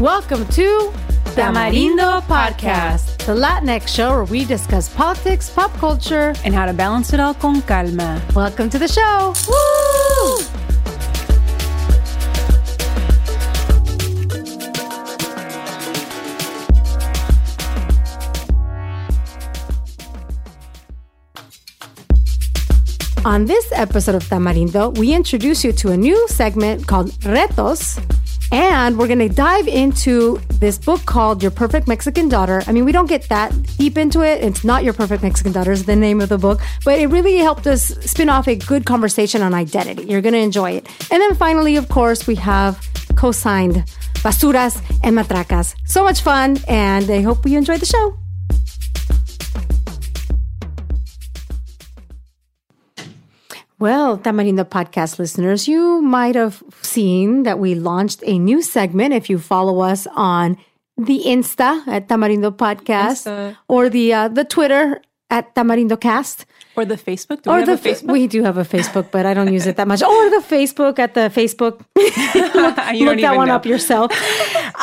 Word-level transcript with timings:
Welcome 0.00 0.46
to 0.48 0.92
Tamarindo 1.32 2.20
Podcast, 2.28 3.16
the 3.24 3.34
Latinx 3.34 3.88
show 3.88 4.10
where 4.10 4.24
we 4.24 4.44
discuss 4.44 4.90
politics, 4.90 5.48
pop 5.48 5.72
culture, 5.78 6.34
and 6.44 6.54
how 6.54 6.66
to 6.66 6.74
balance 6.74 7.14
it 7.14 7.18
all 7.18 7.32
con 7.32 7.62
calma. 7.62 8.20
Welcome 8.34 8.68
to 8.68 8.78
the 8.78 8.88
show. 8.88 9.32
Woo! 9.48 10.44
On 23.24 23.46
this 23.46 23.72
episode 23.72 24.14
of 24.14 24.24
Tamarindo, 24.24 24.96
we 24.98 25.14
introduce 25.14 25.64
you 25.64 25.72
to 25.72 25.92
a 25.92 25.96
new 25.96 26.28
segment 26.28 26.86
called 26.86 27.12
Retos, 27.22 27.98
and 28.52 28.98
we're 28.98 29.06
going 29.06 29.18
to 29.18 29.28
dive 29.28 29.68
into 29.68 30.40
this 30.48 30.78
book 30.78 31.04
called 31.04 31.42
Your 31.42 31.50
Perfect 31.50 31.88
Mexican 31.88 32.28
Daughter. 32.28 32.62
I 32.66 32.72
mean, 32.72 32.84
we 32.84 32.92
don't 32.92 33.08
get 33.08 33.28
that 33.28 33.52
deep 33.78 33.98
into 33.98 34.22
it. 34.22 34.42
It's 34.42 34.64
not 34.64 34.84
Your 34.84 34.92
Perfect 34.92 35.22
Mexican 35.22 35.52
Daughter 35.52 35.72
is 35.72 35.84
the 35.84 35.96
name 35.96 36.20
of 36.20 36.28
the 36.28 36.38
book, 36.38 36.60
but 36.84 36.98
it 36.98 37.08
really 37.08 37.36
helped 37.38 37.66
us 37.66 37.88
spin 38.00 38.28
off 38.28 38.48
a 38.48 38.56
good 38.56 38.84
conversation 38.84 39.42
on 39.42 39.54
identity. 39.54 40.04
You're 40.04 40.22
going 40.22 40.34
to 40.34 40.40
enjoy 40.40 40.72
it. 40.72 40.86
And 41.10 41.20
then 41.20 41.34
finally, 41.34 41.76
of 41.76 41.88
course, 41.88 42.26
we 42.26 42.36
have 42.36 42.86
co-signed 43.16 43.84
Basuras 44.16 44.80
and 45.02 45.16
Matracas. 45.16 45.74
So 45.84 46.04
much 46.04 46.20
fun, 46.20 46.58
and 46.68 47.10
I 47.10 47.22
hope 47.22 47.46
you 47.46 47.58
enjoyed 47.58 47.80
the 47.80 47.86
show. 47.86 48.25
Well, 53.78 54.16
Tamarindo 54.16 54.64
podcast 54.64 55.18
listeners, 55.18 55.68
you 55.68 56.00
might 56.00 56.34
have 56.34 56.62
seen 56.80 57.42
that 57.42 57.58
we 57.58 57.74
launched 57.74 58.22
a 58.24 58.38
new 58.38 58.62
segment. 58.62 59.12
If 59.12 59.28
you 59.28 59.38
follow 59.38 59.80
us 59.80 60.06
on 60.16 60.56
the 60.96 61.20
Insta 61.26 61.86
at 61.86 62.08
Tamarindo 62.08 62.56
Podcast 62.56 63.28
Insta. 63.28 63.56
or 63.68 63.90
the 63.90 64.14
uh, 64.14 64.28
the 64.28 64.44
Twitter 64.44 65.02
at 65.28 65.54
Tamarindo 65.54 66.00
Cast. 66.00 66.46
Or 66.74 66.86
the 66.86 66.96
Facebook. 66.96 67.42
Do 67.42 67.50
or 67.50 67.58
we 67.58 67.64
the, 67.64 67.76
Facebook? 67.76 68.12
We 68.12 68.26
do 68.26 68.42
have 68.44 68.56
a 68.56 68.64
Facebook, 68.64 69.10
but 69.10 69.26
I 69.26 69.34
don't 69.34 69.52
use 69.52 69.66
it 69.66 69.76
that 69.76 69.88
much. 69.88 70.02
Or 70.02 70.30
the 70.30 70.40
Facebook 70.40 70.98
at 70.98 71.12
the 71.12 71.28
Facebook. 71.28 71.84
look, 72.54 72.76
look 72.76 73.20
that 73.20 73.36
one 73.36 73.48
know. 73.48 73.56
up 73.56 73.66
yourself. 73.66 74.12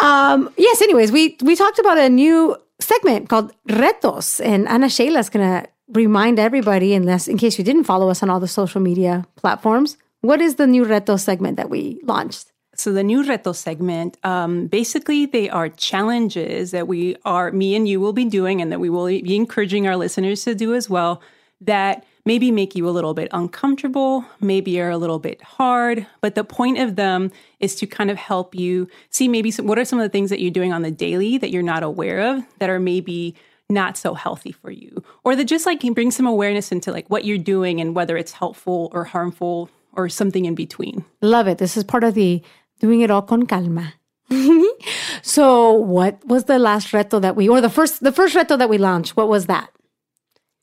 Um, 0.02 0.54
yes. 0.58 0.82
Anyways, 0.82 1.12
we 1.12 1.38
we 1.42 1.56
talked 1.56 1.80
about 1.80 1.98
a 1.98 2.10
new 2.10 2.58
segment 2.80 3.30
called 3.30 3.54
Retos, 3.70 4.44
and 4.44 4.68
Ana 4.68 4.90
Sheila 4.90 5.20
is 5.20 5.30
gonna 5.30 5.66
remind 5.94 6.40
everybody, 6.40 6.94
unless 6.94 7.28
in 7.28 7.38
case 7.38 7.58
you 7.58 7.64
didn't 7.64 7.86
follow 7.86 8.10
us 8.10 8.24
on 8.24 8.30
all 8.30 8.40
the 8.40 8.48
social 8.48 8.82
media 8.82 9.26
platforms, 9.36 9.98
what 10.22 10.42
is 10.42 10.56
the 10.56 10.68
new 10.68 10.86
reto 10.86 11.20
segment 11.20 11.58
that 11.58 11.70
we 11.70 12.00
launched? 12.04 12.52
So 12.76 12.92
the 12.92 13.04
new 13.04 13.24
reto 13.24 13.56
segment, 13.56 14.18
um, 14.24 14.68
basically, 14.68 15.26
they 15.28 15.50
are 15.50 15.70
challenges 15.70 16.72
that 16.72 16.88
we 16.88 17.16
are, 17.24 17.52
me 17.52 17.76
and 17.76 17.88
you 17.88 18.00
will 18.00 18.14
be 18.14 18.26
doing, 18.26 18.62
and 18.62 18.72
that 18.72 18.80
we 18.80 18.90
will 18.90 19.06
be 19.06 19.36
encouraging 19.36 19.88
our 19.88 19.96
listeners 19.96 20.44
to 20.46 20.56
do 20.56 20.74
as 20.74 20.90
well. 20.90 21.22
That 21.62 22.04
maybe 22.26 22.52
make 22.52 22.76
you 22.76 22.88
a 22.88 22.92
little 22.92 23.14
bit 23.14 23.28
uncomfortable, 23.32 24.26
maybe 24.40 24.80
are 24.80 24.90
a 24.90 24.98
little 24.98 25.20
bit 25.20 25.42
hard, 25.42 26.08
but 26.22 26.36
the 26.36 26.44
point 26.44 26.80
of 26.80 26.96
them 26.96 27.32
is 27.60 27.76
to 27.76 27.86
kind 27.86 28.10
of 28.10 28.18
help 28.18 28.56
you 28.56 28.88
see 29.10 29.28
maybe 29.28 29.52
some, 29.52 29.68
what 29.68 29.78
are 29.78 29.86
some 29.86 30.00
of 30.00 30.04
the 30.04 30.10
things 30.10 30.30
that 30.30 30.40
you're 30.40 30.52
doing 30.52 30.74
on 30.74 30.82
the 30.82 30.92
daily 30.92 31.38
that 31.38 31.52
you're 31.52 31.62
not 31.62 31.84
aware 31.84 32.20
of 32.20 32.44
that 32.60 32.70
are 32.70 32.80
maybe 32.80 33.36
not 33.70 33.98
so 33.98 34.14
healthy 34.14 34.52
for 34.52 34.72
you 34.72 35.04
or 35.24 35.36
that 35.36 35.46
just 35.46 35.66
like 35.66 35.80
can 35.80 35.94
bring 35.94 36.12
some 36.12 36.28
awareness 36.28 36.72
into 36.72 36.92
like 36.92 37.10
what 37.10 37.26
you're 37.26 37.38
doing 37.38 37.80
and 37.80 37.96
whether 37.96 38.18
it's 38.18 38.34
helpful 38.34 38.90
or 38.94 39.06
harmful 39.06 39.70
or 39.94 40.10
something 40.10 40.46
in 40.46 40.56
between 40.56 41.04
love 41.22 41.48
it 41.48 41.58
this 41.58 41.78
is 41.78 41.84
part 41.84 42.04
of 42.04 42.14
the 42.14 42.42
doing 42.80 43.02
it 43.02 43.10
all 43.10 43.22
con 43.22 43.46
calma 43.46 43.94
so 45.22 45.72
what 45.72 46.26
was 46.26 46.46
the 46.46 46.60
last 46.60 46.92
reto 46.92 47.22
that 47.22 47.36
we 47.36 47.48
or 47.48 47.62
the 47.62 47.70
first 47.70 48.04
the 48.04 48.12
first 48.12 48.36
reto 48.36 48.58
that 48.58 48.70
we 48.70 48.78
launched 48.78 49.16
what 49.16 49.28
was 49.28 49.46
that 49.48 49.70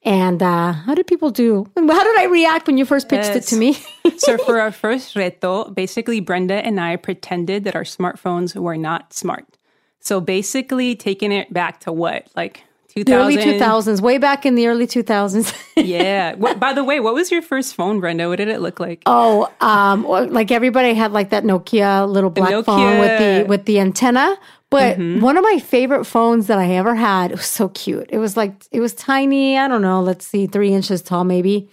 and 0.02 0.42
uh, 0.42 0.72
how 0.72 0.94
did 0.94 1.06
people 1.06 1.30
do? 1.30 1.66
How 1.76 2.04
did 2.04 2.18
I 2.18 2.26
react 2.30 2.66
when 2.66 2.78
you 2.78 2.86
first 2.86 3.08
pitched 3.08 3.34
yes. 3.34 3.36
it 3.36 3.54
to 3.54 3.56
me? 3.56 3.76
so, 4.16 4.38
for 4.38 4.58
our 4.58 4.72
first 4.72 5.14
reto, 5.14 5.74
basically, 5.74 6.20
Brenda 6.20 6.54
and 6.54 6.80
I 6.80 6.96
pretended 6.96 7.64
that 7.64 7.76
our 7.76 7.84
smartphones 7.84 8.56
were 8.56 8.78
not 8.78 9.12
smart. 9.12 9.58
So, 9.98 10.20
basically, 10.20 10.96
taking 10.96 11.32
it 11.32 11.52
back 11.52 11.80
to 11.80 11.92
what? 11.92 12.28
Like 12.34 12.64
the 12.94 13.14
early 13.14 13.36
2000s, 13.36 14.00
way 14.00 14.18
back 14.18 14.44
in 14.44 14.54
the 14.54 14.66
early 14.66 14.86
2000s. 14.86 15.54
yeah. 15.76 16.34
What, 16.34 16.58
by 16.58 16.72
the 16.72 16.84
way, 16.84 17.00
what 17.00 17.14
was 17.14 17.30
your 17.30 17.42
first 17.42 17.74
phone, 17.74 18.00
Brenda? 18.00 18.28
What 18.28 18.36
did 18.36 18.48
it 18.48 18.60
look 18.60 18.80
like? 18.80 19.02
Oh, 19.06 19.50
um, 19.60 20.04
like 20.04 20.50
everybody 20.50 20.94
had 20.94 21.12
like 21.12 21.30
that 21.30 21.44
Nokia 21.44 22.08
little 22.08 22.30
black 22.30 22.50
Nokia. 22.50 22.64
phone 22.64 22.98
with 22.98 23.18
the 23.18 23.48
with 23.48 23.64
the 23.64 23.80
antenna. 23.80 24.38
But 24.70 24.98
mm-hmm. 24.98 25.20
one 25.20 25.36
of 25.36 25.42
my 25.42 25.58
favorite 25.58 26.04
phones 26.04 26.46
that 26.46 26.58
I 26.58 26.70
ever 26.70 26.94
had, 26.94 27.32
it 27.32 27.38
was 27.38 27.46
so 27.46 27.68
cute. 27.70 28.08
It 28.10 28.18
was 28.18 28.36
like 28.36 28.54
it 28.70 28.80
was 28.80 28.94
tiny. 28.94 29.58
I 29.58 29.66
don't 29.66 29.82
know. 29.82 30.00
Let's 30.00 30.26
see, 30.26 30.46
three 30.46 30.72
inches 30.72 31.02
tall, 31.02 31.24
maybe, 31.24 31.68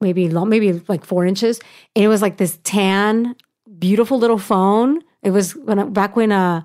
maybe 0.00 0.28
long, 0.28 0.50
maybe 0.50 0.72
like 0.86 1.04
four 1.04 1.24
inches. 1.24 1.58
And 1.96 2.04
it 2.04 2.08
was 2.08 2.20
like 2.20 2.36
this 2.36 2.58
tan, 2.62 3.34
beautiful 3.78 4.18
little 4.18 4.38
phone. 4.38 5.00
It 5.22 5.30
was 5.30 5.56
when 5.56 5.92
back 5.94 6.16
when 6.16 6.32
uh 6.32 6.62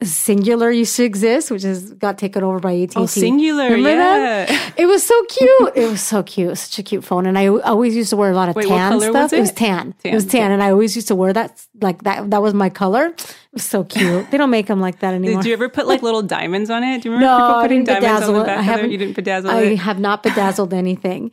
Cingular 0.00 0.74
used 0.76 0.94
to 0.94 1.02
exist, 1.02 1.50
which 1.50 1.62
has 1.64 1.92
got 1.94 2.18
taken 2.18 2.44
over 2.44 2.60
by 2.60 2.72
AT&T. 2.82 2.92
Oh, 2.94 3.02
Cingular, 3.02 3.68
Remember 3.70 3.90
yeah. 3.90 4.44
That? 4.46 4.74
It 4.76 4.86
was 4.86 5.04
so 5.04 5.24
cute. 5.24 5.72
it 5.74 5.90
was 5.90 6.00
so 6.00 6.22
cute. 6.22 6.56
Such 6.56 6.78
a 6.78 6.82
cute 6.84 7.02
phone. 7.04 7.26
And 7.26 7.36
I 7.36 7.48
always 7.48 7.96
used 7.96 8.10
to 8.10 8.16
wear 8.16 8.30
a 8.30 8.34
lot 8.34 8.48
of 8.48 8.54
Wait, 8.54 8.68
tan 8.68 9.00
stuff. 9.00 9.12
Was 9.12 9.32
it? 9.32 9.38
it? 9.38 9.40
was 9.40 9.50
tan. 9.52 9.94
tan. 9.94 10.12
It 10.12 10.14
was 10.14 10.24
tan, 10.24 10.52
and 10.52 10.62
I 10.62 10.70
always 10.70 10.94
used 10.94 11.08
to 11.08 11.16
wear 11.16 11.32
that 11.32 11.66
like 11.80 12.04
that. 12.04 12.30
That 12.30 12.42
was 12.42 12.54
my 12.54 12.70
color. 12.70 13.06
It 13.06 13.36
was 13.52 13.64
so 13.64 13.82
cute. 13.82 14.30
they 14.30 14.38
don't 14.38 14.50
make 14.50 14.68
them 14.68 14.80
like 14.80 15.00
that 15.00 15.14
anymore. 15.14 15.42
Did 15.42 15.48
you 15.48 15.52
ever 15.54 15.68
put 15.68 15.88
like 15.88 16.00
little 16.00 16.22
diamonds 16.22 16.70
on 16.70 16.84
it? 16.84 17.02
Do 17.02 17.08
you 17.08 17.14
remember 17.14 17.36
no, 17.36 17.46
people 17.48 17.62
putting 17.62 17.84
diamonds 17.84 18.28
on 18.28 18.34
the 18.34 18.44
back 18.44 18.58
I 18.58 18.62
haven't, 18.62 18.92
You 18.92 18.98
didn't 18.98 19.16
bedazzle 19.16 19.50
I 19.50 19.62
it. 19.62 19.78
have 19.78 19.98
not 19.98 20.22
bedazzled 20.22 20.72
anything. 20.74 21.32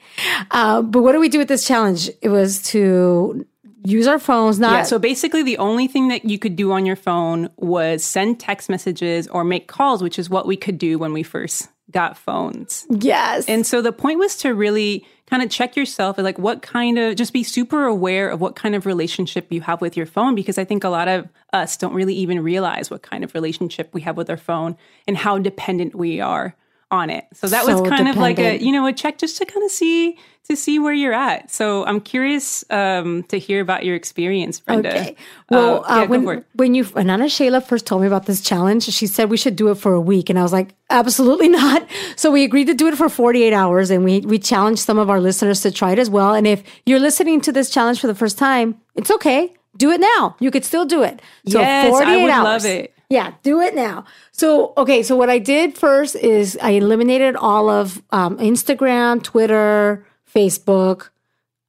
Uh, 0.49 0.81
but 0.81 1.03
what 1.03 1.11
do 1.11 1.19
we 1.19 1.29
do 1.29 1.37
with 1.37 1.49
this 1.49 1.67
challenge? 1.67 2.09
It 2.23 2.29
was 2.29 2.63
to 2.69 3.45
use 3.85 4.07
our 4.07 4.19
phones 4.19 4.59
not 4.59 4.71
yeah, 4.71 4.83
so 4.83 4.99
basically 4.99 5.43
the 5.43 5.57
only 5.57 5.87
thing 5.87 6.07
that 6.07 6.25
you 6.25 6.37
could 6.37 6.55
do 6.55 6.71
on 6.71 6.85
your 6.85 6.95
phone 6.95 7.49
was 7.57 8.03
send 8.03 8.39
text 8.39 8.69
messages 8.69 9.27
or 9.27 9.43
make 9.43 9.67
calls 9.67 10.01
which 10.01 10.19
is 10.19 10.29
what 10.29 10.47
we 10.47 10.57
could 10.57 10.77
do 10.77 10.97
when 10.97 11.13
we 11.13 11.23
first 11.23 11.69
got 11.91 12.17
phones. 12.17 12.85
Yes. 12.89 13.45
And 13.47 13.65
so 13.65 13.81
the 13.81 13.91
point 13.91 14.19
was 14.19 14.35
to 14.37 14.53
really 14.53 15.05
kind 15.27 15.41
of 15.41 15.49
check 15.49 15.75
yourself 15.75 16.17
like 16.17 16.37
what 16.37 16.61
kind 16.61 16.99
of 16.99 17.15
just 17.15 17.33
be 17.33 17.43
super 17.43 17.85
aware 17.85 18.29
of 18.29 18.41
what 18.41 18.55
kind 18.55 18.75
of 18.75 18.85
relationship 18.85 19.51
you 19.51 19.61
have 19.61 19.81
with 19.81 19.97
your 19.97 20.05
phone 20.05 20.35
because 20.35 20.59
i 20.59 20.63
think 20.63 20.83
a 20.83 20.89
lot 20.89 21.07
of 21.07 21.27
us 21.51 21.75
don't 21.77 21.95
really 21.95 22.13
even 22.13 22.43
realize 22.43 22.91
what 22.91 23.01
kind 23.01 23.23
of 23.23 23.33
relationship 23.33 23.89
we 23.91 24.01
have 24.01 24.17
with 24.17 24.29
our 24.29 24.37
phone 24.37 24.77
and 25.07 25.17
how 25.17 25.39
dependent 25.39 25.95
we 25.95 26.21
are 26.21 26.55
on 26.91 27.09
it 27.09 27.25
so 27.33 27.47
that 27.47 27.65
so 27.65 27.71
was 27.71 27.81
kind 27.81 28.05
dependent. 28.05 28.17
of 28.17 28.21
like 28.21 28.39
a 28.39 28.63
you 28.63 28.71
know 28.71 28.85
a 28.85 28.93
check 28.93 29.17
just 29.17 29.37
to 29.37 29.45
kind 29.45 29.63
of 29.63 29.71
see 29.71 30.17
to 30.47 30.55
see 30.55 30.77
where 30.77 30.93
you're 30.93 31.13
at. 31.13 31.51
So 31.51 31.85
I'm 31.85 31.99
curious 31.99 32.63
um, 32.69 33.23
to 33.23 33.39
hear 33.39 33.61
about 33.61 33.83
your 33.83 33.95
experience, 33.95 34.59
Brenda. 34.59 34.89
Okay. 34.89 35.15
Well, 35.49 35.83
uh, 35.85 35.97
yeah, 35.97 36.03
uh, 36.03 36.07
when 36.07 36.45
when 36.53 36.75
you 36.75 36.85
when 36.85 37.09
Ana 37.09 37.29
Sheila 37.29 37.61
first 37.61 37.85
told 37.85 38.01
me 38.01 38.07
about 38.07 38.25
this 38.25 38.41
challenge, 38.41 38.83
she 38.83 39.07
said 39.07 39.29
we 39.29 39.37
should 39.37 39.55
do 39.55 39.69
it 39.69 39.75
for 39.75 39.93
a 39.93 40.01
week, 40.01 40.29
and 40.29 40.37
I 40.37 40.43
was 40.43 40.53
like, 40.53 40.75
absolutely 40.89 41.49
not. 41.61 41.87
So 42.15 42.31
we 42.31 42.43
agreed 42.43 42.65
to 42.65 42.73
do 42.73 42.87
it 42.87 42.97
for 42.97 43.09
48 43.09 43.53
hours, 43.53 43.89
and 43.89 44.03
we 44.03 44.19
we 44.21 44.37
challenged 44.37 44.81
some 44.81 44.99
of 44.99 45.09
our 45.09 45.19
listeners 45.19 45.61
to 45.61 45.71
try 45.71 45.91
it 45.91 45.99
as 45.99 46.09
well. 46.09 46.33
And 46.33 46.45
if 46.45 46.63
you're 46.85 46.99
listening 46.99 47.41
to 47.41 47.51
this 47.51 47.69
challenge 47.69 47.99
for 47.99 48.07
the 48.07 48.15
first 48.15 48.37
time, 48.37 48.79
it's 48.95 49.09
okay. 49.11 49.53
Do 49.77 49.91
it 49.91 49.99
now. 49.99 50.35
You 50.39 50.51
could 50.51 50.63
still 50.63 50.85
do 50.85 51.03
it. 51.03 51.21
So 51.49 51.59
yes, 51.59 51.89
48 51.89 52.07
I 52.07 52.21
would 52.21 52.31
hours. 52.31 52.43
love 52.43 52.65
it. 52.65 52.94
Yeah, 53.09 53.33
do 53.43 53.61
it 53.61 53.75
now. 53.75 54.05
So, 54.31 54.73
okay, 54.77 55.03
so 55.03 55.15
what 55.15 55.29
I 55.29 55.37
did 55.39 55.77
first 55.77 56.15
is 56.15 56.57
I 56.61 56.71
eliminated 56.71 57.35
all 57.35 57.69
of 57.69 58.01
um, 58.11 58.37
Instagram, 58.37 59.21
Twitter, 59.21 60.05
Facebook, 60.33 61.09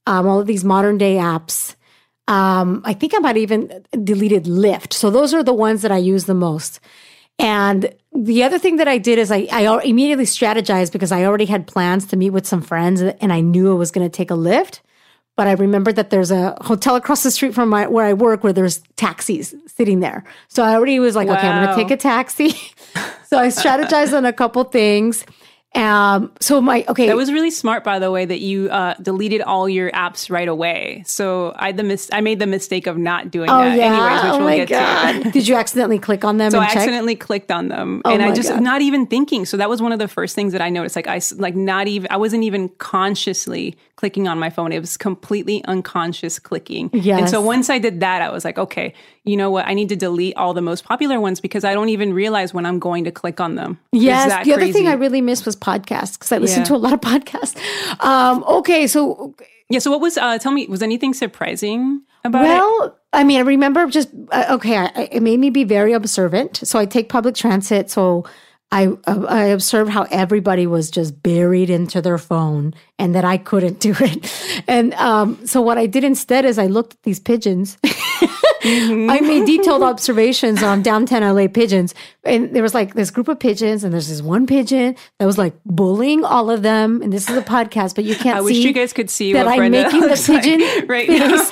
um, 0.06 0.26
all 0.26 0.40
of 0.40 0.46
these 0.46 0.64
modern 0.64 0.98
day 0.98 1.16
apps. 1.16 1.74
Um, 2.28 2.82
I 2.84 2.94
think 2.94 3.14
I 3.14 3.18
might 3.18 3.36
even 3.36 3.84
deleted 4.02 4.44
Lyft. 4.44 4.92
So 4.92 5.10
those 5.10 5.34
are 5.34 5.42
the 5.42 5.52
ones 5.52 5.82
that 5.82 5.92
I 5.92 5.98
use 5.98 6.24
the 6.24 6.34
most. 6.34 6.80
And 7.38 7.94
the 8.12 8.42
other 8.42 8.58
thing 8.58 8.76
that 8.76 8.88
I 8.88 8.98
did 8.98 9.18
is 9.18 9.30
I, 9.30 9.46
I 9.52 9.82
immediately 9.84 10.24
strategized 10.24 10.92
because 10.92 11.12
I 11.12 11.24
already 11.24 11.44
had 11.44 11.66
plans 11.66 12.06
to 12.06 12.16
meet 12.16 12.30
with 12.30 12.46
some 12.46 12.62
friends 12.62 13.02
and 13.02 13.32
I 13.32 13.40
knew 13.40 13.70
I 13.70 13.74
was 13.74 13.90
going 13.90 14.08
to 14.08 14.14
take 14.14 14.30
a 14.30 14.34
Lyft. 14.34 14.80
But 15.36 15.46
I 15.46 15.52
remembered 15.52 15.96
that 15.96 16.10
there's 16.10 16.30
a 16.30 16.56
hotel 16.62 16.96
across 16.96 17.22
the 17.22 17.30
street 17.30 17.54
from 17.54 17.68
my, 17.68 17.86
where 17.86 18.06
I 18.06 18.14
work 18.14 18.42
where 18.42 18.54
there's 18.54 18.78
taxis 18.96 19.54
sitting 19.66 20.00
there. 20.00 20.24
So 20.48 20.62
I 20.62 20.74
already 20.74 20.98
was 20.98 21.14
like, 21.14 21.28
wow. 21.28 21.36
okay, 21.36 21.48
I'm 21.48 21.68
to 21.68 21.74
take 21.74 21.90
a 21.90 21.96
taxi. 21.96 22.50
so 23.26 23.38
I 23.38 23.48
strategized 23.48 24.16
on 24.16 24.24
a 24.24 24.32
couple 24.32 24.64
things. 24.64 25.24
Um, 25.76 26.32
so 26.40 26.60
my 26.60 26.84
okay, 26.88 27.06
That 27.06 27.16
was 27.16 27.30
really 27.32 27.50
smart, 27.50 27.84
by 27.84 27.98
the 27.98 28.10
way, 28.10 28.24
that 28.24 28.40
you 28.40 28.70
uh, 28.70 28.94
deleted 28.94 29.42
all 29.42 29.68
your 29.68 29.90
apps 29.90 30.30
right 30.30 30.48
away. 30.48 31.02
So 31.06 31.52
I 31.56 31.72
the 31.72 31.82
mis- 31.82 32.08
I 32.12 32.20
made 32.20 32.38
the 32.38 32.46
mistake 32.46 32.86
of 32.86 32.96
not 32.96 33.30
doing 33.30 33.50
oh 33.50 33.58
that, 33.58 33.76
yeah, 33.76 33.84
anyways, 33.84 34.22
which 34.22 34.32
oh 34.32 34.38
we'll 34.38 34.46
my 34.58 34.64
get 34.64 35.22
to. 35.24 35.30
did 35.32 35.46
you 35.46 35.54
accidentally 35.56 35.98
click 35.98 36.24
on 36.24 36.38
them 36.38 36.50
So 36.50 36.60
I 36.60 36.66
check? 36.68 36.76
accidentally 36.78 37.16
clicked 37.16 37.50
on 37.50 37.68
them, 37.68 38.02
and 38.04 38.22
I 38.22 38.34
just 38.34 38.48
God. 38.48 38.62
not 38.62 38.80
even 38.80 39.06
thinking. 39.06 39.44
So 39.44 39.56
that 39.58 39.68
was 39.68 39.82
one 39.82 39.92
of 39.92 39.98
the 39.98 40.08
first 40.08 40.34
things 40.34 40.52
that 40.52 40.62
I 40.62 40.70
noticed. 40.70 40.96
Like 40.96 41.08
I 41.08 41.20
like 41.36 41.54
not 41.54 41.88
even 41.88 42.10
I 42.10 42.16
wasn't 42.16 42.44
even 42.44 42.68
consciously 42.78 43.76
clicking 43.96 44.28
on 44.28 44.38
my 44.38 44.50
phone. 44.50 44.72
It 44.72 44.80
was 44.80 44.96
completely 44.96 45.64
unconscious 45.64 46.38
clicking. 46.38 46.90
And 46.92 47.28
so 47.30 47.40
once 47.40 47.70
I 47.70 47.78
did 47.78 48.00
that, 48.00 48.20
I 48.22 48.30
was 48.30 48.44
like, 48.44 48.58
okay, 48.58 48.92
you 49.26 49.36
know 49.36 49.50
what? 49.50 49.66
I 49.66 49.74
need 49.74 49.88
to 49.90 49.96
delete 49.96 50.36
all 50.36 50.54
the 50.54 50.62
most 50.62 50.84
popular 50.84 51.20
ones 51.20 51.40
because 51.40 51.64
I 51.64 51.74
don't 51.74 51.88
even 51.90 52.14
realize 52.14 52.54
when 52.54 52.64
I'm 52.64 52.78
going 52.78 53.04
to 53.04 53.10
click 53.10 53.40
on 53.40 53.56
them. 53.56 53.78
Yes. 53.92 54.46
The 54.46 54.54
other 54.54 54.72
thing. 54.72 54.86
I 54.86 54.92
really 54.94 55.20
missed 55.20 55.44
was 55.44 55.56
podcasts 55.56 56.12
because 56.14 56.30
I 56.32 56.38
listened 56.38 56.66
Yeah. 56.66 56.68
to 56.68 56.76
a 56.76 56.82
lot 56.86 56.92
of 56.92 57.00
podcasts. 57.00 57.56
Um, 58.02 58.44
okay, 58.44 58.86
so 58.86 59.34
yeah. 59.68 59.80
So 59.80 59.90
what 59.90 60.00
was? 60.00 60.16
Uh, 60.16 60.38
tell 60.38 60.52
me, 60.52 60.66
was 60.68 60.82
anything 60.82 61.12
surprising 61.12 62.02
about 62.24 62.44
it? 62.44 62.48
well, 62.48 62.96
I 63.12 63.24
mean, 63.24 63.38
I 63.38 63.42
remember 63.42 63.86
just 63.88 64.08
uh, 64.30 64.46
okay. 64.50 64.76
I- 64.76 65.08
it 65.10 65.22
made 65.22 65.40
me 65.40 65.50
be 65.50 65.64
very 65.64 65.92
observant. 65.92 66.58
So 66.62 66.78
I 66.78 66.86
take 66.86 67.08
public 67.08 67.34
transit. 67.34 67.90
So 67.90 68.24
I 68.72 68.88
uh, 69.06 69.26
I 69.28 69.44
observed 69.46 69.90
how 69.90 70.06
everybody 70.10 70.66
was 70.66 70.90
just 70.90 71.22
buried 71.22 71.70
into 71.70 72.02
their 72.02 72.18
phone, 72.18 72.74
and 72.98 73.14
that 73.14 73.24
I 73.24 73.36
couldn't 73.36 73.80
do 73.88 73.94
it. 73.98 74.62
And 74.66 74.94
um, 74.94 75.46
so 75.46 75.60
what 75.60 75.78
I 75.78 75.86
did 75.86 76.04
instead 76.04 76.44
is 76.44 76.58
I 76.58 76.66
looked 76.66 76.94
at 76.94 77.02
these 77.02 77.20
pigeons. 77.20 77.78
I 78.68 79.20
made 79.20 79.46
detailed 79.46 79.82
observations 79.82 80.62
on 80.62 80.82
downtown 80.82 81.22
LA 81.22 81.46
pigeons. 81.46 81.94
And 82.24 82.54
there 82.54 82.62
was 82.64 82.74
like 82.74 82.94
this 82.94 83.12
group 83.12 83.28
of 83.28 83.38
pigeons, 83.38 83.84
and 83.84 83.92
there's 83.92 84.08
this 84.08 84.22
one 84.22 84.46
pigeon 84.46 84.96
that 85.18 85.26
was 85.26 85.38
like 85.38 85.54
bullying 85.64 86.24
all 86.24 86.50
of 86.50 86.62
them. 86.62 87.00
And 87.02 87.12
this 87.12 87.30
is 87.30 87.36
a 87.36 87.42
podcast, 87.42 87.94
but 87.94 88.02
you 88.04 88.14
can't 88.16 88.24
see 88.24 88.30
I 88.30 88.40
wish 88.40 88.56
you 88.56 88.72
guys 88.72 88.92
could 88.92 89.08
see 89.08 89.32
that 89.34 89.44
what 89.46 89.52
I'm 89.52 89.58
Brenda 89.58 89.84
making 89.84 90.00
the 90.00 90.06
looks 90.08 90.28
like 90.28 90.42
pigeon 90.42 90.86
right 90.88 91.08
now. 91.08 91.48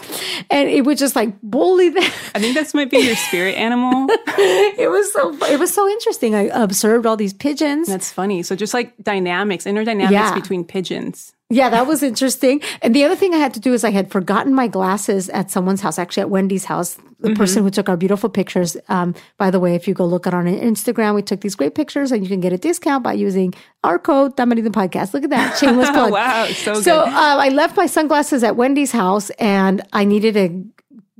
and 0.50 0.68
it 0.68 0.84
would 0.84 0.98
just 0.98 1.14
like 1.14 1.40
bully 1.42 1.90
them. 1.90 2.02
I 2.34 2.40
think 2.40 2.54
this 2.54 2.74
might 2.74 2.90
be 2.90 2.98
your 2.98 3.14
spirit 3.16 3.54
animal. 3.56 4.06
it 4.10 4.90
was 4.90 5.12
so 5.12 5.36
it 5.52 5.60
was 5.60 5.72
so 5.72 5.88
interesting. 5.88 6.34
I 6.34 6.42
observed 6.52 7.03
all 7.06 7.16
these 7.16 7.32
pigeons. 7.32 7.88
That's 7.88 8.10
funny. 8.12 8.42
So 8.42 8.56
just 8.56 8.74
like 8.74 8.94
dynamics, 9.02 9.66
inner 9.66 9.84
dynamics 9.84 10.12
Yeah. 10.12 10.34
between 10.34 10.64
pigeons. 10.64 11.32
Yeah, 11.50 11.68
that 11.70 11.86
was 11.86 12.02
interesting. 12.02 12.62
And 12.82 12.94
the 12.96 13.04
other 13.04 13.14
thing 13.14 13.34
I 13.34 13.36
had 13.36 13.52
to 13.54 13.60
do 13.60 13.74
is 13.74 13.84
I 13.84 13.90
had 13.90 14.10
forgotten 14.10 14.54
my 14.54 14.66
glasses 14.66 15.28
at 15.28 15.50
someone's 15.50 15.82
house, 15.82 15.98
actually 15.98 16.22
at 16.22 16.30
Wendy's 16.30 16.64
house. 16.64 16.96
The 17.20 17.30
Mm-hmm. 17.30 17.36
person 17.38 17.62
who 17.62 17.70
took 17.70 17.88
our 17.88 17.96
beautiful 17.96 18.28
pictures. 18.28 18.76
Um, 18.90 19.14
by 19.38 19.50
the 19.50 19.58
way, 19.58 19.74
if 19.74 19.88
you 19.88 19.94
go 19.94 20.04
look 20.04 20.26
at 20.26 20.34
on 20.34 20.44
Instagram, 20.44 21.14
we 21.14 21.22
took 21.22 21.40
these 21.40 21.54
great 21.54 21.74
pictures, 21.74 22.12
and 22.12 22.22
you 22.22 22.28
can 22.28 22.40
get 22.40 22.52
a 22.52 22.58
discount 22.58 23.02
by 23.02 23.14
using 23.14 23.54
our 23.82 23.98
code 23.98 24.36
Tamari 24.36 24.62
the 24.62 24.68
podcast. 24.68 25.14
Look 25.14 25.24
at 25.24 25.30
that 25.30 25.56
shameless 25.56 25.88
plug. 25.96 26.12
Wow, 26.12 26.46
so 26.48 26.74
good. 26.74 26.84
So 26.84 27.00
um, 27.02 27.14
I 27.14 27.48
left 27.48 27.78
my 27.78 27.86
sunglasses 27.86 28.42
at 28.44 28.56
Wendy's 28.56 28.92
house, 28.92 29.30
and 29.38 29.80
I 29.94 30.04
needed 30.04 30.34
to 30.34 30.73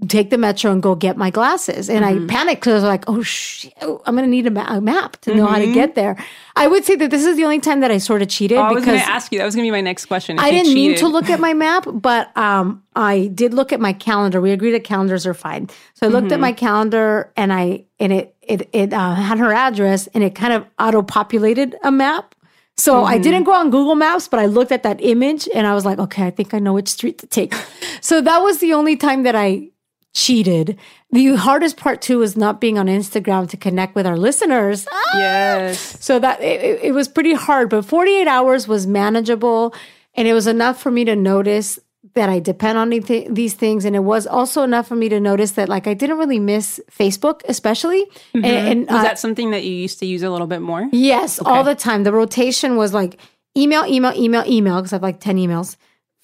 take 0.09 0.31
the 0.31 0.39
metro 0.39 0.71
and 0.73 0.83
go 0.83 0.95
get 0.95 1.17
my 1.17 1.31
glasses. 1.31 1.89
And 1.91 2.05
Mm-hmm. 2.05 2.25
I 2.31 2.33
panicked 2.33 2.61
because 2.63 2.73
I 2.73 2.77
was 2.77 2.85
like, 2.85 3.05
"Oh 3.09 3.23
shit, 3.23 3.73
I'm 3.81 4.15
going 4.17 4.25
to 4.25 4.31
need 4.31 4.47
a, 4.47 4.51
ma- 4.51 4.67
a 4.77 4.81
map 4.81 5.17
to 5.23 5.35
know 5.35 5.47
how 5.47 5.59
Mm-hmm. 5.59 5.69
to 5.69 5.75
get 5.75 5.95
there." 5.95 6.17
I 6.57 6.67
would 6.69 6.85
say 6.85 6.95
that 6.97 7.11
this 7.11 7.25
is 7.25 7.37
the 7.37 7.45
only 7.45 7.59
time 7.61 7.81
that 7.81 7.91
I 7.91 7.99
sort 7.99 8.23
of 8.23 8.29
cheated 8.29 8.59
Oh, 8.59 8.63
I 8.63 8.73
was 8.73 8.85
going 8.85 8.99
to 8.99 9.05
ask 9.05 9.33
you. 9.33 9.39
That 9.39 9.45
was 9.45 9.55
going 9.57 9.65
to 9.65 9.67
be 9.67 9.73
my 9.73 9.81
next 9.81 10.07
question. 10.07 10.39
I 10.39 10.51
didn't 10.51 10.75
mean 10.75 10.95
to 10.97 11.09
look 11.09 11.29
at 11.31 11.41
my 11.41 11.53
map, 11.55 11.87
but 11.93 12.35
um, 12.37 12.83
I 12.95 13.27
did 13.35 13.53
look 13.55 13.73
at 13.73 13.81
my 13.81 13.93
calendar. 13.93 14.41
We 14.41 14.53
agreed 14.53 14.73
that 14.73 14.85
calendars 14.85 15.27
are 15.27 15.35
fine. 15.35 15.69
So 15.95 16.07
I 16.07 16.11
looked 16.11 16.27
Mm-hmm. 16.27 16.35
at 16.35 16.41
my 16.41 16.53
calendar 16.53 17.33
and 17.37 17.53
I 17.53 17.85
and 17.99 18.13
it 18.13 18.37
it 18.43 18.69
it 18.73 18.93
uh, 18.93 19.15
had 19.15 19.39
her 19.39 19.53
address 19.53 20.07
and 20.15 20.23
it 20.23 20.35
kind 20.35 20.53
of 20.53 20.65
auto 20.79 21.03
populated 21.03 21.75
a 21.83 21.91
map. 21.91 22.35
So 22.77 22.95
Mm-hmm. 22.95 23.15
I 23.15 23.19
didn't 23.19 23.45
go 23.45 23.53
on 23.53 23.71
Google 23.71 23.95
Maps, 23.95 24.27
but 24.29 24.41
I 24.41 24.47
looked 24.47 24.73
at 24.73 24.83
that 24.83 25.01
image 25.01 25.49
and 25.55 25.67
I 25.67 25.75
was 25.75 25.85
like, 25.85 25.99
okay, 25.99 26.27
I 26.27 26.31
think 26.31 26.55
I 26.55 26.59
know 26.59 26.73
which 26.75 26.89
street 26.89 27.19
to 27.19 27.27
take. 27.27 27.55
so 28.01 28.21
that 28.21 28.39
was 28.43 28.59
the 28.59 28.73
only 28.75 28.97
time 28.97 29.23
that 29.25 29.35
I 29.37 29.71
cheated. 30.15 30.79
The 31.11 31.35
hardest 31.37 31.77
part 31.77 32.01
too 32.01 32.19
was 32.19 32.37
not 32.37 32.61
being 32.61 32.79
on 32.79 32.87
Instagram 32.87 33.49
to 33.51 33.57
connect 33.57 33.95
with 33.95 34.07
our 34.07 34.17
listeners. 34.17 34.87
Ah! 34.91 35.19
Yes. 35.19 35.97
So 36.05 36.19
that 36.19 36.41
it, 36.41 36.61
it- 36.63 36.81
it 36.85 36.93
was 36.93 37.09
pretty 37.09 37.35
hard, 37.35 37.69
but 37.71 37.85
48 37.85 38.27
hours 38.27 38.67
was 38.69 38.87
manageable. 38.87 39.75
And 40.15 40.29
it 40.29 40.33
was 40.35 40.47
enough 40.47 40.81
for 40.81 40.91
me 40.93 41.05
to 41.05 41.17
notice 41.17 41.79
that 42.15 42.29
I 42.29 42.39
depend 42.39 42.79
on 42.79 42.91
the- 42.91 43.27
these 43.29 43.55
things. 43.55 43.85
And 43.85 43.97
it 43.97 44.05
was 44.05 44.27
also 44.27 44.63
enough 44.63 44.87
for 44.87 44.95
me 44.95 45.09
to 45.09 45.19
notice 45.19 45.53
that, 45.53 45.69
like, 45.69 45.87
I 45.89 45.95
didn't 45.95 46.19
really 46.19 46.39
miss 46.39 46.81
Facebook, 46.91 47.41
especially. 47.49 48.07
And, 48.35 48.45
and 48.47 48.81
Was 48.87 48.97
uh, 49.01 49.03
that 49.03 49.19
something 49.19 49.51
that 49.51 49.65
you 49.65 49.73
used 49.75 49.99
to 50.01 50.07
use 50.07 50.23
a 50.23 50.31
little 50.31 50.47
bit 50.47 50.61
more? 50.63 50.89
yes, 50.93 51.41
all 51.41 51.65
the 51.65 51.75
time. 51.75 52.05
The 52.05 52.13
rotation 52.13 52.77
was 52.77 52.93
like 52.95 53.19
email, 53.57 53.85
email, 53.87 54.13
email, 54.15 54.45
email, 54.47 54.77
because 54.77 54.93
I 54.93 54.97
have 54.97 55.03
like 55.03 55.19
10 55.19 55.37
emails, 55.39 55.77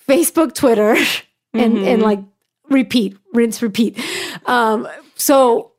Facebook, 0.08 0.54
Twitter, 0.54 0.94
and, 1.54 1.78
and 1.78 2.02
like 2.02 2.20
repeat, 2.70 3.18
rinse, 3.34 3.60
repeat. 3.60 4.02
Um, 4.46 4.88
so 5.16 5.72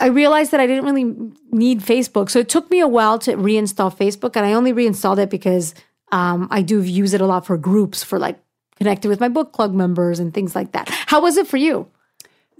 I 0.00 0.06
realized 0.06 0.52
that 0.52 0.60
I 0.60 0.66
didn't 0.66 0.84
really 0.84 1.32
need 1.50 1.80
Facebook. 1.80 2.30
So 2.30 2.38
it 2.38 2.48
took 2.48 2.70
me 2.70 2.80
a 2.80 2.88
while 2.88 3.18
to 3.20 3.36
reinstall 3.36 3.94
Facebook, 3.94 4.36
and 4.36 4.46
I 4.46 4.52
only 4.52 4.72
reinstalled 4.72 5.18
it 5.18 5.30
because 5.30 5.74
um, 6.12 6.48
I 6.50 6.62
do 6.62 6.82
use 6.82 7.14
it 7.14 7.20
a 7.20 7.26
lot 7.26 7.46
for 7.46 7.56
groups, 7.56 8.04
for 8.04 8.18
like 8.18 8.38
connecting 8.76 9.08
with 9.08 9.20
my 9.20 9.28
book 9.28 9.52
club 9.52 9.72
members 9.72 10.18
and 10.18 10.32
things 10.32 10.54
like 10.54 10.72
that. 10.72 10.88
How 10.88 11.20
was 11.20 11.36
it 11.36 11.46
for 11.46 11.56
you? 11.56 11.88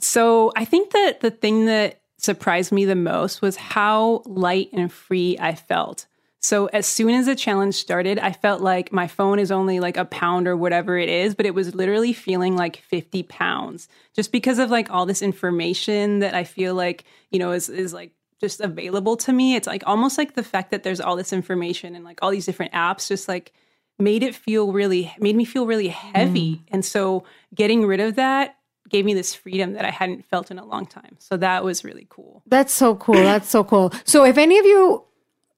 So 0.01 0.53
I 0.57 0.65
think 0.65 0.91
that 0.93 1.21
the 1.21 1.31
thing 1.31 1.67
that 1.67 2.01
surprised 2.19 2.73
me 2.73 2.85
the 2.85 2.97
most 2.97 3.43
was 3.43 3.57
how 3.57 4.23
light 4.27 4.71
and 4.73 4.93
free 4.93 5.37
I 5.39 5.55
felt. 5.55 6.07
So 6.47 6.67
as 6.67 6.87
soon 6.87 7.11
as 7.11 7.27
the 7.27 7.35
challenge 7.35 7.75
started, 7.75 8.21
I 8.21 8.31
felt 8.31 8.61
like 8.61 8.93
my 8.93 9.09
phone 9.09 9.41
is 9.41 9.51
only 9.51 9.81
like 9.81 9.97
a 9.97 10.05
pound 10.05 10.47
or 10.47 10.57
whatever 10.57 10.97
it 10.97 11.09
is, 11.09 11.35
but 11.35 11.45
it 11.45 11.57
was 11.57 11.75
literally 11.75 12.13
feeling 12.13 12.57
like 12.57 12.77
50 12.77 13.25
pounds 13.25 13.89
just 14.15 14.31
because 14.31 14.61
of 14.61 14.71
like 14.71 14.89
all 14.89 15.07
this 15.07 15.23
information 15.23 16.21
that 16.21 16.35
I 16.35 16.45
feel 16.45 16.77
like, 16.77 17.03
you 17.33 17.41
know, 17.41 17.51
is, 17.51 17.69
is 17.69 17.93
like 17.93 18.13
just 18.41 18.61
available 18.61 19.17
to 19.17 19.33
me. 19.33 19.57
It's 19.57 19.67
like 19.67 19.83
almost 19.89 20.19
like 20.19 20.35
the 20.35 20.45
fact 20.45 20.71
that 20.71 20.85
there's 20.85 21.01
all 21.01 21.17
this 21.17 21.33
information 21.33 21.97
and 21.97 22.05
like 22.05 22.21
all 22.23 22.31
these 22.31 22.47
different 22.47 22.75
apps 22.75 23.09
just 23.09 23.27
like 23.27 23.53
made 23.99 24.23
it 24.23 24.33
feel 24.33 24.73
really, 24.73 25.13
made 25.19 25.35
me 25.35 25.45
feel 25.45 25.67
really 25.67 25.89
heavy. 25.89 26.59
Mm. 26.59 26.61
And 26.69 26.85
so 26.85 27.25
getting 27.57 27.85
rid 27.89 27.99
of 27.99 28.15
that 28.15 28.55
gave 28.89 29.05
me 29.05 29.15
this 29.15 29.35
freedom 29.35 29.73
that 29.73 29.85
I 29.85 29.91
hadn't 29.91 30.25
felt 30.27 30.53
in 30.53 30.61
a 30.61 30.65
long 30.65 30.87
time. 30.87 31.17
So 31.19 31.37
that 31.39 31.65
was 31.65 31.83
really 31.83 32.07
cool. 32.09 32.45
That's 32.47 32.73
so 32.73 32.95
cool. 32.95 33.15
That's 33.15 33.49
so 33.49 33.65
cool. 33.65 33.93
So 34.05 34.25
if 34.25 34.39
any 34.39 34.61
of 34.61 34.65
you 34.65 35.03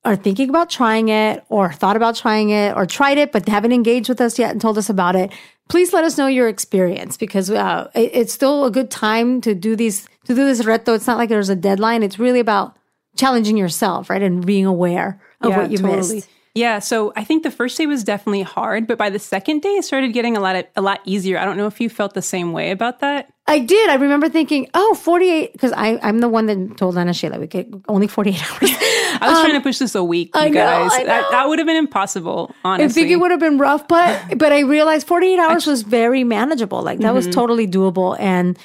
are 0.05 0.17
thinking 0.17 0.49
about 0.49 0.71
trying 0.71 1.09
it 1.09 1.45
or 1.49 1.73
thought 1.73 1.97
about 1.97 2.15
trying 2.17 2.51
it 2.51 2.75
or 2.77 2.87
tried 2.87 3.19
it 3.19 3.33
but 3.33 3.47
haven't 3.49 3.73
engaged 3.73 4.09
with 4.09 4.21
us 4.21 4.39
yet 4.39 4.51
and 4.53 4.61
told 4.61 4.79
us 4.79 4.89
about 4.89 5.17
it, 5.17 5.33
please 5.69 5.93
let 5.93 6.05
us 6.05 6.17
know 6.17 6.27
your 6.29 6.49
experience 6.49 7.17
because 7.17 7.51
uh, 7.51 7.91
it- 7.95 8.11
it's 8.15 8.33
still 8.33 8.65
a 8.65 8.71
good 8.71 8.91
time 8.91 9.41
to 9.43 9.55
do 9.55 9.77
these 9.77 10.07
to 10.25 10.35
do 10.35 10.45
this 10.45 10.63
reto. 10.63 10.95
It's 10.95 11.07
not 11.07 11.17
like 11.19 11.29
there's 11.31 11.49
a 11.49 11.57
deadline. 11.57 12.03
It's 12.03 12.19
really 12.19 12.41
about 12.41 12.77
challenging 13.17 13.57
yourself, 13.57 14.09
right, 14.11 14.23
and 14.23 14.45
being 14.47 14.67
aware 14.67 15.21
of 15.41 15.51
what 15.63 15.71
you 15.71 15.79
missed. 15.97 16.29
Yeah, 16.55 16.79
so 16.81 17.13
I 17.15 17.25
think 17.25 17.45
the 17.45 17.51
first 17.51 17.79
day 17.79 17.87
was 17.87 18.03
definitely 18.05 18.43
hard, 18.43 18.87
but 18.87 18.99
by 18.99 19.11
the 19.11 19.19
second 19.19 19.63
day, 19.63 19.71
it 19.77 19.85
started 19.85 20.13
getting 20.13 20.37
a 20.37 20.41
lot 20.41 20.57
of, 20.57 20.65
a 20.77 20.81
lot 20.83 21.01
easier. 21.05 21.39
I 21.39 21.45
don't 21.45 21.57
know 21.57 21.67
if 21.67 21.81
you 21.81 21.89
felt 21.89 22.15
the 22.15 22.23
same 22.23 22.53
way 22.53 22.71
about 22.73 22.99
that. 23.01 23.33
I 23.49 23.59
did. 23.61 23.89
I 23.91 23.95
remember 23.95 24.29
thinking, 24.29 24.69
oh, 24.75 24.95
48, 24.95 25.53
because 25.53 25.73
I'm 25.75 26.21
the 26.21 26.29
one 26.29 26.47
that 26.47 26.77
told 26.77 26.99
Ana 26.99 27.15
Sheila 27.15 27.41
we 27.41 27.47
get 27.47 27.67
only 27.89 28.07
48 28.07 28.35
hours. 28.53 28.71
I 28.71 29.19
was 29.31 29.41
trying 29.41 29.55
to 29.55 29.61
push 29.63 29.79
this 29.79 29.95
a 29.95 30.05
week, 30.05 30.31
you 30.35 30.41
Um, 30.41 30.47
I 30.47 30.49
know, 30.51 30.55
guys. 30.61 30.93
I 30.93 31.05
That, 31.05 31.21
know. 31.23 31.31
that 31.31 31.49
would 31.49 31.59
have 31.59 31.67
been 31.67 31.77
impossible, 31.77 32.55
I 32.65 32.75
honestly. 32.75 33.03
think 33.03 33.13
it 33.13 33.17
would 33.17 33.31
have 33.31 33.41
been 33.41 33.57
rough, 33.59 33.89
but 33.89 34.21
but 34.39 34.53
I 34.53 34.61
realized 34.61 35.07
48 35.07 35.39
hours 35.39 35.67
was 35.67 35.83
very 35.83 36.23
manageable. 36.25 36.83
Like 36.83 37.01
that 37.01 37.15
was 37.15 37.27
totally 37.27 37.67
doable, 37.67 38.17
and 38.21 38.59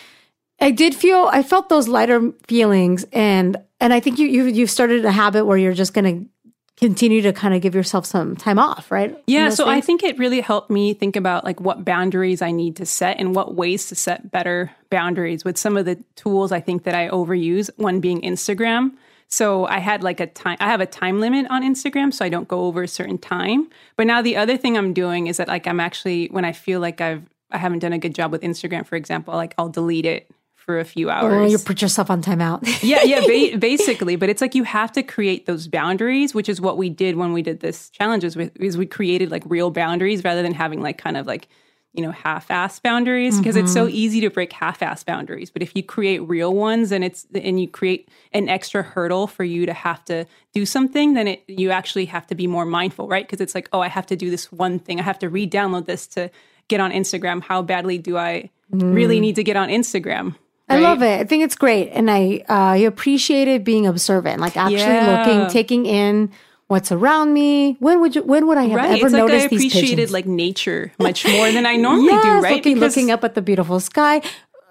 I 0.59 0.71
did 0.71 0.93
feel 0.95 1.29
I 1.31 1.43
felt 1.43 1.69
those 1.69 1.87
lighter 1.87 2.31
feelings, 2.47 3.05
and 3.13 3.57
and 3.79 3.93
I 3.93 3.99
think 4.01 4.19
you 4.19 4.27
you 4.27 4.43
you've 4.45 4.69
started 4.69 5.05
a 5.05 5.11
habit 5.11 5.45
where 5.45 5.57
you're 5.57 5.73
just 5.73 5.93
going 5.93 6.05
to 6.05 6.29
continue 6.77 7.21
to 7.21 7.31
kind 7.31 7.53
of 7.53 7.61
give 7.61 7.75
yourself 7.75 8.05
some 8.05 8.35
time 8.35 8.57
off, 8.57 8.91
right? 8.91 9.17
Yeah, 9.27 9.49
so 9.49 9.69
I 9.69 9.79
think 9.79 10.03
it 10.03 10.17
really 10.17 10.41
helped 10.41 10.69
me 10.69 10.93
think 10.93 11.15
about 11.15 11.43
like 11.43 11.61
what 11.61 11.85
boundaries 11.85 12.41
I 12.41 12.51
need 12.51 12.75
to 12.77 12.85
set 12.85 13.19
and 13.19 13.35
what 13.35 13.55
ways 13.55 13.87
to 13.87 13.95
set 13.95 14.31
better 14.31 14.71
boundaries 14.89 15.45
with 15.45 15.57
some 15.57 15.77
of 15.77 15.85
the 15.85 16.03
tools 16.15 16.51
I 16.51 16.59
think 16.59 16.83
that 16.83 16.95
I 16.95 17.09
overuse, 17.09 17.69
one 17.77 17.99
being 17.99 18.21
Instagram. 18.21 18.93
So 19.27 19.65
I 19.65 19.79
had 19.79 20.03
like 20.03 20.19
a 20.19 20.27
time 20.27 20.57
I 20.59 20.67
have 20.67 20.81
a 20.81 20.85
time 20.85 21.19
limit 21.19 21.47
on 21.49 21.63
Instagram 21.63 22.13
so 22.13 22.23
I 22.25 22.29
don't 22.29 22.47
go 22.47 22.65
over 22.65 22.83
a 22.83 22.87
certain 22.87 23.17
time. 23.17 23.69
But 23.95 24.07
now 24.07 24.21
the 24.21 24.37
other 24.37 24.57
thing 24.57 24.77
I'm 24.77 24.93
doing 24.93 25.27
is 25.27 25.37
that 25.37 25.47
like 25.47 25.67
I'm 25.67 25.79
actually 25.79 26.27
when 26.27 26.45
I 26.45 26.51
feel 26.51 26.79
like 26.79 27.01
I've 27.01 27.23
I 27.49 27.57
haven't 27.57 27.79
done 27.79 27.93
a 27.93 27.99
good 27.99 28.15
job 28.15 28.31
with 28.31 28.41
Instagram 28.41 28.85
for 28.85 28.95
example, 28.95 29.33
like 29.35 29.53
I'll 29.57 29.69
delete 29.69 30.05
it 30.05 30.29
for 30.65 30.79
a 30.79 30.85
few 30.85 31.09
hours. 31.09 31.33
Or 31.33 31.47
you 31.47 31.57
put 31.57 31.81
yourself 31.81 32.09
on 32.09 32.21
timeout. 32.21 32.61
yeah, 32.83 33.03
yeah, 33.03 33.21
ba- 33.21 33.57
basically. 33.59 34.15
But 34.15 34.29
it's 34.29 34.41
like 34.41 34.55
you 34.55 34.63
have 34.63 34.91
to 34.93 35.03
create 35.03 35.45
those 35.45 35.67
boundaries, 35.67 36.33
which 36.33 36.47
is 36.47 36.61
what 36.61 36.77
we 36.77 36.89
did 36.89 37.17
when 37.17 37.33
we 37.33 37.41
did 37.41 37.59
this 37.59 37.89
challenges 37.89 38.35
with 38.35 38.55
is 38.59 38.77
we 38.77 38.85
created 38.85 39.29
like 39.29 39.43
real 39.45 39.71
boundaries 39.71 40.23
rather 40.23 40.41
than 40.41 40.53
having 40.53 40.81
like 40.81 40.97
kind 40.97 41.17
of 41.17 41.27
like 41.27 41.49
you 41.93 42.01
know, 42.01 42.11
half-ass 42.11 42.79
boundaries 42.79 43.37
because 43.37 43.55
it's 43.55 43.71
so 43.71 43.85
mm-hmm. 43.85 43.95
easy 43.95 44.21
to 44.21 44.31
break 44.31 44.51
half-ass 44.51 45.03
boundaries. 45.03 45.51
But 45.51 45.61
if 45.61 45.75
you 45.75 45.83
create 45.83 46.27
real 46.27 46.51
ones 46.51 46.91
and 46.91 47.03
it's 47.03 47.27
and 47.35 47.61
you 47.61 47.67
create 47.67 48.09
an 48.31 48.49
extra 48.49 48.81
hurdle 48.81 49.27
for 49.27 49.43
you 49.43 49.67
to 49.67 49.73
have 49.73 50.03
to 50.05 50.25
do 50.53 50.65
something, 50.65 51.13
then 51.13 51.27
it 51.27 51.43
you 51.47 51.69
actually 51.69 52.05
have 52.05 52.25
to 52.27 52.35
be 52.35 52.47
more 52.47 52.65
mindful, 52.65 53.07
right? 53.07 53.23
Because 53.23 53.41
it's 53.41 53.53
like, 53.53 53.69
oh, 53.73 53.79
I 53.79 53.89
have 53.89 54.07
to 54.07 54.15
do 54.15 54.31
this 54.31 54.51
one 54.51 54.79
thing. 54.79 54.99
I 54.99 55.03
have 55.03 55.19
to 55.19 55.29
re-download 55.29 55.85
this 55.85 56.07
to 56.07 56.31
get 56.67 56.79
on 56.79 56.91
Instagram. 56.91 57.43
How 57.43 57.61
badly 57.61 57.99
do 57.99 58.17
I 58.17 58.49
really 58.71 59.19
mm. 59.19 59.21
need 59.21 59.35
to 59.35 59.43
get 59.43 59.55
on 59.55 59.69
Instagram? 59.69 60.35
I 60.69 60.79
love 60.79 61.01
it. 61.03 61.19
I 61.19 61.23
think 61.25 61.43
it's 61.43 61.55
great, 61.55 61.89
and 61.89 62.09
I 62.09 62.43
uh, 62.49 62.85
appreciated 62.87 63.63
being 63.63 63.85
observant, 63.85 64.39
like 64.39 64.57
actually 64.57 64.95
Yeah. 64.95 65.11
looking, 65.11 65.47
taking 65.47 65.85
in 65.85 66.31
what's 66.67 66.91
around 66.91 67.33
me. 67.33 67.75
When 67.79 67.99
would 68.01 68.15
you? 68.15 68.23
When 68.23 68.47
would 68.47 68.57
I 68.57 68.63
have 68.63 68.77
Right. 68.77 68.91
ever 68.91 69.05
It's 69.05 69.13
like 69.13 69.13
I 69.13 69.25
noticed 69.25 69.49
these 69.49 69.65
appreciated 69.73 70.09
like 70.11 70.25
nature 70.25 70.91
much 70.99 71.27
more 71.27 71.51
than 71.51 71.65
I 71.65 71.75
normally 71.87 72.13
yes, 72.13 72.23
do, 72.23 72.39
right? 72.41 72.51
looking, 72.55 72.79
looking 72.79 73.11
up 73.11 73.23
at 73.23 73.35
the 73.35 73.41
beautiful 73.41 73.79
sky, 73.79 74.21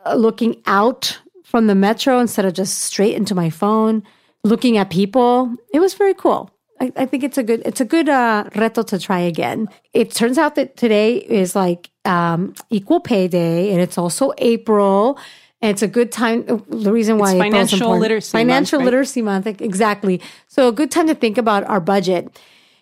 uh, 0.07 0.15
looking 0.15 0.61
out 0.67 1.21
from 1.45 1.67
the 1.67 1.75
metro 1.75 2.19
instead 2.19 2.47
of 2.47 2.55
just 2.55 2.79
straight 2.81 3.15
into 3.15 3.35
my 3.35 3.51
phone, 3.51 4.03
looking 4.45 4.79
at 4.79 4.91
people. 4.91 5.55
It 5.75 5.81
was 5.81 5.95
very 5.95 6.15
cool. 6.15 6.51
I, 6.81 6.91
I 6.97 7.07
think 7.07 7.23
it's 7.23 7.39
a 7.39 7.43
good 7.43 7.63
it's 7.67 7.81
a 7.81 7.85
good 7.85 8.09
uh, 8.09 8.45
reto 8.55 8.85
to 8.87 8.99
try 8.99 9.21
again. 9.21 9.69
It 9.93 10.11
turns 10.11 10.39
out 10.39 10.55
that 10.57 10.77
today 10.77 11.17
is 11.19 11.55
like 11.55 11.91
um, 12.07 12.55
equal 12.71 12.99
pay 12.99 13.29
day, 13.29 13.71
and 13.71 13.81
it's 13.81 13.99
also 13.99 14.33
April. 14.39 15.19
And 15.63 15.71
it's 15.71 15.83
a 15.83 15.89
good 15.89 16.11
time. 16.11 16.45
The 16.69 16.93
reason 16.93 17.19
why 17.19 17.31
It's 17.31 17.39
financial 17.39 17.97
literacy 17.97 18.37
month, 18.37 18.49
financial 18.49 18.79
right? 18.81 18.85
literacy 18.85 19.23
month, 19.23 19.47
exactly. 19.47 20.21
So 20.49 20.69
a 20.69 20.73
good 20.73 20.91
time 20.91 21.07
to 21.07 21.15
think 21.15 21.39
about 21.39 21.65
our 21.65 21.81
budget. 21.81 22.39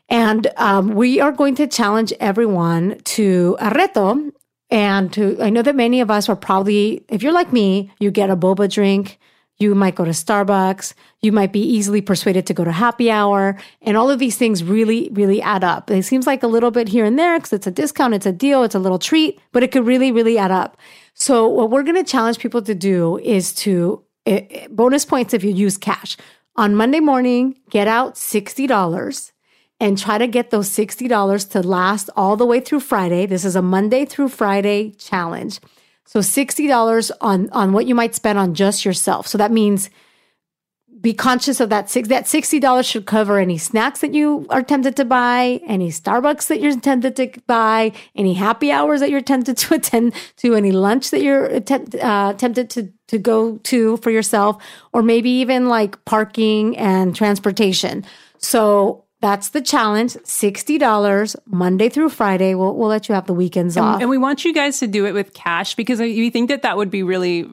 And 0.09 0.49
um, 0.57 0.95
we 0.95 1.21
are 1.21 1.31
going 1.31 1.55
to 1.57 1.67
challenge 1.67 2.13
everyone 2.19 2.99
to 3.05 3.57
a 3.61 3.71
reto. 3.71 4.33
And 4.71 5.13
to, 5.13 5.37
I 5.41 5.51
know 5.51 5.63
that 5.63 5.77
many 5.77 6.01
of 6.01 6.11
us 6.11 6.29
are 6.29 6.37
probably, 6.37 7.05
if 7.09 7.23
you're 7.23 7.33
like 7.33 7.53
me, 7.53 7.93
you 8.01 8.11
get 8.11 8.31
a 8.31 8.37
boba 8.37 8.71
drink, 8.71 9.19
you 9.59 9.75
might 9.75 9.95
go 9.95 10.05
to 10.05 10.13
Starbucks, 10.13 10.95
you 11.21 11.33
might 11.33 11.53
be 11.53 11.61
easily 11.61 12.01
persuaded 12.01 12.47
to 12.47 12.55
go 12.55 12.65
to 12.65 12.73
happy 12.73 13.11
hour. 13.11 13.59
And 13.83 13.97
all 13.97 14.09
of 14.11 14.19
these 14.19 14.39
things 14.39 14.65
really, 14.65 15.11
really 15.13 15.43
add 15.43 15.65
up. 15.65 15.91
It 15.91 16.05
seems 16.05 16.27
like 16.27 16.43
a 16.43 16.47
little 16.47 16.71
bit 16.71 16.89
here 16.89 17.05
and 17.05 17.19
there 17.19 17.37
because 17.37 17.53
it's 17.53 17.67
a 17.67 17.71
discount, 17.71 18.15
it's 18.15 18.27
a 18.27 18.33
deal, 18.33 18.63
it's 18.63 18.75
a 18.75 18.79
little 18.79 18.99
treat, 18.99 19.39
but 19.53 19.63
it 19.63 19.71
could 19.71 19.87
really, 19.87 20.13
really 20.13 20.39
add 20.39 20.51
up. 20.51 20.79
So 21.21 21.47
what 21.47 21.71
we're 21.71 21.83
going 21.83 22.03
to 22.03 22.11
challenge 22.11 22.39
people 22.39 22.63
to 22.63 22.75
do 22.75 23.19
is 23.19 23.53
to 23.57 24.03
eh, 24.25 24.47
eh, 24.49 24.67
bonus 24.71 25.05
points 25.05 25.35
if 25.35 25.45
you 25.45 25.51
use 25.53 25.77
cash. 25.77 26.17
On 26.57 26.75
Monday 26.75 27.01
morning, 27.01 27.59
get 27.69 27.87
out 27.87 28.15
$60 28.15 29.33
and 29.81 29.99
try 29.99 30.17
to 30.17 30.27
get 30.27 30.51
those 30.51 30.71
$60 30.71 31.51
to 31.51 31.63
last 31.63 32.09
all 32.17 32.37
the 32.37 32.47
way 32.47 32.59
through 32.59 32.81
Friday. 32.81 33.27
This 33.27 33.45
is 33.45 33.55
a 33.55 33.61
Monday 33.61 34.07
through 34.07 34.31
Friday 34.31 34.93
challenge. 34.93 35.61
So 36.07 36.21
$60 36.21 37.11
on 37.21 37.51
on 37.51 37.73
what 37.75 37.87
you 37.87 37.95
might 37.95 38.15
spend 38.15 38.39
on 38.39 38.55
just 38.55 38.87
yourself. 38.87 39.27
So 39.27 39.37
that 39.37 39.53
means 39.53 39.91
be 41.01 41.13
conscious 41.13 41.61
of 41.61 41.69
that 41.71 41.89
six 41.89 42.09
that 42.09 42.25
$60 42.25 42.85
should 42.85 43.07
cover 43.07 43.39
any 43.39 43.59
snacks 43.59 44.01
that 44.01 44.13
you 44.15 44.47
are 44.51 44.63
tempted 44.63 44.97
to 44.97 45.05
buy, 45.05 45.61
any 45.67 45.91
Starbucks 45.91 46.49
that 46.49 46.61
you're 46.61 46.79
tempted 46.79 47.17
to 47.17 47.33
buy, 47.47 47.93
any 48.15 48.35
happy 48.35 48.71
hours 48.71 49.01
that 49.01 49.11
you're 49.11 49.21
tempted 49.21 49.57
to 49.59 49.75
attend 49.81 50.15
to, 50.37 50.55
any 50.55 50.73
lunch 50.73 51.11
that 51.11 51.23
you're 51.23 51.47
attempt, 51.47 51.95
uh, 51.97 52.35
tempted 52.35 52.71
to 52.71 52.93
to 53.09 53.19
go 53.19 53.57
to 53.59 53.97
for 53.99 54.11
yourself, 54.11 54.63
or 54.93 55.03
maybe 55.03 55.31
even 55.31 55.69
like 55.69 56.05
parking 56.05 56.77
and 56.77 57.17
transportation. 57.17 58.05
So 58.39 59.05
that's 59.21 59.51
the 59.51 59.61
challenge. 59.61 60.15
$60 60.15 61.37
Monday 61.47 61.89
through 61.89 62.11
Friday. 62.11 62.55
We'll, 62.55 62.75
we'll 62.75 62.89
let 62.89 63.09
you 63.09 63.15
have 63.15 63.27
the 63.27 63.35
weekends 63.35 63.77
off. 63.77 64.01
And 64.01 64.09
we 64.09 64.17
want 64.17 64.45
you 64.45 64.55
guys 64.55 64.79
to 64.79 64.87
do 64.87 65.07
it 65.07 65.13
with 65.13 65.35
cash 65.35 65.75
because 65.75 66.01
we 66.01 66.31
think 66.31 66.49
that 66.49 66.63
that 66.63 66.77
would 66.77 66.91
be 66.91 67.03
really 67.03 67.51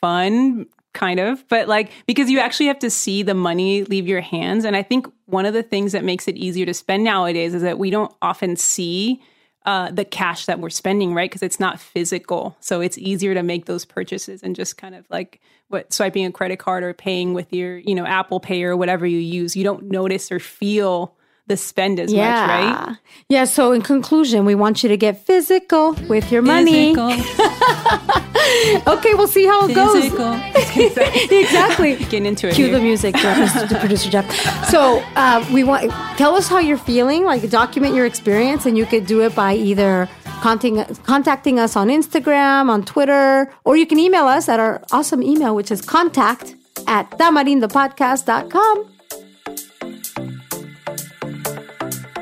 fun, 0.00 0.66
kind 0.98 1.20
of. 1.20 1.46
But 1.48 1.68
like, 1.68 1.92
because 2.06 2.28
you 2.28 2.40
actually 2.40 2.66
have 2.66 2.80
to 2.80 2.90
see 2.90 3.22
the 3.22 3.34
money 3.34 3.84
leave 3.84 4.06
your 4.08 4.20
hands. 4.20 4.64
And 4.64 4.76
I 4.76 4.82
think 4.82 5.06
one 5.26 5.46
of 5.46 5.54
the 5.54 5.62
things 5.62 5.92
that 5.92 6.04
makes 6.04 6.28
it 6.28 6.36
easier 6.36 6.66
to 6.66 6.74
spend 6.74 7.04
nowadays 7.04 7.54
is 7.54 7.62
that 7.62 7.78
we 7.78 7.90
don't 7.90 8.12
often 8.20 8.56
see 8.56 9.22
uh, 9.64 9.90
the 9.90 10.04
cash 10.04 10.46
that 10.46 10.60
we're 10.60 10.70
spending, 10.70 11.14
right? 11.14 11.30
Because 11.30 11.42
it's 11.42 11.60
not 11.60 11.78
physical. 11.78 12.56
So 12.60 12.80
it's 12.80 12.98
easier 12.98 13.34
to 13.34 13.42
make 13.42 13.66
those 13.66 13.84
purchases 13.84 14.42
and 14.42 14.56
just 14.56 14.76
kind 14.76 14.94
of 14.94 15.06
like 15.08 15.40
what 15.68 15.92
swiping 15.92 16.26
a 16.26 16.32
credit 16.32 16.58
card 16.58 16.82
or 16.82 16.94
paying 16.94 17.32
with 17.32 17.52
your, 17.52 17.78
you 17.78 17.94
know, 17.94 18.06
Apple 18.06 18.40
Pay 18.40 18.64
or 18.64 18.76
whatever 18.76 19.06
you 19.06 19.18
use. 19.18 19.54
You 19.54 19.64
don't 19.64 19.84
notice 19.84 20.32
or 20.32 20.40
feel 20.40 21.14
the 21.46 21.56
spend 21.56 22.00
as 22.00 22.12
much, 22.12 22.18
right? 22.18 22.96
Yeah. 23.28 23.44
So 23.44 23.72
in 23.72 23.82
conclusion, 23.82 24.44
we 24.44 24.54
want 24.54 24.82
you 24.82 24.88
to 24.88 24.96
get 24.96 25.24
physical 25.24 25.92
with 26.08 26.32
your 26.32 26.42
money. 26.42 26.94
Okay, 28.86 29.14
we'll 29.14 29.28
see 29.28 29.46
how 29.46 29.68
it 29.68 29.74
goes. 29.74 30.04
exactly. 31.30 31.96
Getting 31.96 32.26
into 32.26 32.48
it. 32.48 32.54
Cue 32.54 32.66
here. 32.66 32.74
the 32.74 32.80
music, 32.80 33.14
Jeff, 33.16 33.68
the 33.68 33.76
producer 33.80 34.10
Jeff. 34.10 34.26
So 34.70 35.02
uh, 35.16 35.44
we 35.52 35.64
want 35.64 35.90
tell 36.16 36.34
us 36.34 36.48
how 36.48 36.58
you're 36.58 36.78
feeling. 36.78 37.24
Like 37.24 37.48
document 37.50 37.94
your 37.94 38.06
experience, 38.06 38.66
and 38.66 38.76
you 38.76 38.86
could 38.86 39.06
do 39.06 39.22
it 39.22 39.34
by 39.34 39.54
either 39.54 40.08
contacting 40.40 40.84
contacting 41.04 41.58
us 41.58 41.76
on 41.76 41.88
Instagram, 41.88 42.68
on 42.70 42.84
Twitter, 42.84 43.52
or 43.64 43.76
you 43.76 43.86
can 43.86 43.98
email 43.98 44.26
us 44.26 44.48
at 44.48 44.58
our 44.58 44.82
awesome 44.92 45.22
email, 45.22 45.54
which 45.54 45.70
is 45.70 45.80
contact 45.80 46.54
at 46.86 47.10
tamarindopodcast.com. 47.12 48.97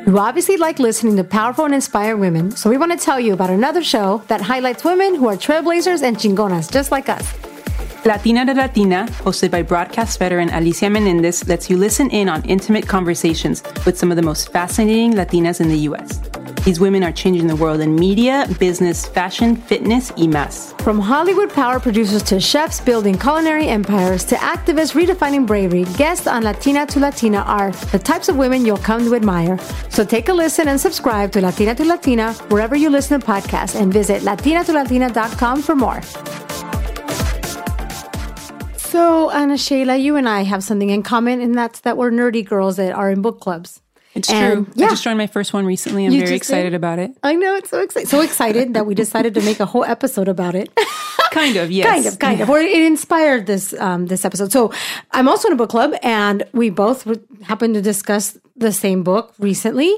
You 0.06 0.20
obviously 0.20 0.56
like 0.56 0.78
listening 0.78 1.16
to 1.16 1.24
powerful 1.24 1.64
and 1.64 1.74
inspired 1.74 2.18
women, 2.18 2.52
so 2.52 2.70
we 2.70 2.78
want 2.78 2.92
to 2.92 2.96
tell 2.96 3.18
you 3.18 3.32
about 3.32 3.50
another 3.50 3.82
show 3.82 4.22
that 4.28 4.40
highlights 4.40 4.84
women 4.84 5.16
who 5.16 5.26
are 5.26 5.34
trailblazers 5.34 6.04
and 6.04 6.16
chingonas 6.16 6.70
just 6.70 6.92
like 6.92 7.08
us. 7.08 7.34
Latina 8.04 8.46
to 8.46 8.54
Latina, 8.54 9.08
hosted 9.24 9.50
by 9.50 9.62
broadcast 9.62 10.20
veteran 10.20 10.48
Alicia 10.50 10.88
Menendez, 10.88 11.48
lets 11.48 11.68
you 11.68 11.76
listen 11.76 12.08
in 12.10 12.28
on 12.28 12.44
intimate 12.44 12.86
conversations 12.86 13.64
with 13.84 13.98
some 13.98 14.12
of 14.12 14.16
the 14.16 14.22
most 14.22 14.52
fascinating 14.52 15.12
Latinas 15.14 15.60
in 15.60 15.68
the 15.68 15.78
U.S. 15.90 16.20
These 16.66 16.80
women 16.80 17.04
are 17.04 17.12
changing 17.12 17.46
the 17.46 17.54
world 17.54 17.80
in 17.80 17.94
media, 17.94 18.44
business, 18.58 19.06
fashion, 19.06 19.54
fitness, 19.54 20.10
y 20.16 20.26
más. 20.26 20.74
From 20.82 20.98
Hollywood 20.98 21.48
power 21.50 21.78
producers 21.78 22.24
to 22.24 22.40
chefs 22.40 22.80
building 22.80 23.16
culinary 23.16 23.68
empires 23.68 24.24
to 24.24 24.34
activists 24.34 24.92
redefining 24.92 25.46
bravery, 25.46 25.84
guests 25.96 26.26
on 26.26 26.42
Latina 26.42 26.84
to 26.86 26.98
Latina 26.98 27.44
are 27.46 27.70
the 27.92 28.00
types 28.00 28.28
of 28.28 28.36
women 28.36 28.66
you'll 28.66 28.78
come 28.78 29.04
to 29.04 29.14
admire. 29.14 29.60
So 29.90 30.04
take 30.04 30.28
a 30.28 30.32
listen 30.32 30.66
and 30.66 30.80
subscribe 30.80 31.30
to 31.34 31.40
Latina 31.40 31.72
to 31.76 31.84
Latina 31.84 32.32
wherever 32.48 32.74
you 32.74 32.90
listen 32.90 33.20
to 33.20 33.24
podcasts 33.24 33.80
and 33.80 33.92
visit 33.92 34.22
latinatolatina.com 34.22 35.62
for 35.62 35.76
more. 35.76 36.02
So, 38.76 39.30
Ana 39.30 39.56
Sheila, 39.56 39.94
you 39.94 40.16
and 40.16 40.28
I 40.28 40.42
have 40.42 40.64
something 40.64 40.90
in 40.90 41.04
common, 41.04 41.40
and 41.40 41.54
that's 41.54 41.82
that 41.82 41.96
we're 41.96 42.10
nerdy 42.10 42.44
girls 42.44 42.74
that 42.78 42.92
are 42.92 43.12
in 43.12 43.22
book 43.22 43.38
clubs. 43.38 43.82
It's 44.14 44.30
And, 44.30 44.66
true. 44.66 44.74
yeah. 44.76 44.86
I 44.86 44.90
just 44.90 45.04
joined 45.04 45.18
my 45.18 45.26
first 45.26 45.52
one 45.52 45.66
recently. 45.66 46.06
I'm 46.06 46.12
You 46.12 46.20
very 46.20 46.38
just 46.38 46.48
did? 46.48 46.54
excited 46.56 46.74
about 46.74 46.98
it. 46.98 47.10
I 47.22 47.34
know 47.34 47.54
it's 47.56 47.68
so 47.70 47.80
excited, 47.80 48.08
so 48.08 48.20
excited 48.22 48.72
that 48.74 48.86
we 48.86 48.94
decided 48.94 49.34
to 49.34 49.42
make 49.42 49.60
a 49.60 49.66
whole 49.66 49.84
episode 49.84 50.28
about 50.28 50.54
it. 50.54 50.70
Kind 51.32 51.56
of, 51.56 51.70
yes. 51.70 51.86
kind 51.86 52.06
of, 52.06 52.18
kind 52.18 52.40
of. 52.40 52.48
Or 52.48 52.58
it 52.60 52.80
inspired 52.82 53.44
this 53.46 53.74
um, 53.74 54.06
this 54.06 54.24
episode. 54.24 54.52
So 54.52 54.72
I'm 55.10 55.28
also 55.28 55.48
in 55.48 55.52
a 55.52 55.56
book 55.56 55.68
club, 55.68 55.92
and 56.02 56.44
we 56.54 56.70
both 56.70 57.06
happened 57.42 57.74
to 57.74 57.82
discuss 57.82 58.38
the 58.56 58.72
same 58.72 59.02
book 59.02 59.34
recently, 59.38 59.94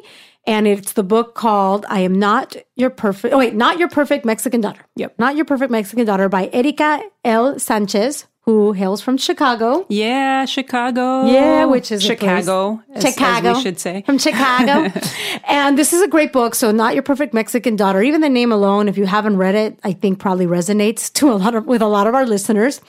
and 0.49 0.67
it's 0.67 0.95
the 0.95 1.05
book 1.05 1.37
called 1.37 1.87
"I 1.88 2.00
Am 2.00 2.19
Not 2.19 2.57
Your 2.75 2.91
Perfect." 2.91 3.33
Oh 3.33 3.38
wait, 3.38 3.55
not 3.55 3.79
your 3.79 3.87
perfect 3.88 4.25
Mexican 4.25 4.61
daughter. 4.61 4.81
Yep. 4.97 5.15
not 5.21 5.37
your 5.37 5.45
perfect 5.45 5.71
Mexican 5.71 6.05
daughter 6.05 6.29
by 6.29 6.50
Erika 6.53 7.00
L. 7.25 7.57
Sanchez, 7.61 8.27
who 8.49 8.73
hails 8.73 9.02
from 9.02 9.19
Chicago. 9.19 9.85
Yeah, 9.90 10.47
Chicago. 10.47 11.26
Yeah, 11.26 11.67
which 11.67 11.93
is 11.93 12.02
Chicago. 12.02 12.83
as- 12.95 13.05
as 13.05 13.12
Chicago, 13.12 13.52
we 13.52 13.61
should 13.61 13.78
say. 13.78 14.00
from 14.07 14.17
Chicago. 14.17 14.90
and 15.47 15.76
this 15.76 15.93
is 15.93 16.00
a 16.00 16.09
great 16.09 16.33
book. 16.33 16.55
So, 16.55 16.71
not 16.73 16.95
your 16.95 17.02
perfect 17.02 17.35
Mexican 17.35 17.76
daughter. 17.76 18.00
Even 18.02 18.23
the 18.23 18.31
name 18.31 18.50
alone, 18.50 18.88
if 18.88 18.97
you 18.97 19.05
haven't 19.05 19.37
read 19.37 19.55
it, 19.55 19.78
I 19.85 19.93
think 19.93 20.19
probably 20.19 20.47
resonates 20.47 21.12
to 21.12 21.31
a 21.31 21.35
lot 21.35 21.55
of 21.55 21.67
with 21.67 21.83
a 21.83 21.87
lot 21.87 22.07
of 22.07 22.14
our 22.14 22.25
listeners. 22.25 22.81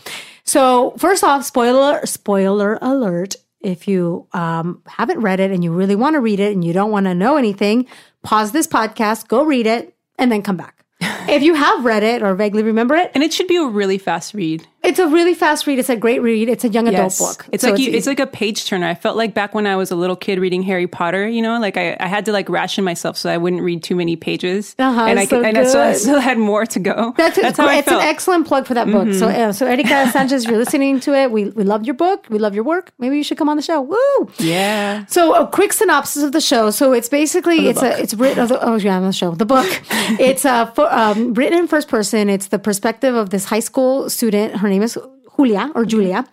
So, 0.46 0.92
first 0.98 1.26
off, 1.26 1.44
spoiler 1.44 2.06
spoiler 2.06 2.80
alert. 2.82 3.36
If 3.60 3.86
you 3.90 4.28
um, 4.32 4.82
haven't 4.88 5.20
read 5.20 5.42
it 5.42 5.52
and 5.52 5.62
you 5.62 5.74
really 5.74 5.98
want 5.98 6.14
to 6.14 6.22
read 6.22 6.40
it 6.40 6.54
and 6.54 6.64
you 6.64 6.72
don't 6.72 6.90
want 6.92 7.08
to 7.08 7.14
know 7.14 7.36
anything, 7.36 7.86
pause 8.24 8.54
this 8.54 8.66
podcast, 8.66 9.28
go 9.28 9.44
read 9.44 9.68
it, 9.68 9.94
and 10.18 10.32
then 10.32 10.42
come 10.42 10.56
back. 10.56 10.86
if 11.28 11.44
you 11.44 11.54
have 11.54 11.84
read 11.84 12.04
it 12.04 12.24
or 12.24 12.34
vaguely 12.34 12.64
remember 12.64 12.96
it, 12.96 13.12
And 13.14 13.24
it 13.26 13.34
should 13.34 13.48
be 13.48 13.58
a 13.58 13.66
really 13.66 13.98
fast 13.98 14.34
read. 14.34 14.66
It's 14.82 14.98
a 14.98 15.08
really 15.08 15.34
fast 15.34 15.68
read. 15.68 15.78
It's 15.78 15.90
a 15.90 15.96
great 15.98 16.22
read. 16.22 16.48
It's 16.48 16.64
a 16.64 16.70
young 16.70 16.88
adult 16.88 17.18
book. 17.18 17.46
It's 17.52 17.64
so 17.64 17.72
like 17.72 17.80
it's, 17.80 17.88
you, 17.88 17.94
it's, 17.94 18.08
like 18.08 18.20
a 18.20 18.28
page 18.28 18.66
turner. 18.66 18.88
I 18.88 18.96
felt 18.96 19.18
like 19.18 19.34
back 19.34 19.54
when 19.54 19.68
I 19.68 19.76
was 19.76 19.92
a 19.92 19.96
little 19.96 20.16
kid 20.16 20.40
reading 20.40 20.64
Harry 20.64 20.88
Potter, 20.88 21.28
you 21.28 21.42
know, 21.42 21.60
like 21.60 21.76
I, 21.76 21.98
I 22.00 22.08
had 22.08 22.26
to 22.26 22.32
like 22.32 22.48
ration 22.48 22.86
myself 22.86 23.18
so 23.18 23.30
I 23.30 23.38
wouldn't 23.38 23.62
read 23.62 23.84
too 23.84 23.96
many 23.96 24.16
pages, 24.16 24.76
uh-huh, 24.80 25.02
and 25.02 25.20
I 25.20 25.26
so 25.26 25.44
and 25.44 25.58
I 25.58 25.64
still, 25.66 25.82
I 25.82 25.94
still, 25.94 26.20
had 26.20 26.38
more 26.38 26.66
to 26.66 26.80
go. 26.80 27.14
That's, 27.18 27.36
That's 27.42 27.58
how 27.58 27.70
It's 27.70 27.88
an 27.90 28.00
excellent 28.00 28.48
plug 28.48 28.66
for 28.68 28.74
that 28.74 28.88
book. 28.88 29.08
Mm-hmm. 29.08 29.20
So, 29.20 29.28
uh, 29.28 29.52
so 29.52 29.68
Erika 29.68 30.10
Sanchez, 30.12 30.46
you're 30.46 30.58
listening 30.58 31.02
to 31.02 31.14
it. 31.14 31.32
We 31.32 31.46
we 31.50 31.64
love 31.64 31.84
your 31.84 31.96
book. 31.96 32.26
We 32.30 32.40
love 32.40 32.56
your 32.56 32.64
work. 32.64 32.92
Maybe 33.00 33.18
you 33.18 33.24
should 33.24 33.38
come 33.38 33.50
on 33.50 33.58
the 33.58 33.64
show. 33.64 33.82
Woo! 33.82 34.32
Yeah. 34.40 35.06
So 35.08 35.36
a 35.36 35.46
quick 35.46 35.74
synopsis 35.74 36.24
of 36.24 36.32
the 36.32 36.42
show. 36.42 36.72
So 36.72 36.94
it's 36.94 37.10
basically 37.10 37.68
it's 37.68 37.82
book. 37.82 37.98
a 37.98 38.02
it's 38.02 38.14
written. 38.14 38.48
Oh, 38.52 38.60
oh 38.62 38.76
yeah, 38.78 38.96
on 38.96 39.04
the 39.04 39.12
show. 39.12 39.32
The 39.36 39.46
book. 39.46 39.68
it's 40.20 40.46
uh, 40.46 40.68
for, 40.68 40.92
um, 40.94 41.34
written 41.34 41.60
in 41.60 41.68
first 41.68 41.90
person. 41.90 42.30
It's 42.30 42.48
the 42.48 42.60
perspective 42.60 43.14
of 43.14 43.30
this 43.30 43.46
high 43.46 43.60
school 43.60 44.10
student. 44.10 44.58
Her 44.58 44.70
name 44.70 44.79
is 44.82 44.98
Julia 45.36 45.72
or 45.76 45.86
Julia, 45.86 46.26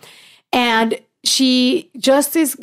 and 0.52 0.98
she 1.24 1.90
just 1.98 2.36
is 2.36 2.56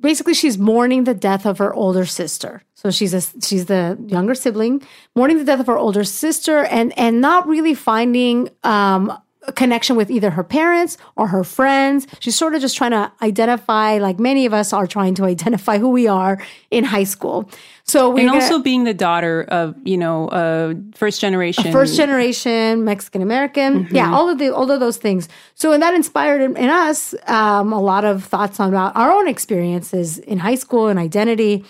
basically 0.00 0.34
she's 0.34 0.58
mourning 0.58 1.04
the 1.04 1.14
death 1.14 1.46
of 1.46 1.58
her 1.58 1.72
older 1.72 2.04
sister. 2.04 2.62
So 2.74 2.90
she's 2.90 3.14
a 3.14 3.22
she's 3.42 3.66
the 3.66 3.98
younger 4.06 4.34
sibling 4.34 4.82
mourning 5.14 5.38
the 5.38 5.44
death 5.44 5.60
of 5.60 5.66
her 5.66 5.78
older 5.78 6.04
sister 6.04 6.64
and 6.64 6.96
and 6.98 7.20
not 7.20 7.46
really 7.48 7.74
finding 7.74 8.50
um, 8.64 9.16
connection 9.54 9.96
with 9.96 10.10
either 10.10 10.30
her 10.30 10.44
parents 10.44 10.98
or 11.16 11.28
her 11.28 11.44
friends. 11.44 12.06
She's 12.20 12.36
sort 12.36 12.54
of 12.54 12.60
just 12.60 12.76
trying 12.76 12.90
to 12.92 13.12
identify, 13.22 13.98
like 13.98 14.18
many 14.18 14.46
of 14.46 14.52
us 14.52 14.72
are 14.72 14.86
trying 14.86 15.14
to 15.16 15.24
identify 15.24 15.78
who 15.78 15.90
we 15.90 16.06
are 16.06 16.42
in 16.70 16.84
high 16.84 17.04
school. 17.04 17.48
So 17.84 18.16
and 18.16 18.28
also 18.28 18.58
being 18.58 18.82
the 18.82 18.94
daughter 18.94 19.42
of 19.42 19.76
you 19.84 19.96
know 19.96 20.28
uh, 20.28 20.74
first 20.94 21.20
generation, 21.20 21.70
first 21.70 21.96
generation 21.96 22.84
Mexican 22.84 23.22
American, 23.22 23.84
mm-hmm. 23.84 23.94
yeah, 23.94 24.12
all 24.12 24.28
of 24.28 24.38
the 24.38 24.52
all 24.52 24.68
of 24.70 24.80
those 24.80 24.96
things. 24.96 25.28
So 25.54 25.72
and 25.72 25.80
that 25.82 25.94
inspired 25.94 26.40
in, 26.40 26.56
in 26.56 26.68
us 26.68 27.14
um, 27.28 27.72
a 27.72 27.80
lot 27.80 28.04
of 28.04 28.24
thoughts 28.24 28.58
on 28.58 28.70
about 28.70 28.96
our 28.96 29.12
own 29.12 29.28
experiences 29.28 30.18
in 30.18 30.38
high 30.38 30.56
school 30.56 30.88
and 30.88 30.98
identity, 30.98 31.64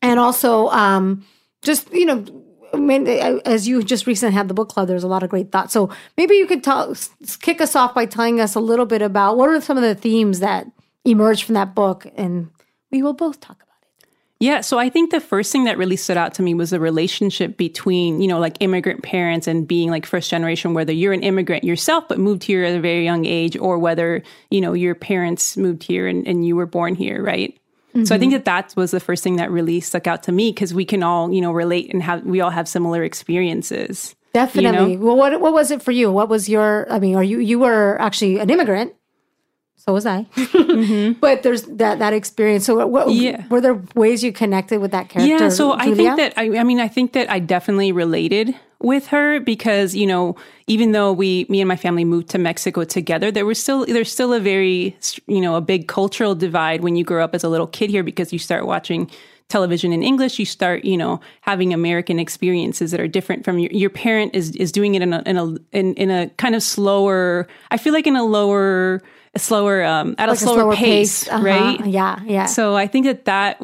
and 0.00 0.20
also 0.20 0.68
um, 0.68 1.24
just 1.62 1.92
you 1.92 2.06
know 2.06 2.24
I 2.72 2.76
mean, 2.76 3.06
as 3.06 3.66
you 3.66 3.82
just 3.82 4.06
recently 4.06 4.34
had 4.34 4.48
the 4.48 4.54
book 4.54 4.68
club, 4.68 4.88
there's 4.88 5.04
a 5.04 5.08
lot 5.08 5.22
of 5.22 5.30
great 5.30 5.50
thoughts. 5.50 5.72
So 5.72 5.90
maybe 6.16 6.34
you 6.36 6.46
could 6.46 6.62
tell, 6.62 6.94
kick 7.40 7.60
us 7.60 7.74
off 7.74 7.94
by 7.94 8.06
telling 8.06 8.40
us 8.40 8.54
a 8.54 8.60
little 8.60 8.86
bit 8.86 9.02
about 9.02 9.36
what 9.36 9.48
are 9.48 9.60
some 9.60 9.76
of 9.76 9.82
the 9.82 9.94
themes 9.94 10.40
that 10.40 10.66
emerged 11.04 11.44
from 11.44 11.54
that 11.54 11.74
book, 11.74 12.06
and 12.16 12.50
we 12.90 13.02
will 13.02 13.12
both 13.12 13.40
talk 13.40 13.56
about. 13.56 13.66
It. 14.02 14.08
Yeah, 14.38 14.62
so 14.62 14.78
I 14.78 14.88
think 14.88 15.10
the 15.10 15.20
first 15.20 15.52
thing 15.52 15.64
that 15.64 15.76
really 15.76 15.96
stood 15.96 16.16
out 16.16 16.32
to 16.34 16.42
me 16.42 16.54
was 16.54 16.70
the 16.70 16.80
relationship 16.80 17.56
between, 17.58 18.22
you 18.22 18.28
know, 18.28 18.38
like 18.38 18.56
immigrant 18.60 19.02
parents 19.02 19.46
and 19.46 19.68
being 19.68 19.90
like 19.90 20.06
first 20.06 20.30
generation, 20.30 20.72
whether 20.72 20.92
you're 20.92 21.12
an 21.12 21.22
immigrant 21.22 21.64
yourself 21.64 22.08
but 22.08 22.18
moved 22.18 22.42
here 22.44 22.64
at 22.64 22.74
a 22.74 22.80
very 22.80 23.04
young 23.04 23.26
age, 23.26 23.56
or 23.56 23.78
whether, 23.78 24.22
you 24.50 24.60
know, 24.62 24.72
your 24.72 24.94
parents 24.94 25.58
moved 25.58 25.82
here 25.82 26.06
and, 26.06 26.26
and 26.26 26.46
you 26.46 26.56
were 26.56 26.66
born 26.66 26.94
here, 26.94 27.22
right? 27.22 27.59
Mm-hmm. 27.90 28.04
So 28.04 28.14
I 28.14 28.18
think 28.18 28.32
that 28.32 28.44
that 28.44 28.74
was 28.76 28.90
the 28.90 29.00
first 29.00 29.22
thing 29.22 29.36
that 29.36 29.50
really 29.50 29.80
stuck 29.80 30.06
out 30.06 30.22
to 30.24 30.32
me 30.32 30.50
because 30.50 30.72
we 30.72 30.84
can 30.84 31.02
all, 31.02 31.32
you 31.32 31.40
know, 31.40 31.52
relate 31.52 31.92
and 31.92 32.02
have, 32.02 32.24
we 32.24 32.40
all 32.40 32.50
have 32.50 32.68
similar 32.68 33.02
experiences. 33.02 34.14
Definitely. 34.32 34.92
You 34.92 34.98
know? 34.98 35.06
Well, 35.06 35.16
what, 35.16 35.40
what 35.40 35.52
was 35.52 35.70
it 35.70 35.82
for 35.82 35.90
you? 35.90 36.12
What 36.12 36.28
was 36.28 36.48
your, 36.48 36.86
I 36.90 37.00
mean, 37.00 37.16
are 37.16 37.24
you, 37.24 37.40
you 37.40 37.58
were 37.58 38.00
actually 38.00 38.38
an 38.38 38.48
immigrant 38.48 38.94
so 39.80 39.94
was 39.94 40.04
I. 40.04 40.26
mm-hmm. 40.34 41.18
But 41.20 41.42
there's 41.42 41.62
that 41.62 42.00
that 42.00 42.12
experience. 42.12 42.66
So, 42.66 42.86
what, 42.86 43.10
yeah. 43.10 43.46
were 43.48 43.62
there 43.62 43.82
ways 43.94 44.22
you 44.22 44.30
connected 44.30 44.78
with 44.80 44.90
that 44.90 45.08
character? 45.08 45.44
Yeah. 45.44 45.48
So 45.48 45.76
Julia? 45.78 45.92
I 45.92 45.94
think 45.96 46.16
that 46.18 46.32
I, 46.36 46.58
I 46.58 46.64
mean 46.64 46.80
I 46.80 46.88
think 46.88 47.14
that 47.14 47.30
I 47.30 47.38
definitely 47.38 47.90
related 47.90 48.54
with 48.82 49.06
her 49.08 49.40
because 49.40 49.94
you 49.94 50.06
know 50.06 50.36
even 50.66 50.92
though 50.92 51.12
we 51.12 51.46
me 51.48 51.62
and 51.62 51.68
my 51.68 51.76
family 51.76 52.04
moved 52.04 52.28
to 52.30 52.38
Mexico 52.38 52.84
together, 52.84 53.30
there 53.30 53.46
was 53.46 53.60
still 53.60 53.86
there's 53.86 54.12
still 54.12 54.34
a 54.34 54.40
very 54.40 54.96
you 55.26 55.40
know 55.40 55.56
a 55.56 55.62
big 55.62 55.88
cultural 55.88 56.34
divide 56.34 56.82
when 56.82 56.94
you 56.94 57.02
grow 57.02 57.24
up 57.24 57.34
as 57.34 57.42
a 57.42 57.48
little 57.48 57.66
kid 57.66 57.88
here 57.88 58.02
because 58.02 58.34
you 58.34 58.38
start 58.38 58.66
watching 58.66 59.10
television 59.48 59.92
in 59.92 60.02
English, 60.02 60.38
you 60.38 60.44
start, 60.44 60.84
you 60.84 60.96
know, 60.96 61.20
having 61.40 61.74
American 61.74 62.20
experiences 62.20 62.92
that 62.92 63.00
are 63.00 63.08
different 63.08 63.44
from 63.44 63.58
your, 63.58 63.72
your 63.72 63.90
parent 63.90 64.32
is, 64.32 64.54
is 64.54 64.70
doing 64.70 64.94
it 64.94 65.02
in 65.02 65.12
a, 65.12 65.22
in 65.26 65.36
a, 65.36 65.44
in, 65.72 65.94
in 65.94 66.08
a 66.08 66.28
kind 66.36 66.54
of 66.54 66.62
slower, 66.62 67.48
I 67.72 67.76
feel 67.76 67.92
like 67.92 68.06
in 68.06 68.14
a 68.14 68.22
lower, 68.22 69.02
a 69.34 69.38
slower 69.38 69.84
um, 69.84 70.14
at 70.18 70.28
like 70.28 70.36
a, 70.36 70.40
slower 70.40 70.54
a 70.54 70.60
slower, 70.60 70.74
pace, 70.74 71.24
pace. 71.24 71.28
Uh-huh. 71.28 71.44
right? 71.44 71.86
Yeah, 71.86 72.20
yeah. 72.24 72.46
So 72.46 72.76
I 72.76 72.86
think 72.86 73.06
that 73.06 73.24
that 73.26 73.60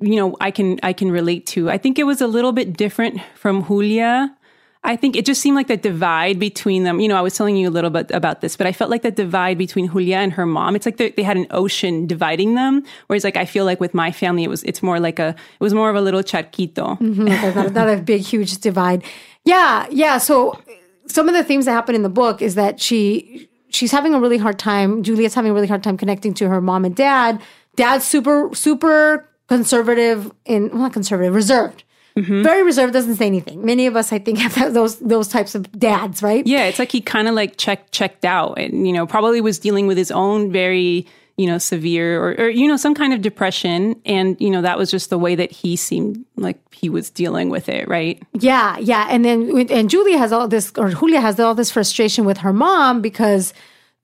you 0.00 0.16
know 0.16 0.36
I 0.40 0.50
can 0.50 0.80
I 0.82 0.92
can 0.92 1.10
relate 1.10 1.46
to. 1.48 1.70
I 1.70 1.78
think 1.78 1.98
it 1.98 2.04
was 2.04 2.20
a 2.20 2.26
little 2.26 2.52
bit 2.52 2.76
different 2.76 3.20
from 3.34 3.64
Julia. 3.64 4.34
I 4.82 4.96
think 4.96 5.14
it 5.14 5.26
just 5.26 5.42
seemed 5.42 5.56
like 5.56 5.66
the 5.66 5.76
divide 5.76 6.38
between 6.38 6.84
them. 6.84 7.00
You 7.00 7.08
know, 7.08 7.16
I 7.16 7.20
was 7.20 7.34
telling 7.34 7.54
you 7.54 7.68
a 7.68 7.70
little 7.70 7.90
bit 7.90 8.10
about 8.12 8.40
this, 8.40 8.56
but 8.56 8.66
I 8.66 8.72
felt 8.72 8.90
like 8.90 9.02
the 9.02 9.10
divide 9.10 9.58
between 9.58 9.90
Julia 9.90 10.16
and 10.16 10.32
her 10.32 10.46
mom. 10.46 10.74
It's 10.74 10.86
like 10.86 10.96
they 10.96 11.22
had 11.22 11.36
an 11.36 11.46
ocean 11.50 12.06
dividing 12.06 12.54
them. 12.54 12.82
Whereas, 13.06 13.22
like 13.22 13.36
I 13.36 13.44
feel 13.44 13.66
like 13.66 13.78
with 13.78 13.92
my 13.92 14.10
family, 14.10 14.42
it 14.42 14.48
was 14.48 14.62
it's 14.62 14.82
more 14.82 14.98
like 14.98 15.18
a 15.18 15.28
it 15.28 15.60
was 15.60 15.74
more 15.74 15.90
of 15.90 15.96
a 15.96 16.00
little 16.00 16.22
charquito, 16.22 16.98
mm-hmm, 16.98 17.54
not, 17.54 17.72
not 17.74 17.88
a 17.90 17.98
big 17.98 18.22
huge 18.22 18.56
divide. 18.58 19.04
Yeah, 19.44 19.86
yeah. 19.90 20.16
So 20.16 20.58
some 21.06 21.28
of 21.28 21.34
the 21.34 21.44
themes 21.44 21.66
that 21.66 21.72
happen 21.72 21.94
in 21.94 22.02
the 22.02 22.08
book 22.08 22.40
is 22.40 22.54
that 22.54 22.80
she 22.80 23.49
she's 23.70 23.92
having 23.92 24.14
a 24.14 24.20
really 24.20 24.38
hard 24.38 24.58
time. 24.58 25.02
Julia's 25.02 25.34
having 25.34 25.50
a 25.50 25.54
really 25.54 25.66
hard 25.66 25.82
time 25.82 25.96
connecting 25.96 26.34
to 26.34 26.48
her 26.48 26.60
mom 26.60 26.84
and 26.84 26.94
dad. 26.94 27.40
Dad's 27.76 28.06
super, 28.06 28.50
super 28.54 29.28
conservative 29.48 30.30
in, 30.44 30.68
well, 30.70 30.82
not 30.82 30.92
conservative, 30.92 31.34
reserved. 31.34 31.84
Mm-hmm. 32.16 32.42
Very 32.42 32.62
reserved, 32.62 32.92
doesn't 32.92 33.16
say 33.16 33.26
anything. 33.26 33.64
Many 33.64 33.86
of 33.86 33.96
us, 33.96 34.12
I 34.12 34.18
think, 34.18 34.38
have 34.40 34.74
those 34.74 34.98
those 34.98 35.28
types 35.28 35.54
of 35.54 35.70
dads, 35.78 36.22
right? 36.22 36.46
Yeah, 36.46 36.64
it's 36.64 36.78
like 36.78 36.92
he 36.92 37.00
kind 37.00 37.28
of 37.28 37.34
like 37.34 37.56
checked 37.56 37.92
checked 37.92 38.24
out, 38.24 38.58
and 38.58 38.86
you 38.86 38.92
know, 38.92 39.06
probably 39.06 39.40
was 39.40 39.58
dealing 39.58 39.86
with 39.86 39.96
his 39.96 40.10
own 40.10 40.50
very 40.50 41.06
you 41.40 41.46
know, 41.46 41.56
severe 41.56 42.22
or, 42.22 42.32
or, 42.32 42.48
you 42.50 42.68
know, 42.68 42.76
some 42.76 42.94
kind 42.94 43.14
of 43.14 43.22
depression. 43.22 43.98
And, 44.04 44.38
you 44.38 44.50
know, 44.50 44.60
that 44.60 44.76
was 44.76 44.90
just 44.90 45.08
the 45.08 45.16
way 45.16 45.34
that 45.34 45.50
he 45.50 45.74
seemed 45.74 46.22
like 46.36 46.58
he 46.74 46.90
was 46.90 47.08
dealing 47.08 47.48
with 47.48 47.70
it, 47.70 47.88
right? 47.88 48.22
Yeah, 48.34 48.76
yeah. 48.76 49.06
And 49.08 49.24
then, 49.24 49.66
and 49.70 49.88
Julia 49.88 50.18
has 50.18 50.32
all 50.32 50.48
this, 50.48 50.70
or 50.76 50.90
Julia 50.90 51.18
has 51.18 51.40
all 51.40 51.54
this 51.54 51.70
frustration 51.70 52.26
with 52.26 52.36
her 52.38 52.52
mom 52.52 53.00
because 53.00 53.54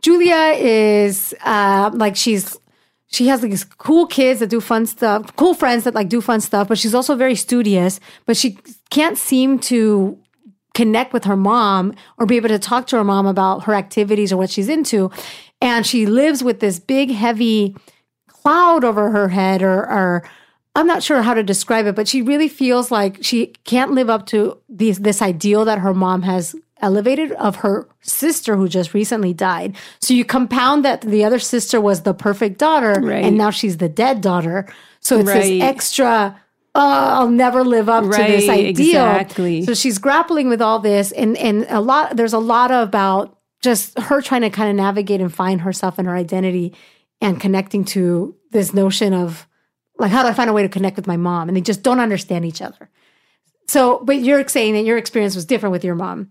Julia 0.00 0.56
is 0.56 1.34
uh, 1.44 1.90
like, 1.92 2.16
she's, 2.16 2.56
she 3.08 3.26
has 3.26 3.42
like 3.42 3.50
these 3.50 3.64
cool 3.64 4.06
kids 4.06 4.40
that 4.40 4.48
do 4.48 4.62
fun 4.62 4.86
stuff, 4.86 5.36
cool 5.36 5.52
friends 5.52 5.84
that 5.84 5.94
like 5.94 6.08
do 6.08 6.22
fun 6.22 6.40
stuff, 6.40 6.68
but 6.68 6.78
she's 6.78 6.94
also 6.94 7.16
very 7.16 7.34
studious, 7.34 8.00
but 8.24 8.38
she 8.38 8.56
can't 8.88 9.18
seem 9.18 9.58
to 9.58 10.18
connect 10.76 11.14
with 11.14 11.24
her 11.24 11.36
mom 11.36 11.94
or 12.18 12.26
be 12.26 12.36
able 12.36 12.50
to 12.50 12.58
talk 12.58 12.86
to 12.86 12.96
her 12.96 13.02
mom 13.02 13.26
about 13.26 13.64
her 13.64 13.72
activities 13.72 14.30
or 14.30 14.36
what 14.36 14.50
she's 14.50 14.68
into 14.68 15.10
and 15.62 15.86
she 15.86 16.04
lives 16.04 16.44
with 16.44 16.60
this 16.60 16.78
big 16.78 17.10
heavy 17.10 17.74
cloud 18.28 18.84
over 18.84 19.10
her 19.10 19.30
head 19.30 19.62
or, 19.62 19.90
or 19.90 20.28
I'm 20.74 20.86
not 20.86 21.02
sure 21.02 21.22
how 21.22 21.32
to 21.32 21.42
describe 21.42 21.86
it, 21.86 21.94
but 21.94 22.06
she 22.06 22.20
really 22.20 22.48
feels 22.48 22.90
like 22.90 23.24
she 23.24 23.46
can't 23.64 23.92
live 23.92 24.10
up 24.10 24.26
to 24.26 24.60
this, 24.68 24.98
this 24.98 25.22
ideal 25.22 25.64
that 25.64 25.78
her 25.78 25.94
mom 25.94 26.20
has 26.20 26.54
elevated 26.82 27.32
of 27.32 27.56
her 27.56 27.88
sister 28.02 28.54
who 28.54 28.68
just 28.68 28.92
recently 28.92 29.32
died. 29.32 29.74
So 30.02 30.12
you 30.12 30.26
compound 30.26 30.84
that 30.84 31.00
the 31.00 31.24
other 31.24 31.38
sister 31.38 31.80
was 31.80 32.02
the 32.02 32.12
perfect 32.12 32.58
daughter 32.58 33.00
right. 33.00 33.24
and 33.24 33.38
now 33.38 33.48
she's 33.48 33.78
the 33.78 33.88
dead 33.88 34.20
daughter. 34.20 34.66
So 35.00 35.20
it's 35.20 35.28
right. 35.28 35.42
this 35.42 35.62
extra 35.62 36.38
Oh, 36.78 37.14
I'll 37.20 37.30
never 37.30 37.64
live 37.64 37.88
up 37.88 38.04
right, 38.04 38.26
to 38.26 38.32
this 38.32 38.48
ideal. 38.50 39.06
Exactly. 39.06 39.62
So 39.64 39.72
she's 39.72 39.96
grappling 39.96 40.50
with 40.50 40.60
all 40.60 40.78
this 40.78 41.10
and 41.12 41.36
and 41.38 41.66
a 41.70 41.80
lot 41.80 42.16
there's 42.16 42.34
a 42.34 42.38
lot 42.38 42.70
about 42.70 43.38
just 43.62 43.98
her 43.98 44.20
trying 44.20 44.42
to 44.42 44.50
kind 44.50 44.68
of 44.68 44.76
navigate 44.76 45.22
and 45.22 45.34
find 45.34 45.62
herself 45.62 45.98
and 45.98 46.06
her 46.06 46.14
identity 46.14 46.74
and 47.22 47.40
connecting 47.40 47.84
to 47.86 48.36
this 48.50 48.74
notion 48.74 49.14
of 49.14 49.48
like 49.98 50.10
how 50.10 50.22
do 50.22 50.28
I 50.28 50.34
find 50.34 50.50
a 50.50 50.52
way 50.52 50.62
to 50.62 50.68
connect 50.68 50.96
with 50.96 51.06
my 51.06 51.16
mom 51.16 51.48
and 51.48 51.56
they 51.56 51.62
just 51.62 51.82
don't 51.82 51.98
understand 51.98 52.44
each 52.44 52.60
other. 52.60 52.90
So, 53.68 54.00
but 54.04 54.18
you're 54.18 54.46
saying 54.46 54.74
that 54.74 54.84
your 54.84 54.98
experience 54.98 55.34
was 55.34 55.46
different 55.46 55.72
with 55.72 55.82
your 55.82 55.94
mom. 55.94 56.30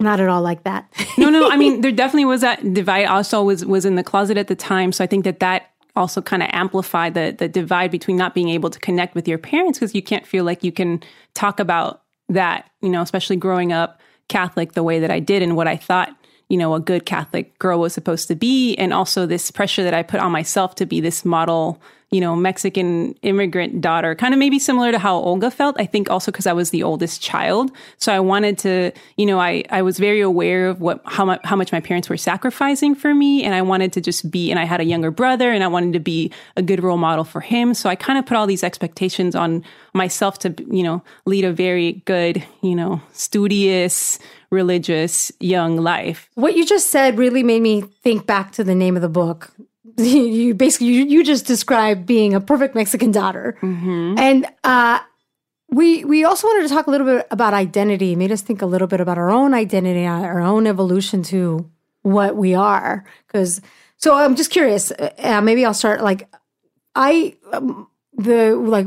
Not 0.00 0.18
at 0.18 0.28
all 0.28 0.42
like 0.42 0.64
that. 0.64 0.92
no, 1.16 1.30
no. 1.30 1.48
I 1.48 1.56
mean, 1.62 1.80
there 1.80 1.92
definitely 1.92 2.24
was 2.24 2.40
that 2.40 2.74
divide. 2.74 3.04
Also, 3.04 3.44
was 3.44 3.64
was 3.64 3.84
in 3.84 3.94
the 3.94 4.02
closet 4.02 4.36
at 4.36 4.48
the 4.48 4.56
time, 4.56 4.90
so 4.90 5.04
I 5.04 5.06
think 5.06 5.24
that 5.24 5.38
that 5.40 5.70
also 5.94 6.22
kind 6.22 6.42
of 6.42 6.48
amplify 6.52 7.10
the 7.10 7.34
the 7.38 7.48
divide 7.48 7.90
between 7.90 8.16
not 8.16 8.34
being 8.34 8.48
able 8.48 8.70
to 8.70 8.78
connect 8.78 9.14
with 9.14 9.28
your 9.28 9.38
parents 9.38 9.78
because 9.78 9.94
you 9.94 10.02
can't 10.02 10.26
feel 10.26 10.44
like 10.44 10.64
you 10.64 10.72
can 10.72 11.02
talk 11.34 11.60
about 11.60 12.02
that. 12.28 12.70
You 12.80 12.88
know, 12.88 13.02
especially 13.02 13.36
growing 13.36 13.72
up 13.72 14.00
Catholic 14.28 14.72
the 14.72 14.82
way 14.82 15.00
that 15.00 15.10
I 15.10 15.20
did 15.20 15.42
and 15.42 15.56
what 15.56 15.68
I 15.68 15.76
thought, 15.76 16.10
you 16.48 16.56
know, 16.56 16.74
a 16.74 16.80
good 16.80 17.04
Catholic 17.06 17.58
girl 17.58 17.80
was 17.80 17.92
supposed 17.92 18.28
to 18.28 18.34
be. 18.34 18.74
And 18.76 18.92
also 18.92 19.26
this 19.26 19.50
pressure 19.50 19.82
that 19.84 19.94
I 19.94 20.02
put 20.02 20.20
on 20.20 20.32
myself 20.32 20.74
to 20.76 20.86
be 20.86 21.00
this 21.00 21.24
model, 21.24 21.80
you 22.12 22.20
know, 22.20 22.36
Mexican 22.36 23.14
immigrant 23.22 23.80
daughter, 23.80 24.14
kind 24.14 24.34
of 24.34 24.38
maybe 24.38 24.58
similar 24.58 24.92
to 24.92 24.98
how 24.98 25.16
Olga 25.16 25.50
felt. 25.50 25.80
I 25.80 25.86
think 25.86 26.10
also 26.10 26.30
because 26.30 26.46
I 26.46 26.52
was 26.52 26.68
the 26.68 26.82
oldest 26.82 27.22
child. 27.22 27.72
So 27.96 28.12
I 28.12 28.20
wanted 28.20 28.58
to, 28.58 28.92
you 29.16 29.24
know, 29.24 29.40
I, 29.40 29.64
I 29.70 29.80
was 29.80 29.98
very 29.98 30.20
aware 30.20 30.68
of 30.68 30.82
what, 30.82 31.00
how 31.06 31.24
much, 31.24 31.40
how 31.42 31.56
much 31.56 31.72
my 31.72 31.80
parents 31.80 32.10
were 32.10 32.18
sacrificing 32.18 32.94
for 32.94 33.14
me. 33.14 33.42
And 33.42 33.54
I 33.54 33.62
wanted 33.62 33.94
to 33.94 34.02
just 34.02 34.30
be, 34.30 34.50
and 34.50 34.60
I 34.60 34.64
had 34.64 34.78
a 34.78 34.84
younger 34.84 35.10
brother 35.10 35.50
and 35.50 35.64
I 35.64 35.68
wanted 35.68 35.94
to 35.94 36.00
be 36.00 36.30
a 36.54 36.62
good 36.62 36.82
role 36.82 36.98
model 36.98 37.24
for 37.24 37.40
him. 37.40 37.72
So 37.72 37.88
I 37.88 37.94
kind 37.96 38.18
of 38.18 38.26
put 38.26 38.36
all 38.36 38.46
these 38.46 38.62
expectations 38.62 39.34
on 39.34 39.64
myself 39.94 40.38
to, 40.40 40.54
you 40.70 40.82
know, 40.82 41.02
lead 41.24 41.46
a 41.46 41.52
very 41.52 42.02
good, 42.04 42.44
you 42.60 42.74
know, 42.74 43.00
studious, 43.12 44.18
religious 44.50 45.32
young 45.40 45.78
life. 45.78 46.28
What 46.34 46.56
you 46.56 46.66
just 46.66 46.90
said 46.90 47.16
really 47.16 47.42
made 47.42 47.62
me 47.62 47.80
think 47.80 48.26
back 48.26 48.52
to 48.52 48.64
the 48.64 48.74
name 48.74 48.96
of 48.96 49.02
the 49.02 49.08
book, 49.08 49.50
you 50.02 50.54
basically 50.54 50.88
you, 50.88 51.04
you 51.04 51.24
just 51.24 51.46
described 51.46 52.06
being 52.06 52.34
a 52.34 52.40
perfect 52.40 52.74
Mexican 52.74 53.10
daughter, 53.10 53.56
mm-hmm. 53.60 54.14
and 54.18 54.46
uh, 54.64 55.00
we 55.68 56.04
we 56.04 56.24
also 56.24 56.46
wanted 56.46 56.68
to 56.68 56.74
talk 56.74 56.86
a 56.86 56.90
little 56.90 57.06
bit 57.06 57.26
about 57.30 57.54
identity. 57.54 58.12
It 58.12 58.16
made 58.16 58.32
us 58.32 58.42
think 58.42 58.62
a 58.62 58.66
little 58.66 58.88
bit 58.88 59.00
about 59.00 59.18
our 59.18 59.30
own 59.30 59.54
identity, 59.54 60.06
our 60.06 60.40
own 60.40 60.66
evolution 60.66 61.22
to 61.24 61.70
what 62.02 62.36
we 62.36 62.54
are. 62.54 63.04
Because 63.26 63.60
so 63.96 64.14
I'm 64.14 64.36
just 64.36 64.50
curious. 64.50 64.92
Uh, 64.92 65.40
maybe 65.42 65.64
I'll 65.64 65.74
start 65.74 66.02
like 66.02 66.28
I 66.94 67.36
um, 67.52 67.88
the 68.14 68.54
like 68.54 68.86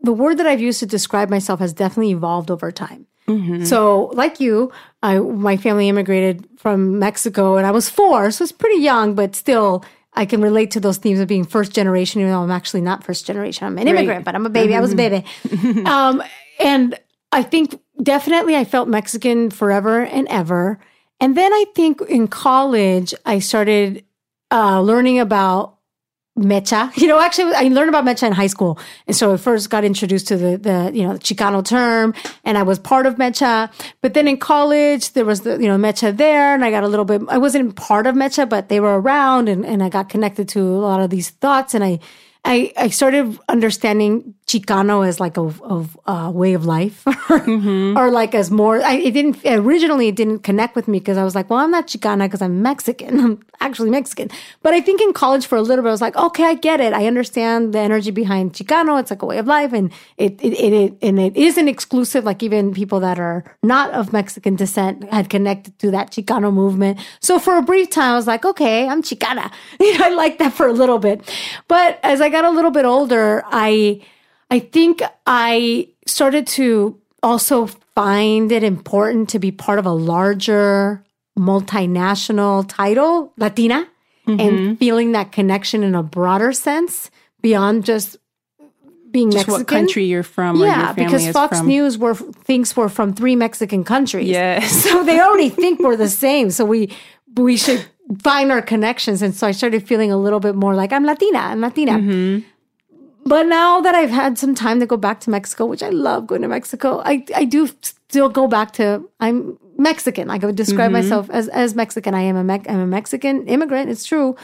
the 0.00 0.12
word 0.12 0.38
that 0.38 0.46
I've 0.46 0.60
used 0.60 0.80
to 0.80 0.86
describe 0.86 1.30
myself 1.30 1.60
has 1.60 1.72
definitely 1.72 2.12
evolved 2.12 2.50
over 2.50 2.72
time. 2.72 3.06
Mm-hmm. 3.28 3.64
So, 3.64 4.06
like 4.14 4.40
you, 4.40 4.72
I 5.02 5.18
my 5.18 5.56
family 5.56 5.88
immigrated 5.88 6.46
from 6.56 6.98
Mexico, 6.98 7.56
and 7.56 7.66
I 7.66 7.70
was 7.70 7.88
four, 7.88 8.30
so 8.30 8.42
it's 8.42 8.52
pretty 8.52 8.80
young, 8.80 9.14
but 9.14 9.34
still, 9.34 9.84
I 10.14 10.26
can 10.26 10.42
relate 10.42 10.70
to 10.72 10.80
those 10.80 10.98
themes 10.98 11.20
of 11.20 11.28
being 11.28 11.44
first 11.44 11.72
generation, 11.72 12.20
even 12.20 12.32
though 12.32 12.42
I'm 12.42 12.50
actually 12.50 12.82
not 12.82 13.04
first 13.04 13.26
generation. 13.26 13.66
I'm 13.66 13.78
an 13.78 13.88
immigrant, 13.88 14.24
but 14.24 14.34
I'm 14.34 14.46
a 14.46 14.50
baby. 14.50 14.72
Mm-hmm. 14.72 14.78
I 14.78 14.80
was 14.80 14.92
a 14.92 14.96
mm-hmm. 14.96 15.72
baby, 15.72 15.86
um, 15.88 16.22
and 16.58 16.98
I 17.32 17.42
think 17.42 17.80
definitely 18.02 18.56
I 18.56 18.64
felt 18.64 18.88
Mexican 18.88 19.50
forever 19.50 20.04
and 20.04 20.26
ever. 20.28 20.78
And 21.20 21.36
then 21.36 21.52
I 21.52 21.64
think 21.74 22.00
in 22.02 22.28
college 22.28 23.14
I 23.26 23.40
started 23.40 24.04
uh, 24.50 24.80
learning 24.80 25.20
about 25.20 25.76
MEChA. 26.42 26.96
You 27.00 27.08
know, 27.08 27.20
actually, 27.20 27.54
I 27.54 27.64
learned 27.64 27.88
about 27.88 28.04
MEChA 28.04 28.26
in 28.26 28.32
high 28.32 28.46
school, 28.46 28.78
and 29.06 29.16
so 29.16 29.32
I 29.32 29.36
first 29.36 29.70
got 29.70 29.84
introduced 29.84 30.28
to 30.28 30.36
the 30.36 30.58
the 30.58 30.90
you 30.92 31.02
know 31.02 31.14
the 31.14 31.18
Chicano 31.18 31.64
term, 31.64 32.14
and 32.44 32.58
I 32.58 32.62
was 32.62 32.78
part 32.78 33.06
of 33.06 33.16
MEChA. 33.16 33.70
But 34.00 34.14
then 34.14 34.28
in 34.28 34.36
college, 34.38 35.12
there 35.12 35.24
was 35.24 35.42
the 35.42 35.58
you 35.60 35.68
know 35.68 35.78
MEChA 35.78 36.16
there, 36.16 36.54
and 36.54 36.64
I 36.64 36.70
got 36.70 36.84
a 36.84 36.88
little 36.88 37.04
bit. 37.04 37.22
I 37.28 37.38
wasn't 37.38 37.76
part 37.76 38.06
of 38.06 38.14
MEChA, 38.14 38.48
but 38.48 38.68
they 38.68 38.80
were 38.80 39.00
around, 39.00 39.48
and 39.48 39.64
and 39.64 39.82
I 39.82 39.88
got 39.88 40.08
connected 40.08 40.48
to 40.50 40.60
a 40.60 40.80
lot 40.88 41.00
of 41.00 41.10
these 41.10 41.30
thoughts, 41.30 41.74
and 41.74 41.82
I 41.84 42.00
I, 42.44 42.72
I 42.76 42.88
started 42.88 43.38
understanding 43.48 44.34
Chicano 44.46 45.06
as 45.06 45.20
like 45.20 45.36
a, 45.36 45.46
a, 45.46 45.86
a 46.10 46.30
way 46.30 46.54
of 46.54 46.64
life 46.64 47.04
mm-hmm. 47.06 47.96
or 47.96 48.10
like 48.10 48.34
as 48.34 48.50
more, 48.50 48.82
I, 48.82 48.94
it 48.94 49.12
didn't, 49.12 49.44
originally 49.44 50.08
it 50.08 50.16
didn't 50.16 50.40
connect 50.40 50.74
with 50.74 50.88
me 50.88 50.98
because 50.98 51.18
I 51.18 51.24
was 51.24 51.34
like, 51.34 51.50
well, 51.50 51.58
I'm 51.58 51.70
not 51.70 51.86
Chicana 51.86 52.24
because 52.24 52.40
I'm 52.40 52.62
Mexican. 52.62 53.20
I'm 53.24 53.44
actually 53.60 53.90
Mexican. 53.90 54.30
But 54.62 54.72
I 54.72 54.80
think 54.80 55.02
in 55.02 55.12
college 55.12 55.46
for 55.46 55.56
a 55.56 55.62
little 55.62 55.82
bit, 55.82 55.88
I 55.88 55.92
was 55.92 56.00
like, 56.00 56.16
okay, 56.16 56.44
I 56.44 56.54
get 56.54 56.80
it. 56.80 56.94
I 56.94 57.06
understand 57.06 57.74
the 57.74 57.78
energy 57.78 58.10
behind 58.10 58.54
Chicano. 58.54 58.98
It's 58.98 59.10
like 59.10 59.22
a 59.22 59.26
way 59.26 59.38
of 59.38 59.46
life 59.46 59.74
and 59.74 59.92
it, 60.16 60.42
it, 60.42 60.54
it, 60.54 60.72
it 60.72 60.98
and 61.02 61.20
it 61.20 61.36
isn't 61.36 61.68
exclusive. 61.68 62.24
Like 62.24 62.42
even 62.42 62.72
people 62.72 63.00
that 63.00 63.20
are 63.20 63.44
not 63.62 63.92
of 63.92 64.12
Mexican 64.12 64.56
descent 64.56 65.04
had 65.12 65.28
connected 65.28 65.78
to 65.80 65.90
that 65.90 66.10
Chicano 66.10 66.52
movement. 66.52 66.98
So 67.20 67.38
for 67.38 67.58
a 67.58 67.62
brief 67.62 67.90
time, 67.90 68.14
I 68.14 68.16
was 68.16 68.26
like, 68.26 68.46
okay, 68.46 68.88
I'm 68.88 69.02
Chicana. 69.02 69.52
I 69.80 70.08
like 70.14 70.38
that 70.38 70.54
for 70.54 70.66
a 70.66 70.72
little 70.72 70.98
bit. 70.98 71.30
But 71.68 72.00
as 72.02 72.20
I 72.20 72.29
got 72.30 72.44
a 72.44 72.50
little 72.50 72.70
bit 72.70 72.84
older, 72.84 73.42
I 73.46 74.02
I 74.50 74.58
think 74.58 75.02
I 75.26 75.88
started 76.06 76.46
to 76.48 76.98
also 77.22 77.66
find 77.66 78.50
it 78.50 78.62
important 78.62 79.28
to 79.30 79.38
be 79.38 79.52
part 79.52 79.78
of 79.78 79.86
a 79.86 79.92
larger 79.92 81.04
multinational 81.38 82.68
title, 82.68 83.32
Latina, 83.36 83.88
mm-hmm. 84.26 84.40
and 84.40 84.78
feeling 84.78 85.12
that 85.12 85.32
connection 85.32 85.82
in 85.82 85.94
a 85.94 86.02
broader 86.02 86.52
sense 86.52 87.10
beyond 87.40 87.84
just 87.84 88.16
being 89.10 89.30
just 89.30 89.48
Mexican. 89.48 89.60
what 89.60 89.68
country 89.68 90.04
you're 90.04 90.22
from. 90.22 90.56
Yeah, 90.56 90.92
because 90.92 91.28
Fox 91.30 91.58
from. 91.58 91.68
News 91.68 91.98
were 91.98 92.14
thinks 92.14 92.76
we're 92.76 92.88
from 92.88 93.12
three 93.12 93.36
Mexican 93.36 93.84
countries. 93.84 94.28
Yes, 94.28 94.70
so 94.84 95.04
they 95.04 95.20
already 95.20 95.48
think 95.48 95.80
we're 95.80 95.96
the 95.96 96.08
same. 96.08 96.50
So 96.50 96.64
we 96.64 96.90
we 97.36 97.56
should 97.56 97.84
find 98.18 98.50
our 98.50 98.62
connections. 98.62 99.22
And 99.22 99.34
so 99.34 99.46
I 99.46 99.52
started 99.52 99.86
feeling 99.86 100.10
a 100.10 100.16
little 100.16 100.40
bit 100.40 100.54
more 100.54 100.74
like 100.74 100.92
I'm 100.92 101.04
Latina, 101.04 101.38
I'm 101.38 101.60
Latina. 101.60 101.92
Mm-hmm. 101.92 102.46
But 103.24 103.46
now 103.46 103.80
that 103.80 103.94
I've 103.94 104.10
had 104.10 104.38
some 104.38 104.54
time 104.54 104.80
to 104.80 104.86
go 104.86 104.96
back 104.96 105.20
to 105.20 105.30
Mexico, 105.30 105.66
which 105.66 105.82
I 105.82 105.90
love 105.90 106.26
going 106.26 106.42
to 106.42 106.48
Mexico, 106.48 107.02
I, 107.04 107.24
I 107.36 107.44
do 107.44 107.68
still 107.82 108.28
go 108.28 108.48
back 108.48 108.72
to 108.72 109.08
I'm 109.20 109.58
Mexican. 109.76 110.30
I 110.30 110.38
would 110.38 110.56
describe 110.56 110.92
mm-hmm. 110.92 111.02
myself 111.02 111.30
as, 111.30 111.48
as 111.48 111.74
Mexican. 111.74 112.14
I 112.14 112.22
am 112.22 112.36
a 112.36 112.44
Me- 112.44 112.64
I'm 112.68 112.80
a 112.80 112.86
Mexican 112.86 113.46
immigrant. 113.46 113.90
It's 113.90 114.04
true. 114.04 114.36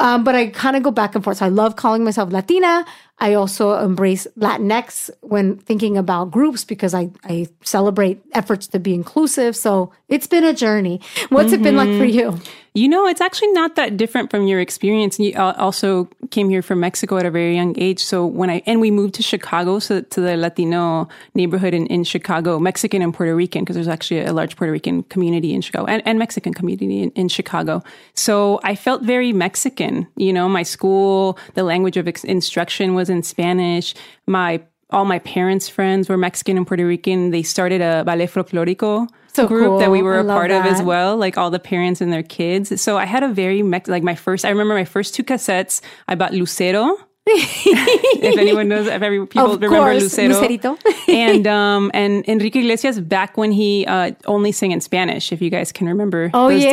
Um, 0.00 0.22
but 0.22 0.36
I 0.36 0.46
kind 0.46 0.76
of 0.76 0.84
go 0.84 0.92
back 0.92 1.16
and 1.16 1.24
forth. 1.24 1.38
So 1.38 1.46
I 1.46 1.48
love 1.48 1.74
calling 1.74 2.04
myself 2.04 2.30
Latina. 2.30 2.86
I 3.18 3.34
also 3.34 3.72
embrace 3.84 4.28
Latinx 4.38 5.10
when 5.22 5.56
thinking 5.56 5.98
about 5.98 6.30
groups 6.30 6.64
because 6.64 6.94
I, 6.94 7.10
I 7.24 7.48
celebrate 7.64 8.22
efforts 8.32 8.68
to 8.68 8.78
be 8.78 8.94
inclusive. 8.94 9.56
So 9.56 9.92
it's 10.08 10.28
been 10.28 10.44
a 10.44 10.54
journey. 10.54 11.00
What's 11.30 11.50
mm-hmm. 11.50 11.60
it 11.60 11.62
been 11.64 11.76
like 11.76 11.88
for 11.88 12.06
mm-hmm. 12.06 12.36
you? 12.36 12.40
You 12.74 12.88
know, 12.88 13.06
it's 13.06 13.20
actually 13.20 13.52
not 13.52 13.76
that 13.76 13.96
different 13.96 14.30
from 14.30 14.46
your 14.46 14.60
experience. 14.60 15.18
You 15.18 15.32
uh, 15.34 15.54
also 15.56 16.08
came 16.30 16.48
here 16.48 16.62
from 16.62 16.80
Mexico 16.80 17.16
at 17.16 17.26
a 17.26 17.30
very 17.30 17.54
young 17.54 17.74
age. 17.78 18.04
So 18.04 18.26
when 18.26 18.50
I, 18.50 18.62
and 18.66 18.80
we 18.80 18.90
moved 18.90 19.14
to 19.14 19.22
Chicago, 19.22 19.78
so 19.78 20.02
to 20.02 20.20
the 20.20 20.36
Latino 20.36 21.08
neighborhood 21.34 21.74
in, 21.74 21.86
in 21.86 22.04
Chicago, 22.04 22.58
Mexican 22.58 23.02
and 23.02 23.12
Puerto 23.12 23.34
Rican, 23.34 23.62
because 23.62 23.74
there's 23.74 23.88
actually 23.88 24.20
a 24.20 24.32
large 24.32 24.56
Puerto 24.56 24.72
Rican 24.72 25.02
community 25.04 25.54
in 25.54 25.60
Chicago 25.60 25.86
and, 25.86 26.02
and 26.04 26.18
Mexican 26.18 26.54
community 26.54 27.02
in, 27.02 27.10
in, 27.12 27.28
Chicago. 27.28 27.82
So 28.14 28.60
I 28.64 28.74
felt 28.74 29.02
very 29.02 29.32
Mexican. 29.32 30.06
You 30.16 30.32
know, 30.32 30.48
my 30.48 30.62
school, 30.62 31.38
the 31.54 31.62
language 31.62 31.96
of 31.96 32.08
instruction 32.24 32.94
was 32.94 33.10
in 33.10 33.22
Spanish. 33.22 33.94
My 34.26 34.62
all 34.90 35.04
my 35.04 35.18
parents' 35.20 35.68
friends 35.68 36.08
were 36.08 36.16
Mexican 36.16 36.56
and 36.56 36.66
Puerto 36.66 36.86
Rican. 36.86 37.30
They 37.30 37.42
started 37.42 37.80
a 37.80 38.04
ballet 38.04 38.26
folklorico 38.26 39.08
so 39.32 39.46
group 39.46 39.66
cool. 39.66 39.78
that 39.78 39.90
we 39.90 40.02
were 40.02 40.18
I 40.18 40.20
a 40.20 40.24
part 40.24 40.50
that. 40.50 40.66
of 40.66 40.72
as 40.72 40.82
well, 40.82 41.16
like 41.16 41.36
all 41.36 41.50
the 41.50 41.58
parents 41.58 42.00
and 42.00 42.12
their 42.12 42.22
kids. 42.22 42.80
So 42.80 42.96
I 42.96 43.04
had 43.04 43.22
a 43.22 43.28
very, 43.28 43.62
Mex- 43.62 43.88
like 43.88 44.02
my 44.02 44.14
first, 44.14 44.44
I 44.44 44.50
remember 44.50 44.74
my 44.74 44.84
first 44.84 45.14
two 45.14 45.22
cassettes, 45.22 45.80
I 46.08 46.14
bought 46.14 46.32
Lucero 46.32 46.96
if 47.30 48.38
anyone 48.38 48.68
knows, 48.68 48.86
if 48.86 49.02
every 49.02 49.26
people 49.26 49.52
of 49.52 49.62
remember 49.62 49.76
course, 49.76 50.02
Lucero, 50.02 50.34
Lucerito. 50.34 50.78
and 51.08 51.46
um, 51.58 51.90
and 51.94 52.26
Enrique 52.28 52.60
Iglesias 52.60 53.00
back 53.00 53.36
when 53.36 53.52
he 53.52 53.86
uh, 53.86 54.12
only 54.26 54.52
sang 54.52 54.72
in 54.72 54.80
Spanish. 54.80 55.32
If 55.32 55.42
you 55.42 55.50
guys 55.50 55.72
can 55.72 55.88
remember 55.88 56.30
oh, 56.34 56.48
those 56.48 56.64
yeah. 56.64 56.70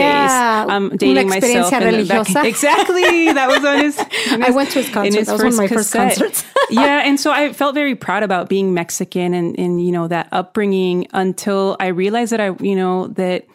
days, 0.65 0.71
I'm 0.71 0.97
dating 0.97 1.29
myself. 1.29 1.71
Back, 1.71 1.81
exactly, 2.45 3.31
that 3.33 3.47
was 3.47 3.65
on 3.65 3.79
his, 3.79 3.99
his. 4.01 4.41
I 4.41 4.49
went 4.51 4.71
to 4.71 4.81
his 4.81 4.89
concert. 4.89 5.19
His 5.19 5.27
that 5.27 5.33
was 5.33 5.41
one 5.41 5.53
of 5.53 5.57
my 5.57 5.67
first 5.67 5.93
concerts. 5.93 6.43
yeah, 6.69 7.01
and 7.05 7.19
so 7.19 7.31
I 7.31 7.53
felt 7.53 7.75
very 7.75 7.95
proud 7.95 8.23
about 8.23 8.49
being 8.49 8.73
Mexican 8.73 9.33
and 9.33 9.57
and 9.59 9.85
you 9.85 9.91
know 9.91 10.07
that 10.07 10.29
upbringing 10.31 11.07
until 11.13 11.75
I 11.79 11.87
realized 11.87 12.31
that 12.31 12.41
I 12.41 12.55
you 12.61 12.75
know 12.75 13.07
that 13.09 13.45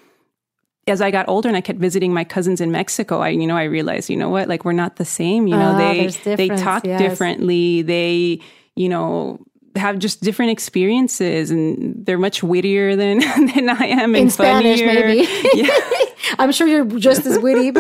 as 0.87 1.01
I 1.01 1.11
got 1.11 1.29
older 1.29 1.49
and 1.49 1.57
I 1.57 1.61
kept 1.61 1.79
visiting 1.79 2.13
my 2.13 2.25
cousins 2.25 2.61
in 2.61 2.73
Mexico, 2.73 3.21
I 3.21 3.29
you 3.29 3.47
know 3.47 3.57
I 3.57 3.65
realized 3.65 4.11
you 4.11 4.17
know 4.17 4.29
what 4.29 4.49
like 4.49 4.65
we're 4.65 4.73
not 4.73 4.97
the 4.97 5.05
same. 5.05 5.47
You 5.47 5.57
know 5.57 5.73
uh, 5.73 5.79
they 5.79 6.07
they 6.37 6.49
talk 6.49 6.85
yes. 6.85 7.01
differently. 7.01 7.83
They 7.83 8.41
you 8.77 8.89
know 8.89 9.41
have 9.77 9.99
just 9.99 10.21
different 10.23 10.51
experiences 10.51 11.51
and 11.51 12.05
they're 12.05 12.19
much 12.19 12.43
wittier 12.43 12.97
than 12.97 13.19
than 13.55 13.69
I 13.69 13.87
am 13.87 14.15
in 14.15 14.31
funnier. 14.31 14.77
Spanish 14.77 14.81
maybe. 14.81 15.29
Yeah. 15.55 15.69
I'm 16.39 16.53
sure 16.53 16.67
you're 16.67 16.85
just 16.85 17.27
as 17.27 17.39
witty. 17.39 17.71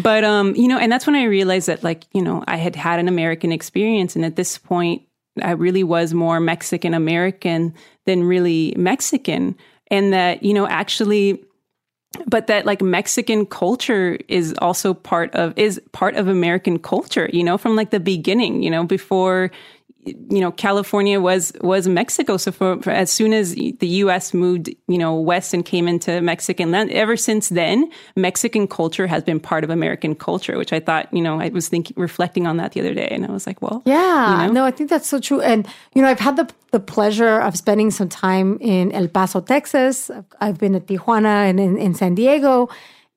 but 0.00 0.24
um 0.24 0.54
you 0.56 0.68
know 0.68 0.78
and 0.78 0.90
that's 0.90 1.06
when 1.06 1.16
I 1.16 1.24
realized 1.24 1.68
that 1.68 1.84
like 1.84 2.04
you 2.12 2.22
know 2.22 2.42
I 2.46 2.56
had 2.56 2.76
had 2.76 2.98
an 2.98 3.08
American 3.08 3.52
experience 3.52 4.16
and 4.16 4.24
at 4.24 4.36
this 4.36 4.58
point 4.58 5.02
I 5.42 5.52
really 5.52 5.84
was 5.84 6.12
more 6.12 6.40
Mexican 6.40 6.94
American 6.94 7.74
than 8.04 8.24
really 8.24 8.74
Mexican 8.76 9.56
and 9.90 10.12
that 10.12 10.42
you 10.42 10.54
know 10.54 10.66
actually 10.66 11.44
but 12.26 12.46
that 12.46 12.66
like 12.66 12.82
Mexican 12.82 13.46
culture 13.46 14.18
is 14.28 14.54
also 14.58 14.94
part 14.94 15.34
of 15.34 15.52
is 15.56 15.80
part 15.92 16.16
of 16.16 16.28
American 16.28 16.78
culture, 16.78 17.28
you 17.32 17.44
know, 17.44 17.58
from 17.58 17.76
like 17.76 17.90
the 17.90 18.00
beginning, 18.00 18.62
you 18.62 18.70
know, 18.70 18.84
before 18.84 19.50
you 20.06 20.40
know 20.40 20.52
California 20.52 21.20
was 21.20 21.52
was 21.60 21.88
Mexico. 21.88 22.36
So 22.36 22.52
for, 22.52 22.80
for, 22.82 22.90
as 22.90 23.10
soon 23.10 23.32
as 23.32 23.54
the 23.54 23.86
U.S. 24.04 24.32
moved, 24.32 24.68
you 24.88 24.98
know, 24.98 25.14
west 25.14 25.52
and 25.52 25.64
came 25.64 25.88
into 25.88 26.20
Mexican 26.20 26.70
land, 26.70 26.90
ever 26.90 27.16
since 27.16 27.48
then, 27.48 27.90
Mexican 28.16 28.68
culture 28.68 29.06
has 29.06 29.22
been 29.22 29.40
part 29.40 29.64
of 29.64 29.70
American 29.70 30.14
culture. 30.14 30.56
Which 30.56 30.72
I 30.72 30.80
thought, 30.80 31.12
you 31.12 31.22
know, 31.22 31.40
I 31.40 31.48
was 31.48 31.68
thinking, 31.68 31.94
reflecting 31.98 32.46
on 32.46 32.56
that 32.58 32.72
the 32.72 32.80
other 32.80 32.94
day, 32.94 33.08
and 33.10 33.26
I 33.26 33.30
was 33.30 33.46
like, 33.46 33.60
well, 33.60 33.82
yeah, 33.84 34.42
you 34.42 34.46
know? 34.48 34.52
no, 34.52 34.64
I 34.64 34.70
think 34.70 34.90
that's 34.90 35.08
so 35.08 35.20
true. 35.20 35.40
And 35.40 35.66
you 35.94 36.02
know, 36.02 36.08
I've 36.08 36.20
had 36.20 36.36
the 36.36 36.48
the 36.70 36.80
pleasure 36.80 37.40
of 37.40 37.56
spending 37.56 37.90
some 37.90 38.08
time 38.08 38.58
in 38.60 38.92
El 38.92 39.08
Paso, 39.08 39.40
Texas. 39.40 40.10
I've 40.40 40.58
been 40.58 40.74
at 40.74 40.86
Tijuana 40.86 41.48
and 41.48 41.58
in, 41.58 41.78
in 41.78 41.94
San 41.94 42.14
Diego, 42.14 42.68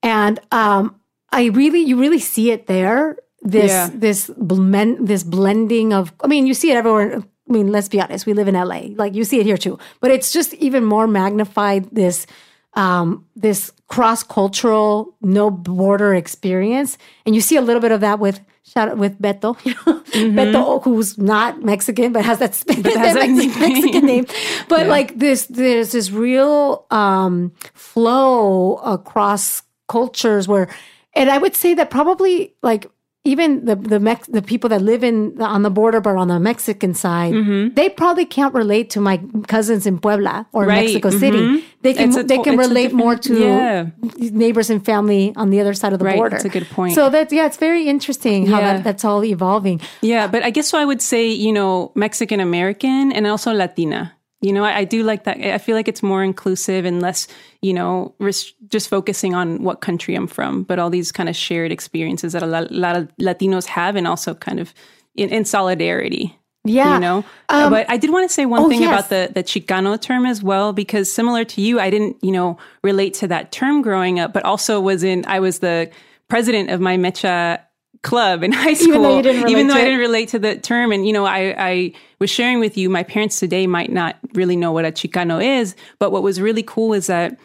and 0.01 0.39
um, 0.51 0.95
I 1.31 1.45
really, 1.45 1.81
you 1.81 1.99
really 1.99 2.19
see 2.19 2.51
it 2.51 2.67
there 2.67 3.17
this 3.41 3.69
Yeah. 3.71 3.89
this 3.93 4.29
blend 4.37 5.07
this 5.07 5.23
blending 5.23 5.93
of 5.93 6.11
I 6.23 6.27
mean 6.27 6.45
you 6.47 6.53
see 6.53 6.71
it 6.71 6.75
everywhere. 6.77 7.21
I 7.49 7.51
mean 7.51 7.71
let's 7.71 7.89
be 7.89 7.99
honest 8.01 8.25
we 8.25 8.33
live 8.33 8.47
in 8.47 8.55
LA 8.55 8.89
like 8.95 9.15
you 9.15 9.23
see 9.23 9.39
it 9.39 9.45
here 9.45 9.57
too. 9.57 9.79
But 10.01 10.11
it's 10.11 10.31
just 10.31 10.53
even 10.55 10.83
more 10.85 11.07
magnified 11.07 11.89
this 11.91 12.27
um 12.73 13.25
this 13.35 13.71
cross 13.87 14.23
cultural 14.23 15.15
no 15.21 15.49
border 15.49 16.13
experience. 16.13 16.97
And 17.25 17.33
you 17.33 17.41
see 17.41 17.55
a 17.55 17.61
little 17.61 17.81
bit 17.81 17.91
of 17.91 18.01
that 18.01 18.19
with 18.19 18.39
shout 18.63 18.89
out 18.89 18.97
with 18.97 19.19
Beto 19.19 19.57
you 19.65 19.73
know? 19.85 20.01
Beto 20.43 20.83
who's 20.83 21.17
not 21.17 21.63
Mexican 21.63 22.11
but 22.13 22.23
has 22.25 22.37
that, 22.39 22.51
Mm-hmm. 22.51 22.99
has 22.99 23.13
that 23.15 23.29
Mexican. 23.29 23.59
Mexican 23.73 24.05
name. 24.05 24.25
But 24.67 24.85
like 24.87 25.17
this 25.17 25.47
there's 25.47 25.91
this 25.93 26.11
real 26.11 26.85
um 26.91 27.51
flow 27.73 28.75
across 28.77 29.63
cultures 29.87 30.47
where 30.47 30.67
and 31.15 31.31
I 31.31 31.37
would 31.39 31.55
say 31.55 31.73
that 31.73 31.89
probably 31.89 32.53
like 32.61 32.85
even 33.25 33.65
the 33.65 33.75
the 33.75 33.99
Mex- 33.99 34.27
the 34.27 34.41
people 34.41 34.69
that 34.69 34.81
live 34.81 35.03
in 35.03 35.41
on 35.41 35.61
the 35.63 35.69
border 35.69 35.99
but 36.01 36.15
on 36.15 36.27
the 36.29 36.39
Mexican 36.39 36.93
side, 36.93 37.33
Mm-hmm. 37.33 37.73
they 37.75 37.89
probably 37.89 38.25
can't 38.25 38.53
relate 38.53 38.89
to 38.91 39.01
my 39.01 39.19
cousins 39.47 39.85
in 39.85 39.99
Puebla 39.99 40.47
or 40.53 40.65
Right, 40.65 40.85
Mexico. 40.85 41.09
City. 41.09 41.63
They 41.81 41.93
can 41.93 42.15
a 42.17 42.23
they 42.23 42.37
can 42.39 42.57
relate 42.57 42.93
more 42.93 43.15
to 43.17 43.33
yeah. 43.39 43.87
neighbors 44.15 44.69
and 44.69 44.83
family 44.83 45.33
on 45.35 45.49
the 45.49 45.59
other 45.59 45.73
side 45.73 45.93
of 45.93 45.99
the 45.99 46.05
Right, 46.05 46.15
border. 46.15 46.31
that's 46.37 46.45
a 46.45 46.49
good 46.49 46.67
point. 46.69 46.95
So 46.95 47.09
that 47.09 47.31
yeah, 47.31 47.45
it's 47.45 47.57
very 47.57 47.87
interesting 47.87 48.47
how 48.47 48.59
Yeah. 48.59 48.73
that, 48.73 48.83
that's 48.83 49.03
all 49.03 49.23
evolving. 49.23 49.81
Yeah, 50.01 50.27
but 50.27 50.43
I 50.43 50.49
guess 50.49 50.67
so 50.69 50.77
I 50.79 50.85
would 50.85 51.01
say, 51.01 51.27
you 51.27 51.51
know, 51.51 51.91
Mexican 51.95 52.39
American 52.39 53.11
and 53.11 53.27
also 53.27 53.51
Latina. 53.53 54.13
You 54.41 54.53
know, 54.53 54.63
I, 54.63 54.77
I 54.77 54.83
do 54.85 55.03
like 55.03 55.25
that. 55.25 55.37
I 55.37 55.57
feel 55.57 55.75
like 55.75 55.87
it's 55.89 56.01
more 56.01 56.23
inclusive 56.23 56.85
and 56.85 57.01
less, 57.01 57.27
you 57.61 57.73
know, 57.73 58.15
res- 58.19 58.53
just 58.69 58.87
focusing 58.87 59.35
on 59.35 59.63
what 59.63 59.81
country 59.81 60.15
I'm 60.15 60.27
from, 60.27 60.63
but 60.63 60.79
all 60.79 60.89
these 60.89 61.11
kind 61.11 61.27
of 61.27 61.35
shared 61.35 61.71
experiences 61.71 62.31
that 62.33 62.41
a 62.41 62.45
lot, 62.45 62.71
lot 62.71 62.95
of 62.95 63.11
Latinos 63.17 63.65
have 63.65 63.97
and 63.97 64.07
also 64.07 64.33
kind 64.33 64.59
of 64.59 64.73
in, 65.15 65.29
in 65.29 65.43
solidarity. 65.43 66.35
Yeah. 66.65 66.95
You 66.95 66.99
know, 66.99 67.25
Um, 67.49 67.71
but 67.71 67.89
I 67.89 67.97
did 67.97 68.11
want 68.11 68.29
to 68.29 68.33
say 68.33 68.45
one 68.45 68.63
oh, 68.63 68.69
thing 68.69 68.81
yes. 68.81 68.91
about 68.91 69.09
the 69.09 69.31
the 69.33 69.43
Chicano 69.43 69.99
term 69.99 70.25
as 70.25 70.43
well, 70.43 70.73
because 70.73 71.11
similar 71.11 71.45
to 71.45 71.61
you, 71.61 71.79
I 71.79 71.89
didn't, 71.89 72.17
you 72.21 72.31
know, 72.31 72.57
relate 72.83 73.13
to 73.15 73.27
that 73.27 73.51
term 73.51 73.81
growing 73.81 74.19
up, 74.19 74.33
but 74.33 74.43
also 74.43 74.79
was 74.81 75.03
in 75.03 75.25
I 75.25 75.39
was 75.39 75.59
the 75.59 75.89
president 76.27 76.69
of 76.69 76.79
my 76.81 76.97
MEChA 76.97 77.59
club 78.01 78.43
in 78.43 78.51
high 78.53 78.73
school, 78.73 79.19
Even 79.19 79.41
though 79.41 79.47
even 79.47 79.67
though 79.67 79.75
I 79.75 79.83
didn't 79.83 79.99
relate 79.99 80.29
to 80.29 80.39
the 80.39 80.57
term. 80.57 80.91
And 80.91 81.05
you 81.05 81.13
know, 81.13 81.25
I 81.25 81.55
I 81.57 81.93
was 82.19 82.29
sharing 82.29 82.59
with 82.59 82.77
you, 82.77 82.89
my 82.89 83.03
parents 83.03 83.39
today 83.39 83.67
might 83.67 83.91
not 83.91 84.17
really 84.33 84.55
know 84.55 84.71
what 84.71 84.85
a 84.85 84.91
Chicano 84.91 85.43
is, 85.43 85.75
but 85.99 86.11
what 86.11 86.23
was 86.23 86.41
really 86.41 86.63
cool 86.63 86.93
is 86.93 87.07
that. 87.07 87.37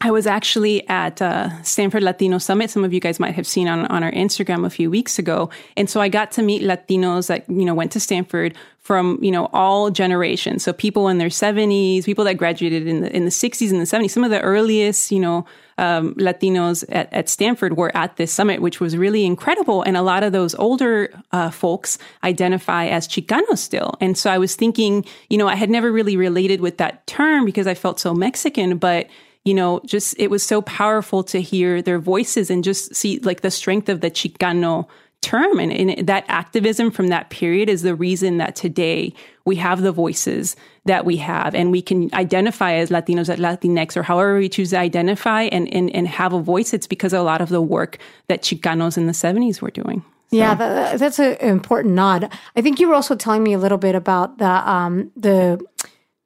I 0.00 0.10
was 0.10 0.26
actually 0.26 0.86
at 0.88 1.22
uh, 1.22 1.62
Stanford 1.62 2.02
Latino 2.02 2.38
Summit. 2.38 2.70
Some 2.70 2.84
of 2.84 2.92
you 2.92 3.00
guys 3.00 3.20
might 3.20 3.34
have 3.34 3.46
seen 3.46 3.68
on, 3.68 3.86
on 3.86 4.02
our 4.02 4.12
Instagram 4.12 4.66
a 4.66 4.70
few 4.70 4.90
weeks 4.90 5.18
ago. 5.18 5.50
And 5.76 5.88
so 5.88 6.00
I 6.00 6.08
got 6.08 6.32
to 6.32 6.42
meet 6.42 6.62
Latinos 6.62 7.28
that, 7.28 7.48
you 7.48 7.64
know, 7.64 7.74
went 7.74 7.92
to 7.92 8.00
Stanford 8.00 8.54
from, 8.80 9.18
you 9.22 9.30
know, 9.30 9.48
all 9.54 9.90
generations. 9.90 10.62
So 10.62 10.74
people 10.74 11.08
in 11.08 11.16
their 11.16 11.28
70s, 11.28 12.04
people 12.04 12.24
that 12.24 12.34
graduated 12.34 12.86
in 12.86 13.00
the, 13.00 13.16
in 13.16 13.24
the 13.24 13.30
60s 13.30 13.70
and 13.70 13.80
the 13.80 13.84
70s. 13.84 14.10
Some 14.10 14.24
of 14.24 14.30
the 14.30 14.42
earliest, 14.42 15.10
you 15.10 15.20
know, 15.20 15.46
um, 15.78 16.14
Latinos 16.16 16.84
at, 16.90 17.10
at 17.12 17.28
Stanford 17.30 17.76
were 17.76 17.96
at 17.96 18.16
this 18.16 18.30
summit, 18.30 18.60
which 18.60 18.80
was 18.80 18.96
really 18.96 19.24
incredible. 19.24 19.82
And 19.82 19.96
a 19.96 20.02
lot 20.02 20.22
of 20.22 20.32
those 20.32 20.54
older 20.56 21.08
uh, 21.32 21.50
folks 21.50 21.98
identify 22.22 22.86
as 22.86 23.08
Chicanos 23.08 23.58
still. 23.58 23.94
And 24.00 24.18
so 24.18 24.30
I 24.30 24.36
was 24.36 24.54
thinking, 24.54 25.06
you 25.30 25.38
know, 25.38 25.48
I 25.48 25.54
had 25.54 25.70
never 25.70 25.90
really 25.90 26.16
related 26.16 26.60
with 26.60 26.76
that 26.76 27.06
term 27.06 27.46
because 27.46 27.66
I 27.66 27.74
felt 27.74 27.98
so 27.98 28.12
Mexican, 28.12 28.76
but 28.76 29.08
you 29.44 29.54
know, 29.54 29.80
just 29.84 30.14
it 30.18 30.30
was 30.30 30.42
so 30.42 30.62
powerful 30.62 31.22
to 31.24 31.40
hear 31.40 31.82
their 31.82 31.98
voices 31.98 32.50
and 32.50 32.64
just 32.64 32.94
see 32.94 33.18
like 33.20 33.42
the 33.42 33.50
strength 33.50 33.88
of 33.88 34.00
the 34.00 34.10
Chicano 34.10 34.88
term. 35.20 35.58
And, 35.58 35.72
and 35.72 36.06
that 36.06 36.24
activism 36.28 36.90
from 36.90 37.08
that 37.08 37.30
period 37.30 37.68
is 37.68 37.82
the 37.82 37.94
reason 37.94 38.38
that 38.38 38.56
today 38.56 39.12
we 39.44 39.56
have 39.56 39.82
the 39.82 39.92
voices 39.92 40.56
that 40.84 41.04
we 41.04 41.16
have 41.16 41.54
and 41.54 41.70
we 41.70 41.82
can 41.82 42.10
identify 42.14 42.74
as 42.74 42.90
Latinos 42.90 43.30
at 43.30 43.38
Latinx 43.38 43.96
or 43.96 44.02
however 44.02 44.38
we 44.38 44.48
choose 44.48 44.70
to 44.70 44.78
identify 44.78 45.42
and, 45.42 45.72
and, 45.74 45.94
and 45.94 46.06
have 46.08 46.32
a 46.32 46.40
voice. 46.40 46.72
It's 46.72 46.86
because 46.86 47.12
a 47.12 47.22
lot 47.22 47.40
of 47.40 47.48
the 47.48 47.62
work 47.62 47.98
that 48.28 48.42
Chicanos 48.42 48.96
in 48.96 49.06
the 49.06 49.12
70s 49.12 49.60
were 49.60 49.70
doing. 49.70 50.04
Yeah, 50.30 50.54
that, 50.54 50.98
that's 50.98 51.18
an 51.18 51.36
important 51.36 51.94
nod. 51.94 52.32
I 52.56 52.60
think 52.60 52.80
you 52.80 52.88
were 52.88 52.94
also 52.94 53.14
telling 53.14 53.42
me 53.42 53.52
a 53.52 53.58
little 53.58 53.78
bit 53.78 53.94
about 53.94 54.38
the 54.38 54.46
um, 54.48 55.12
the 55.16 55.64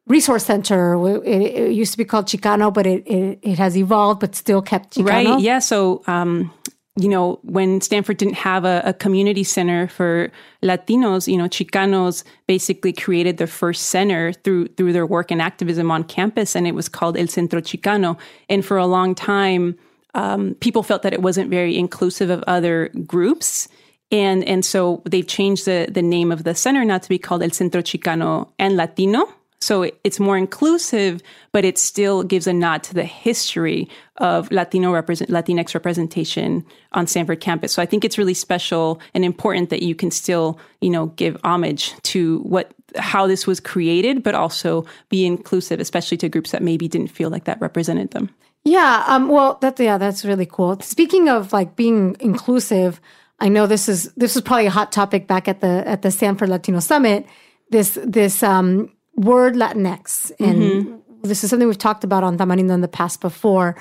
resource 0.08 0.46
center. 0.46 0.94
It, 1.24 1.42
it 1.42 1.72
used 1.72 1.92
to 1.92 1.98
be 1.98 2.04
called 2.04 2.26
Chicano, 2.26 2.72
but 2.72 2.86
it, 2.86 3.06
it, 3.06 3.38
it 3.42 3.58
has 3.58 3.76
evolved, 3.76 4.20
but 4.20 4.34
still 4.34 4.62
kept 4.62 4.96
Chicano. 4.96 5.34
Right. 5.34 5.40
Yeah. 5.40 5.60
So, 5.60 6.02
um, 6.06 6.52
you 6.98 7.08
know, 7.08 7.38
when 7.42 7.80
Stanford 7.80 8.16
didn't 8.16 8.34
have 8.34 8.64
a, 8.64 8.82
a, 8.84 8.92
community 8.92 9.44
center 9.44 9.86
for 9.86 10.32
Latinos, 10.64 11.30
you 11.30 11.38
know, 11.38 11.44
Chicanos 11.44 12.24
basically 12.48 12.92
created 12.92 13.36
their 13.36 13.46
first 13.46 13.86
center 13.86 14.32
through 14.32 14.66
through 14.68 14.92
their 14.92 15.06
work 15.06 15.30
and 15.30 15.40
activism 15.40 15.92
on 15.92 16.02
campus, 16.02 16.56
and 16.56 16.66
it 16.66 16.74
was 16.74 16.88
called 16.88 17.16
El 17.16 17.28
Centro 17.28 17.60
Chicano. 17.60 18.18
And 18.48 18.64
for 18.64 18.78
a 18.78 18.86
long 18.86 19.14
time, 19.14 19.78
um, 20.14 20.56
people 20.60 20.82
felt 20.82 21.02
that 21.02 21.12
it 21.12 21.22
wasn't 21.22 21.50
very 21.50 21.78
inclusive 21.78 22.30
of 22.30 22.42
other 22.48 22.88
groups. 23.06 23.68
And 24.10 24.42
and 24.44 24.64
so 24.64 25.02
they've 25.04 25.26
changed 25.26 25.66
the 25.66 25.86
the 25.88 26.02
name 26.02 26.32
of 26.32 26.42
the 26.42 26.54
center 26.54 26.84
now 26.84 26.98
to 26.98 27.08
be 27.08 27.18
called 27.18 27.44
El 27.44 27.50
Centro 27.50 27.80
Chicano 27.80 28.50
and 28.58 28.76
Latino. 28.76 29.28
So 29.60 29.90
it's 30.04 30.20
more 30.20 30.36
inclusive, 30.36 31.20
but 31.52 31.64
it 31.64 31.78
still 31.78 32.22
gives 32.22 32.46
a 32.46 32.52
nod 32.52 32.84
to 32.84 32.94
the 32.94 33.04
history 33.04 33.88
of 34.18 34.50
Latino 34.52 34.92
represent 34.92 35.30
Latinx 35.30 35.74
representation 35.74 36.64
on 36.92 37.06
Stanford 37.06 37.40
campus. 37.40 37.72
So 37.72 37.82
I 37.82 37.86
think 37.86 38.04
it's 38.04 38.18
really 38.18 38.34
special 38.34 39.00
and 39.14 39.24
important 39.24 39.70
that 39.70 39.82
you 39.82 39.94
can 39.94 40.10
still, 40.10 40.60
you 40.80 40.90
know, 40.90 41.06
give 41.06 41.36
homage 41.42 42.00
to 42.02 42.38
what 42.40 42.72
how 42.96 43.26
this 43.26 43.46
was 43.46 43.60
created, 43.60 44.22
but 44.22 44.34
also 44.34 44.86
be 45.08 45.26
inclusive, 45.26 45.80
especially 45.80 46.16
to 46.18 46.28
groups 46.28 46.52
that 46.52 46.62
maybe 46.62 46.88
didn't 46.88 47.08
feel 47.08 47.28
like 47.28 47.44
that 47.44 47.60
represented 47.60 48.12
them. 48.12 48.30
Yeah. 48.64 49.04
Um, 49.06 49.28
well, 49.28 49.58
that 49.60 49.78
yeah, 49.80 49.98
that's 49.98 50.24
really 50.24 50.46
cool. 50.46 50.80
Speaking 50.80 51.28
of 51.28 51.52
like 51.52 51.76
being 51.76 52.16
inclusive, 52.20 53.00
I 53.40 53.48
know 53.48 53.66
this 53.66 53.88
is 53.88 54.12
this 54.14 54.36
is 54.36 54.42
probably 54.42 54.66
a 54.66 54.70
hot 54.70 54.92
topic 54.92 55.26
back 55.26 55.48
at 55.48 55.60
the 55.60 55.82
at 55.86 56.02
the 56.02 56.10
Stanford 56.10 56.48
Latino 56.48 56.80
Summit. 56.80 57.26
This 57.70 57.98
this 58.02 58.42
um, 58.42 58.90
word 59.18 59.54
Latinx, 59.54 60.32
and 60.38 60.58
Mm-hmm. 60.62 60.96
this 61.22 61.42
is 61.44 61.50
something 61.50 61.66
we've 61.68 61.78
talked 61.78 62.04
about 62.04 62.22
on 62.24 62.38
Tamarindo 62.38 62.72
in 62.72 62.80
the 62.80 62.88
past 62.88 63.20
before, 63.20 63.76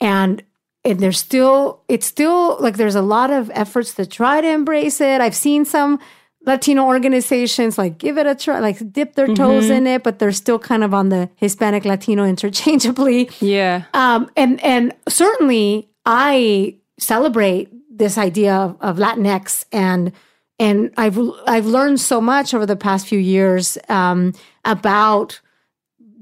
and 0.00 0.42
and 0.84 0.98
there's 1.00 1.18
still 1.18 1.82
it's 1.88 2.06
still 2.06 2.56
like 2.60 2.76
there's 2.76 2.94
a 2.96 3.02
lot 3.02 3.30
of 3.30 3.50
efforts 3.54 3.94
to 3.94 4.06
try 4.06 4.40
to 4.40 4.48
embrace 4.48 5.00
it. 5.00 5.20
I've 5.20 5.34
seen 5.36 5.64
some 5.64 5.98
Latino 6.46 6.84
organizations 6.86 7.76
like 7.76 7.98
give 7.98 8.16
it 8.16 8.26
a 8.26 8.34
try, 8.34 8.60
like 8.60 8.78
dip 8.92 9.14
their 9.14 9.26
toes 9.28 9.64
Mm-hmm. 9.64 9.72
in 9.74 9.86
it, 9.86 10.02
but 10.02 10.18
they're 10.18 10.32
still 10.32 10.58
kind 10.58 10.82
of 10.82 10.94
on 10.94 11.10
the 11.10 11.28
Hispanic 11.36 11.84
Latino 11.84 12.24
interchangeably. 12.24 13.28
Yeah. 13.40 13.84
Um, 13.94 14.30
and 14.36 14.58
and 14.64 14.94
certainly 15.08 15.90
I 16.06 16.76
celebrate 16.98 17.68
this 17.90 18.16
idea 18.16 18.54
of, 18.56 18.76
of 18.80 18.96
Latinx 18.96 19.66
and 19.72 20.12
and 20.60 20.92
I've 20.96 21.18
I've 21.46 21.66
learned 21.66 22.00
so 22.00 22.20
much 22.20 22.54
over 22.54 22.66
the 22.66 22.76
past 22.76 23.08
few 23.08 23.18
years 23.18 23.76
um, 23.88 24.34
about 24.64 25.40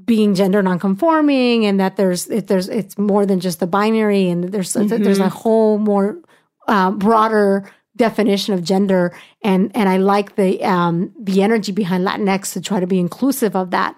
being 0.04 0.34
gender 0.34 0.62
nonconforming 0.62 1.66
and 1.66 1.78
that 1.80 1.96
there's 1.96 2.28
it, 2.30 2.46
there's 2.46 2.68
it's 2.68 2.96
more 2.96 3.26
than 3.26 3.40
just 3.40 3.60
the 3.60 3.66
binary 3.66 4.30
and 4.30 4.44
there's 4.44 4.72
there's 4.72 5.18
a 5.18 5.28
whole 5.28 5.76
more 5.76 6.18
uh, 6.66 6.90
broader 6.92 7.70
definition 7.96 8.54
of 8.54 8.64
gender. 8.64 9.14
And 9.42 9.70
and 9.74 9.88
I 9.88 9.98
like 9.98 10.36
the 10.36 10.64
um, 10.64 11.12
the 11.20 11.42
energy 11.42 11.72
behind 11.72 12.06
Latinx 12.06 12.54
to 12.54 12.60
try 12.62 12.80
to 12.80 12.86
be 12.86 12.98
inclusive 12.98 13.54
of 13.54 13.70
that. 13.72 13.94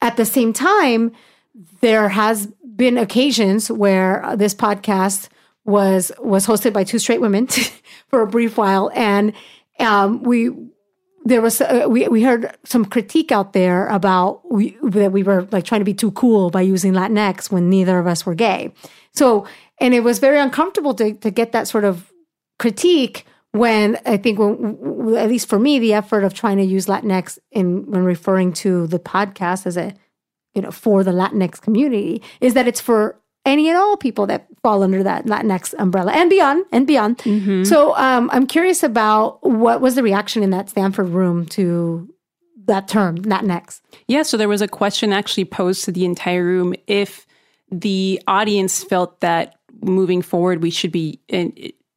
At 0.00 0.16
the 0.16 0.24
same 0.24 0.52
time, 0.52 1.12
there 1.80 2.08
has 2.08 2.46
been 2.76 2.96
occasions 2.96 3.70
where 3.70 4.24
uh, 4.24 4.36
this 4.36 4.54
podcast 4.54 5.28
was 5.64 6.10
was 6.18 6.46
hosted 6.46 6.72
by 6.72 6.84
two 6.84 6.98
straight 6.98 7.20
women 7.20 7.48
for 8.08 8.22
a 8.22 8.26
brief 8.26 8.56
while, 8.56 8.90
and 8.94 9.34
um, 9.80 10.22
we 10.22 10.50
there 11.24 11.40
was 11.40 11.60
uh, 11.60 11.86
we 11.88 12.06
we 12.08 12.22
heard 12.22 12.56
some 12.64 12.84
critique 12.84 13.32
out 13.32 13.54
there 13.54 13.88
about 13.88 14.42
we, 14.50 14.76
that 14.82 15.10
we 15.10 15.22
were 15.22 15.48
like 15.50 15.64
trying 15.64 15.80
to 15.80 15.84
be 15.84 15.94
too 15.94 16.10
cool 16.12 16.50
by 16.50 16.60
using 16.60 16.92
Latinx 16.92 17.50
when 17.50 17.70
neither 17.70 17.98
of 17.98 18.06
us 18.06 18.26
were 18.26 18.34
gay. 18.34 18.72
So, 19.12 19.46
and 19.80 19.94
it 19.94 20.00
was 20.00 20.18
very 20.18 20.38
uncomfortable 20.38 20.94
to 20.94 21.14
to 21.14 21.30
get 21.30 21.52
that 21.52 21.66
sort 21.66 21.84
of 21.84 22.12
critique 22.58 23.26
when 23.52 23.98
I 24.04 24.18
think 24.18 24.38
when 24.38 25.16
at 25.16 25.28
least 25.28 25.48
for 25.48 25.58
me 25.58 25.78
the 25.78 25.94
effort 25.94 26.24
of 26.24 26.34
trying 26.34 26.58
to 26.58 26.64
use 26.64 26.86
Latinx 26.86 27.38
in 27.50 27.90
when 27.90 28.04
referring 28.04 28.52
to 28.54 28.86
the 28.86 28.98
podcast 28.98 29.66
as 29.66 29.76
a 29.76 29.94
you 30.54 30.60
know 30.60 30.70
for 30.70 31.02
the 31.02 31.12
Latinx 31.12 31.60
community 31.60 32.22
is 32.40 32.54
that 32.54 32.68
it's 32.68 32.80
for 32.80 33.18
any 33.44 33.68
and 33.68 33.76
all 33.76 33.96
people 33.96 34.26
that 34.26 34.46
fall 34.62 34.82
under 34.82 35.02
that 35.02 35.26
Latinx 35.26 35.74
umbrella 35.78 36.12
and 36.12 36.30
beyond 36.30 36.64
and 36.72 36.86
beyond. 36.86 37.20
So 37.66 37.94
um, 37.96 38.30
I'm 38.32 38.46
curious 38.46 38.82
about 38.82 39.42
what 39.42 39.80
was 39.80 39.94
the 39.94 40.02
reaction 40.02 40.42
in 40.42 40.50
that 40.50 40.70
Stanford 40.70 41.08
room 41.08 41.46
to 41.46 42.08
that 42.66 42.88
term 42.88 43.18
Latinx. 43.18 43.80
Yeah, 44.08 44.22
so 44.22 44.36
there 44.36 44.48
was 44.48 44.62
a 44.62 44.68
question 44.68 45.12
actually 45.12 45.44
posed 45.44 45.84
to 45.84 45.92
the 45.92 46.04
entire 46.04 46.44
room 46.44 46.74
if 46.86 47.26
the 47.70 48.22
audience 48.26 48.82
felt 48.82 49.20
that 49.20 49.56
moving 49.82 50.22
forward 50.22 50.62
we 50.62 50.70
should 50.70 50.92
be 50.92 51.20
uh, 51.32 51.46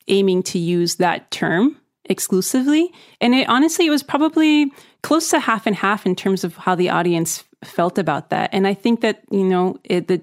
aiming 0.08 0.44
to 0.44 0.60
use 0.60 0.96
that 0.96 1.32
term 1.32 1.78
exclusively. 2.06 2.92
And 3.22 3.36
it 3.36 3.48
honestly, 3.50 3.86
it 3.86 3.90
was 3.90 4.04
probably 4.04 4.72
close 5.04 5.30
to 5.30 5.40
half 5.40 5.68
and 5.68 5.76
half 5.76 6.06
in 6.06 6.16
terms 6.16 6.44
of 6.44 6.56
how 6.56 6.76
the 6.76 6.90
audience 6.90 7.44
felt 7.64 7.98
about 7.98 8.30
that. 8.30 8.50
And 8.54 8.68
I 8.68 8.74
think 8.74 9.02
that, 9.02 9.24
you 9.32 9.44
know, 9.44 9.78
it, 9.84 10.08
the, 10.08 10.22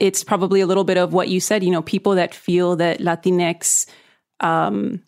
it's 0.00 0.24
probably 0.24 0.60
a 0.60 0.66
little 0.66 0.84
bit 0.84 0.98
of 0.98 1.12
what 1.12 1.28
you 1.28 1.40
said, 1.40 1.64
you 1.64 1.70
know, 1.70 1.82
people 1.82 2.14
that 2.14 2.34
feel 2.34 2.76
that 2.76 3.00
Latinx, 3.00 3.86
um, 4.40 5.02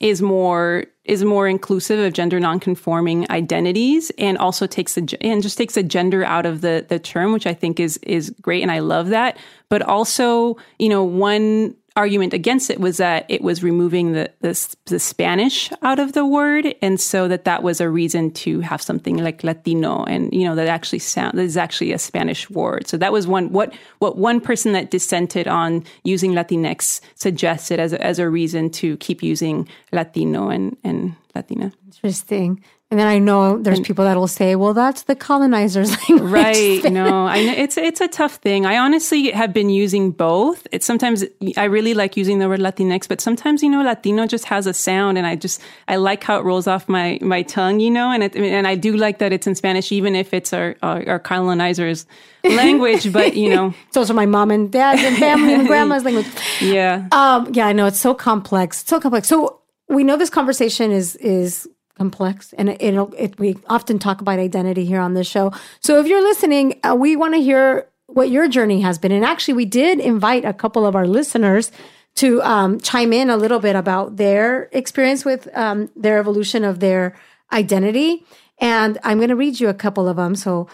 is 0.00 0.22
more 0.22 0.84
is 1.04 1.24
more 1.24 1.48
inclusive 1.48 1.98
of 1.98 2.12
gender 2.12 2.38
nonconforming 2.38 3.28
identities 3.30 4.12
and 4.18 4.38
also 4.38 4.66
takes 4.66 4.96
a 4.96 5.02
and 5.20 5.42
just 5.42 5.58
takes 5.58 5.76
a 5.76 5.82
gender 5.82 6.24
out 6.24 6.46
of 6.46 6.60
the 6.60 6.86
the 6.88 6.98
term 6.98 7.32
which 7.32 7.46
I 7.46 7.54
think 7.54 7.80
is 7.80 7.96
is 7.98 8.30
great 8.40 8.62
and 8.62 8.70
I 8.70 8.78
love 8.78 9.08
that. 9.08 9.38
But 9.68 9.82
also 9.82 10.56
you 10.78 10.88
know 10.88 11.02
one 11.02 11.74
argument 11.98 12.32
against 12.32 12.70
it 12.70 12.78
was 12.78 12.98
that 12.98 13.26
it 13.28 13.42
was 13.42 13.62
removing 13.62 14.12
the, 14.12 14.30
the, 14.40 14.76
the 14.86 15.00
Spanish 15.00 15.68
out 15.82 15.98
of 15.98 16.12
the 16.12 16.24
word, 16.24 16.72
and 16.80 17.00
so 17.00 17.26
that 17.26 17.44
that 17.44 17.64
was 17.64 17.80
a 17.80 17.90
reason 17.90 18.30
to 18.30 18.60
have 18.60 18.80
something 18.80 19.16
like 19.16 19.42
Latino, 19.42 20.04
and 20.04 20.32
you 20.32 20.44
know 20.44 20.54
that 20.54 20.68
actually 20.68 21.00
sound 21.00 21.36
that 21.36 21.42
is 21.42 21.56
actually 21.56 21.92
a 21.92 21.98
Spanish 21.98 22.48
word. 22.48 22.86
So 22.86 22.96
that 22.98 23.12
was 23.12 23.26
one 23.26 23.50
what 23.52 23.74
what 23.98 24.16
one 24.16 24.40
person 24.40 24.72
that 24.72 24.92
dissented 24.92 25.48
on 25.48 25.84
using 26.04 26.32
Latinx 26.32 27.00
suggested 27.16 27.80
as 27.80 27.92
a, 27.92 28.00
as 28.00 28.20
a 28.20 28.30
reason 28.30 28.70
to 28.70 28.96
keep 28.98 29.20
using 29.20 29.68
Latino 29.92 30.50
and 30.50 30.76
and 30.84 31.16
Latina. 31.34 31.72
Interesting. 31.86 32.62
And 32.90 32.98
then 32.98 33.06
I 33.06 33.18
know 33.18 33.58
there's 33.58 33.80
people 33.80 34.06
that 34.06 34.16
will 34.16 34.26
say, 34.26 34.56
"Well, 34.56 34.72
that's 34.72 35.02
the 35.02 35.14
colonizers' 35.14 35.90
language." 36.08 36.32
Right? 36.32 36.82
no, 36.84 37.26
I 37.26 37.44
know 37.44 37.52
it's 37.52 37.76
it's 37.76 38.00
a 38.00 38.08
tough 38.08 38.36
thing. 38.36 38.64
I 38.64 38.78
honestly 38.78 39.30
have 39.30 39.52
been 39.52 39.68
using 39.68 40.10
both. 40.10 40.66
It's 40.72 40.86
sometimes 40.86 41.22
I 41.58 41.64
really 41.64 41.92
like 41.92 42.16
using 42.16 42.38
the 42.38 42.48
word 42.48 42.60
Latinx, 42.60 43.06
but 43.06 43.20
sometimes 43.20 43.62
you 43.62 43.68
know 43.68 43.82
Latino 43.82 44.26
just 44.26 44.46
has 44.46 44.66
a 44.66 44.72
sound, 44.72 45.18
and 45.18 45.26
I 45.26 45.36
just 45.36 45.60
I 45.86 45.96
like 45.96 46.24
how 46.24 46.38
it 46.38 46.44
rolls 46.44 46.66
off 46.66 46.88
my 46.88 47.18
my 47.20 47.42
tongue, 47.42 47.78
you 47.78 47.90
know, 47.90 48.10
and 48.10 48.22
it, 48.22 48.34
and 48.34 48.66
I 48.66 48.74
do 48.74 48.96
like 48.96 49.18
that 49.18 49.34
it's 49.34 49.46
in 49.46 49.54
Spanish, 49.54 49.92
even 49.92 50.16
if 50.16 50.32
it's 50.32 50.54
our 50.54 50.74
our, 50.82 51.06
our 51.06 51.18
colonizers' 51.18 52.06
language. 52.44 53.12
But 53.12 53.36
you 53.36 53.54
know, 53.54 53.74
it's 53.88 53.98
also 53.98 54.14
my 54.14 54.24
mom 54.24 54.50
and 54.50 54.72
dad's 54.72 55.02
and 55.02 55.14
family 55.18 55.52
and 55.52 55.66
grandma's 55.68 56.04
language. 56.06 56.26
Yeah. 56.62 57.06
Um. 57.12 57.52
Yeah. 57.52 57.66
I 57.66 57.74
know 57.74 57.84
it's 57.84 58.00
so 58.00 58.14
complex. 58.14 58.80
It's 58.80 58.88
so 58.88 58.98
complex. 58.98 59.28
So 59.28 59.57
we 59.88 60.04
know 60.04 60.16
this 60.16 60.30
conversation 60.30 60.90
is 60.92 61.16
is 61.16 61.68
complex 61.96 62.52
and 62.52 62.68
it, 62.68 62.94
it, 63.18 63.38
we 63.40 63.56
often 63.66 63.98
talk 63.98 64.20
about 64.20 64.38
identity 64.38 64.84
here 64.84 65.00
on 65.00 65.14
this 65.14 65.26
show. 65.26 65.52
So 65.80 65.98
if 65.98 66.06
you're 66.06 66.22
listening 66.22 66.78
uh, 66.84 66.94
we 66.94 67.16
want 67.16 67.34
to 67.34 67.40
hear 67.40 67.88
what 68.06 68.30
your 68.30 68.48
journey 68.48 68.80
has 68.82 68.98
been. 68.98 69.10
And 69.10 69.24
actually 69.24 69.54
we 69.54 69.64
did 69.64 69.98
invite 69.98 70.44
a 70.44 70.52
couple 70.52 70.86
of 70.86 70.94
our 70.94 71.06
listeners 71.06 71.72
to 72.16 72.40
um, 72.42 72.80
chime 72.80 73.12
in 73.12 73.30
a 73.30 73.36
little 73.36 73.58
bit 73.58 73.74
about 73.76 74.16
their 74.16 74.68
experience 74.72 75.24
with 75.24 75.48
um, 75.56 75.90
their 75.96 76.18
evolution 76.18 76.64
of 76.64 76.78
their 76.80 77.16
identity. 77.52 78.24
And 78.58 78.98
i'm 79.02 79.18
going 79.18 79.30
to 79.30 79.36
read 79.36 79.58
you 79.58 79.68
a 79.68 79.74
couple 79.74 80.08
of 80.08 80.16
them 80.16 80.36
so 80.36 80.68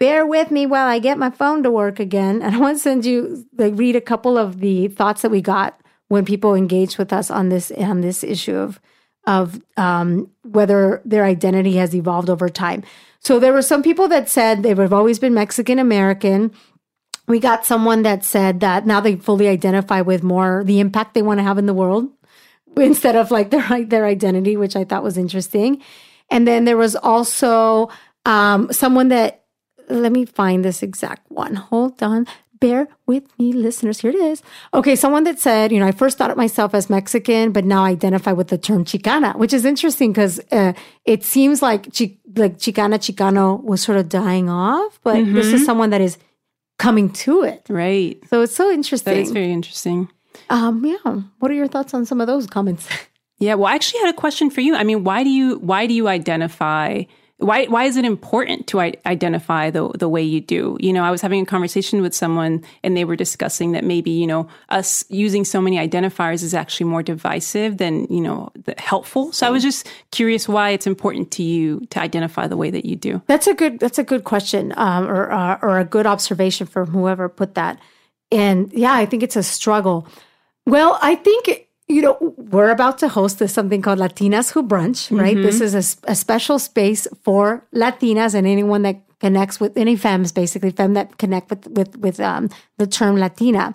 bear 0.00 0.26
with 0.26 0.50
me 0.50 0.66
while 0.66 0.88
i 0.88 0.98
get 0.98 1.18
my 1.18 1.30
phone 1.30 1.62
to 1.62 1.70
work 1.70 2.00
again. 2.00 2.42
And 2.42 2.56
i 2.56 2.58
want 2.58 2.78
to 2.78 2.82
send 2.82 3.04
you 3.04 3.46
like 3.56 3.74
read 3.76 3.94
a 3.94 4.00
couple 4.00 4.36
of 4.36 4.58
the 4.58 4.88
thoughts 4.88 5.22
that 5.22 5.30
we 5.30 5.40
got 5.40 5.80
when 6.08 6.24
people 6.24 6.54
engage 6.54 6.98
with 6.98 7.12
us 7.12 7.30
on 7.30 7.48
this 7.48 7.70
on 7.70 8.00
this 8.00 8.24
issue 8.24 8.56
of 8.56 8.80
of 9.26 9.60
um, 9.76 10.30
whether 10.42 11.02
their 11.04 11.24
identity 11.24 11.76
has 11.76 11.94
evolved 11.94 12.30
over 12.30 12.48
time. 12.48 12.82
So 13.20 13.38
there 13.38 13.52
were 13.52 13.62
some 13.62 13.82
people 13.82 14.08
that 14.08 14.28
said 14.28 14.62
they've 14.62 14.92
always 14.92 15.18
been 15.18 15.34
Mexican 15.34 15.78
American. 15.78 16.52
We 17.26 17.40
got 17.40 17.66
someone 17.66 18.02
that 18.02 18.24
said 18.24 18.60
that 18.60 18.86
now 18.86 19.00
they 19.00 19.16
fully 19.16 19.48
identify 19.48 20.00
with 20.00 20.22
more 20.22 20.62
the 20.64 20.80
impact 20.80 21.12
they 21.12 21.22
want 21.22 21.38
to 21.38 21.44
have 21.44 21.58
in 21.58 21.66
the 21.66 21.74
world 21.74 22.08
instead 22.76 23.16
of 23.16 23.30
like 23.30 23.50
their 23.50 23.84
their 23.84 24.06
identity, 24.06 24.56
which 24.56 24.76
I 24.76 24.84
thought 24.84 25.02
was 25.02 25.18
interesting. 25.18 25.82
And 26.30 26.46
then 26.46 26.64
there 26.64 26.76
was 26.76 26.96
also 26.96 27.90
um, 28.24 28.72
someone 28.72 29.08
that 29.08 29.44
let 29.90 30.12
me 30.12 30.24
find 30.26 30.64
this 30.64 30.82
exact 30.82 31.30
one. 31.30 31.54
Hold 31.54 32.02
on 32.02 32.26
bear 32.60 32.88
with 33.06 33.24
me, 33.38 33.52
listeners. 33.52 34.00
Here 34.00 34.10
it 34.10 34.16
is. 34.16 34.42
Okay, 34.74 34.96
someone 34.96 35.24
that 35.24 35.38
said, 35.38 35.72
you 35.72 35.78
know, 35.78 35.86
I 35.86 35.92
first 35.92 36.18
thought 36.18 36.30
of 36.30 36.36
myself 36.36 36.74
as 36.74 36.90
Mexican, 36.90 37.52
but 37.52 37.64
now 37.64 37.84
I 37.84 37.90
identify 37.90 38.32
with 38.32 38.48
the 38.48 38.58
term 38.58 38.84
Chicana, 38.84 39.36
which 39.36 39.52
is 39.52 39.64
interesting 39.64 40.12
because 40.12 40.40
uh, 40.52 40.72
it 41.04 41.24
seems 41.24 41.62
like 41.62 41.92
chi- 41.96 42.16
like 42.36 42.58
Chicana 42.58 42.98
Chicano 42.98 43.62
was 43.62 43.82
sort 43.82 43.98
of 43.98 44.08
dying 44.08 44.48
off, 44.48 45.00
but 45.02 45.16
mm-hmm. 45.16 45.34
this 45.34 45.46
is 45.46 45.64
someone 45.64 45.90
that 45.90 46.00
is 46.00 46.18
coming 46.78 47.10
to 47.10 47.42
it. 47.42 47.66
Right. 47.68 48.18
So 48.28 48.42
it's 48.42 48.54
so 48.54 48.70
interesting. 48.70 49.14
That 49.14 49.20
is 49.20 49.32
very 49.32 49.52
interesting. 49.52 50.08
Um, 50.50 50.84
yeah. 50.84 51.22
What 51.38 51.50
are 51.50 51.54
your 51.54 51.68
thoughts 51.68 51.94
on 51.94 52.06
some 52.06 52.20
of 52.20 52.26
those 52.26 52.46
comments? 52.46 52.88
Yeah. 53.40 53.54
Well, 53.54 53.70
I 53.70 53.76
actually 53.76 54.00
had 54.00 54.10
a 54.10 54.18
question 54.18 54.50
for 54.50 54.62
you. 54.62 54.74
I 54.74 54.82
mean, 54.82 55.04
why 55.04 55.22
do 55.22 55.30
you 55.30 55.60
why 55.60 55.86
do 55.86 55.94
you 55.94 56.08
identify? 56.08 57.04
Why 57.38 57.66
why 57.66 57.84
is 57.84 57.96
it 57.96 58.04
important 58.04 58.66
to 58.66 58.80
identify 58.80 59.70
the 59.70 59.88
the 59.90 60.08
way 60.08 60.22
you 60.22 60.40
do? 60.40 60.76
You 60.80 60.92
know, 60.92 61.04
I 61.04 61.10
was 61.12 61.20
having 61.20 61.40
a 61.40 61.46
conversation 61.46 62.02
with 62.02 62.12
someone 62.12 62.64
and 62.82 62.96
they 62.96 63.04
were 63.04 63.14
discussing 63.14 63.72
that 63.72 63.84
maybe, 63.84 64.10
you 64.10 64.26
know, 64.26 64.48
us 64.70 65.04
using 65.08 65.44
so 65.44 65.60
many 65.60 65.76
identifiers 65.76 66.42
is 66.42 66.52
actually 66.52 66.86
more 66.86 67.02
divisive 67.02 67.78
than, 67.78 68.06
you 68.12 68.20
know, 68.20 68.50
helpful. 68.76 69.32
So 69.32 69.46
I 69.46 69.50
was 69.50 69.62
just 69.62 69.88
curious 70.10 70.48
why 70.48 70.70
it's 70.70 70.86
important 70.86 71.30
to 71.32 71.44
you 71.44 71.86
to 71.90 72.00
identify 72.00 72.48
the 72.48 72.56
way 72.56 72.70
that 72.70 72.84
you 72.84 72.96
do. 72.96 73.22
That's 73.28 73.46
a 73.46 73.54
good 73.54 73.78
that's 73.78 74.00
a 74.00 74.04
good 74.04 74.24
question 74.24 74.74
um, 74.76 75.08
or 75.08 75.30
uh, 75.30 75.58
or 75.62 75.78
a 75.78 75.84
good 75.84 76.06
observation 76.06 76.66
from 76.66 76.90
whoever 76.90 77.28
put 77.28 77.54
that. 77.54 77.80
And 78.32 78.72
yeah, 78.72 78.94
I 78.94 79.06
think 79.06 79.22
it's 79.22 79.36
a 79.36 79.44
struggle. 79.44 80.08
Well, 80.66 80.98
I 81.00 81.14
think 81.14 81.67
you 81.88 82.02
know, 82.02 82.34
we're 82.36 82.70
about 82.70 82.98
to 82.98 83.08
host 83.08 83.38
this 83.38 83.52
something 83.52 83.80
called 83.80 83.98
Latinas 83.98 84.52
Who 84.52 84.62
Brunch, 84.62 85.16
right? 85.16 85.34
Mm-hmm. 85.34 85.42
This 85.42 85.60
is 85.60 85.74
a, 85.74 86.10
a, 86.10 86.14
special 86.14 86.58
space 86.58 87.08
for 87.22 87.66
Latinas 87.74 88.34
and 88.34 88.46
anyone 88.46 88.82
that 88.82 89.00
connects 89.20 89.58
with 89.58 89.76
any 89.76 89.96
femmes, 89.96 90.30
basically 90.30 90.70
femme 90.70 90.92
that 90.94 91.16
connect 91.16 91.48
with 91.48 91.66
with 91.68 91.96
with 91.96 92.20
um, 92.20 92.50
the 92.76 92.86
term 92.86 93.16
Latina. 93.16 93.74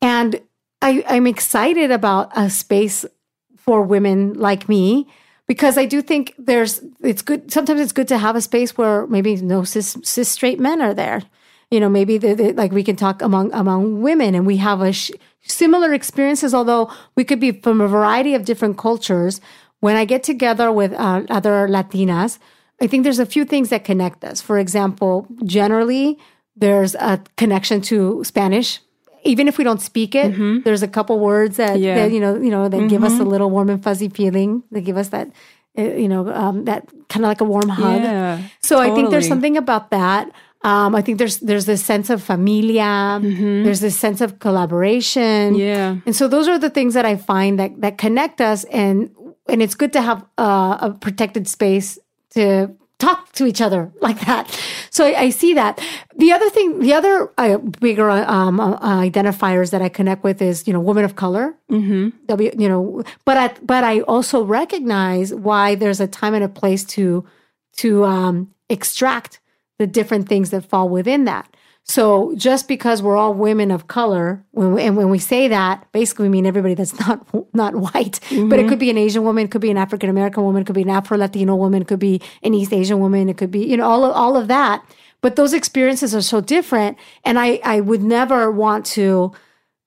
And 0.00 0.40
I, 0.80 1.04
I'm 1.06 1.26
excited 1.26 1.90
about 1.90 2.30
a 2.34 2.48
space 2.48 3.04
for 3.56 3.82
women 3.82 4.32
like 4.32 4.68
me 4.68 5.06
because 5.46 5.76
I 5.76 5.84
do 5.84 6.00
think 6.00 6.34
there's 6.38 6.80
it's 7.00 7.20
good. 7.20 7.52
Sometimes 7.52 7.80
it's 7.80 7.92
good 7.92 8.08
to 8.08 8.18
have 8.18 8.34
a 8.34 8.40
space 8.40 8.78
where 8.78 9.06
maybe 9.08 9.36
no 9.36 9.62
cis, 9.64 9.96
cis 10.02 10.28
straight 10.28 10.58
men 10.58 10.80
are 10.80 10.94
there. 10.94 11.22
You 11.70 11.80
know, 11.80 11.88
maybe 11.88 12.18
they, 12.18 12.34
they, 12.34 12.52
like 12.52 12.72
we 12.72 12.82
can 12.82 12.96
talk 12.96 13.20
among 13.20 13.52
among 13.52 14.00
women, 14.00 14.34
and 14.34 14.46
we 14.46 14.56
have 14.56 14.80
a. 14.80 14.92
Sh- 14.92 15.12
similar 15.42 15.92
experiences, 15.92 16.54
although 16.54 16.90
we 17.16 17.24
could 17.24 17.40
be 17.40 17.52
from 17.52 17.80
a 17.80 17.88
variety 17.88 18.34
of 18.34 18.44
different 18.44 18.78
cultures. 18.78 19.40
When 19.80 19.96
I 19.96 20.04
get 20.04 20.22
together 20.22 20.70
with 20.70 20.92
uh, 20.92 21.22
other 21.28 21.66
Latinas, 21.68 22.38
I 22.80 22.86
think 22.86 23.04
there's 23.04 23.18
a 23.18 23.26
few 23.26 23.44
things 23.44 23.68
that 23.70 23.84
connect 23.84 24.24
us. 24.24 24.40
For 24.40 24.58
example, 24.58 25.26
generally, 25.44 26.18
there's 26.56 26.94
a 26.94 27.20
connection 27.36 27.80
to 27.82 28.22
Spanish. 28.24 28.80
Even 29.24 29.46
if 29.46 29.56
we 29.56 29.64
don't 29.64 29.80
speak 29.80 30.14
it, 30.14 30.32
mm-hmm. 30.32 30.60
there's 30.62 30.82
a 30.82 30.88
couple 30.88 31.18
words 31.18 31.56
that, 31.56 31.78
yeah. 31.78 31.94
that, 31.94 32.12
you 32.12 32.18
know, 32.18 32.36
you 32.36 32.50
know, 32.50 32.68
that 32.68 32.76
mm-hmm. 32.76 32.88
give 32.88 33.04
us 33.04 33.12
a 33.12 33.18
mm-hmm. 33.18 33.28
little 33.30 33.50
warm 33.50 33.70
and 33.70 33.82
fuzzy 33.82 34.08
feeling. 34.08 34.64
They 34.72 34.80
give 34.80 34.96
us 34.96 35.10
that, 35.10 35.30
uh, 35.78 35.82
you 35.82 36.08
know, 36.08 36.28
um, 36.32 36.64
that 36.64 36.88
kind 37.08 37.24
of 37.24 37.28
like 37.28 37.40
a 37.40 37.44
warm 37.44 37.68
hug. 37.68 38.02
Yeah, 38.02 38.42
so 38.60 38.76
totally. 38.76 38.90
I 38.90 38.94
think 38.94 39.10
there's 39.10 39.28
something 39.28 39.56
about 39.56 39.90
that. 39.90 40.30
Um, 40.64 40.94
I 40.94 41.02
think 41.02 41.18
there's 41.18 41.38
there's 41.38 41.66
this 41.66 41.84
sense 41.84 42.08
of 42.10 42.22
familia. 42.22 43.18
Mm-hmm. 43.20 43.64
There's 43.64 43.80
this 43.80 43.98
sense 43.98 44.20
of 44.20 44.38
collaboration. 44.38 45.56
Yeah, 45.56 45.96
and 46.06 46.14
so 46.14 46.28
those 46.28 46.48
are 46.48 46.58
the 46.58 46.70
things 46.70 46.94
that 46.94 47.04
I 47.04 47.16
find 47.16 47.58
that 47.58 47.80
that 47.80 47.98
connect 47.98 48.40
us, 48.40 48.64
and 48.64 49.10
and 49.48 49.62
it's 49.62 49.74
good 49.74 49.92
to 49.94 50.02
have 50.02 50.24
uh, 50.38 50.78
a 50.80 50.90
protected 50.90 51.48
space 51.48 51.98
to 52.30 52.74
talk 52.98 53.32
to 53.32 53.46
each 53.46 53.60
other 53.60 53.90
like 54.00 54.20
that. 54.26 54.48
So 54.90 55.04
I, 55.04 55.20
I 55.22 55.30
see 55.30 55.54
that. 55.54 55.80
The 56.16 56.30
other 56.30 56.48
thing, 56.50 56.78
the 56.78 56.94
other 56.94 57.32
uh, 57.36 57.58
bigger 57.58 58.08
um, 58.08 58.60
uh, 58.60 58.78
identifiers 58.78 59.70
that 59.72 59.82
I 59.82 59.88
connect 59.88 60.22
with 60.22 60.40
is 60.40 60.66
you 60.66 60.72
know 60.72 60.80
women 60.80 61.04
of 61.04 61.16
color. 61.16 61.54
Mm-hmm. 61.70 62.10
W, 62.26 62.50
you 62.56 62.68
know, 62.68 63.02
but 63.24 63.36
I, 63.36 63.54
but 63.62 63.82
I 63.82 64.00
also 64.02 64.44
recognize 64.44 65.34
why 65.34 65.74
there's 65.74 66.00
a 66.00 66.06
time 66.06 66.34
and 66.34 66.44
a 66.44 66.48
place 66.48 66.84
to 66.96 67.26
to 67.78 68.04
um, 68.04 68.54
extract 68.68 69.40
the 69.78 69.86
different 69.86 70.28
things 70.28 70.50
that 70.50 70.64
fall 70.64 70.88
within 70.88 71.24
that. 71.24 71.54
So 71.84 72.32
just 72.36 72.68
because 72.68 73.02
we're 73.02 73.16
all 73.16 73.34
women 73.34 73.72
of 73.72 73.88
color, 73.88 74.44
when 74.52 74.74
we, 74.74 74.82
and 74.82 74.96
when 74.96 75.10
we 75.10 75.18
say 75.18 75.48
that, 75.48 75.90
basically 75.90 76.26
we 76.26 76.28
mean 76.28 76.46
everybody 76.46 76.74
that's 76.74 76.98
not 77.00 77.26
not 77.54 77.74
white. 77.74 78.20
Mm-hmm. 78.30 78.48
But 78.48 78.60
it 78.60 78.68
could 78.68 78.78
be 78.78 78.90
an 78.90 78.98
Asian 78.98 79.24
woman, 79.24 79.46
it 79.46 79.50
could 79.50 79.60
be 79.60 79.70
an 79.70 79.78
African 79.78 80.08
American 80.08 80.44
woman, 80.44 80.62
it 80.62 80.66
could 80.66 80.76
be 80.76 80.82
an 80.82 80.90
Afro 80.90 81.18
Latino 81.18 81.56
woman, 81.56 81.82
it 81.82 81.88
could 81.88 81.98
be 81.98 82.20
an 82.42 82.54
East 82.54 82.72
Asian 82.72 83.00
woman, 83.00 83.28
it 83.28 83.36
could 83.36 83.50
be 83.50 83.66
you 83.66 83.76
know 83.76 83.88
all 83.88 84.04
of, 84.04 84.12
all 84.12 84.36
of 84.36 84.48
that. 84.48 84.84
But 85.20 85.36
those 85.36 85.52
experiences 85.52 86.14
are 86.14 86.22
so 86.22 86.40
different, 86.40 86.98
and 87.24 87.38
I 87.38 87.60
I 87.64 87.80
would 87.80 88.02
never 88.02 88.50
want 88.50 88.86
to. 88.86 89.32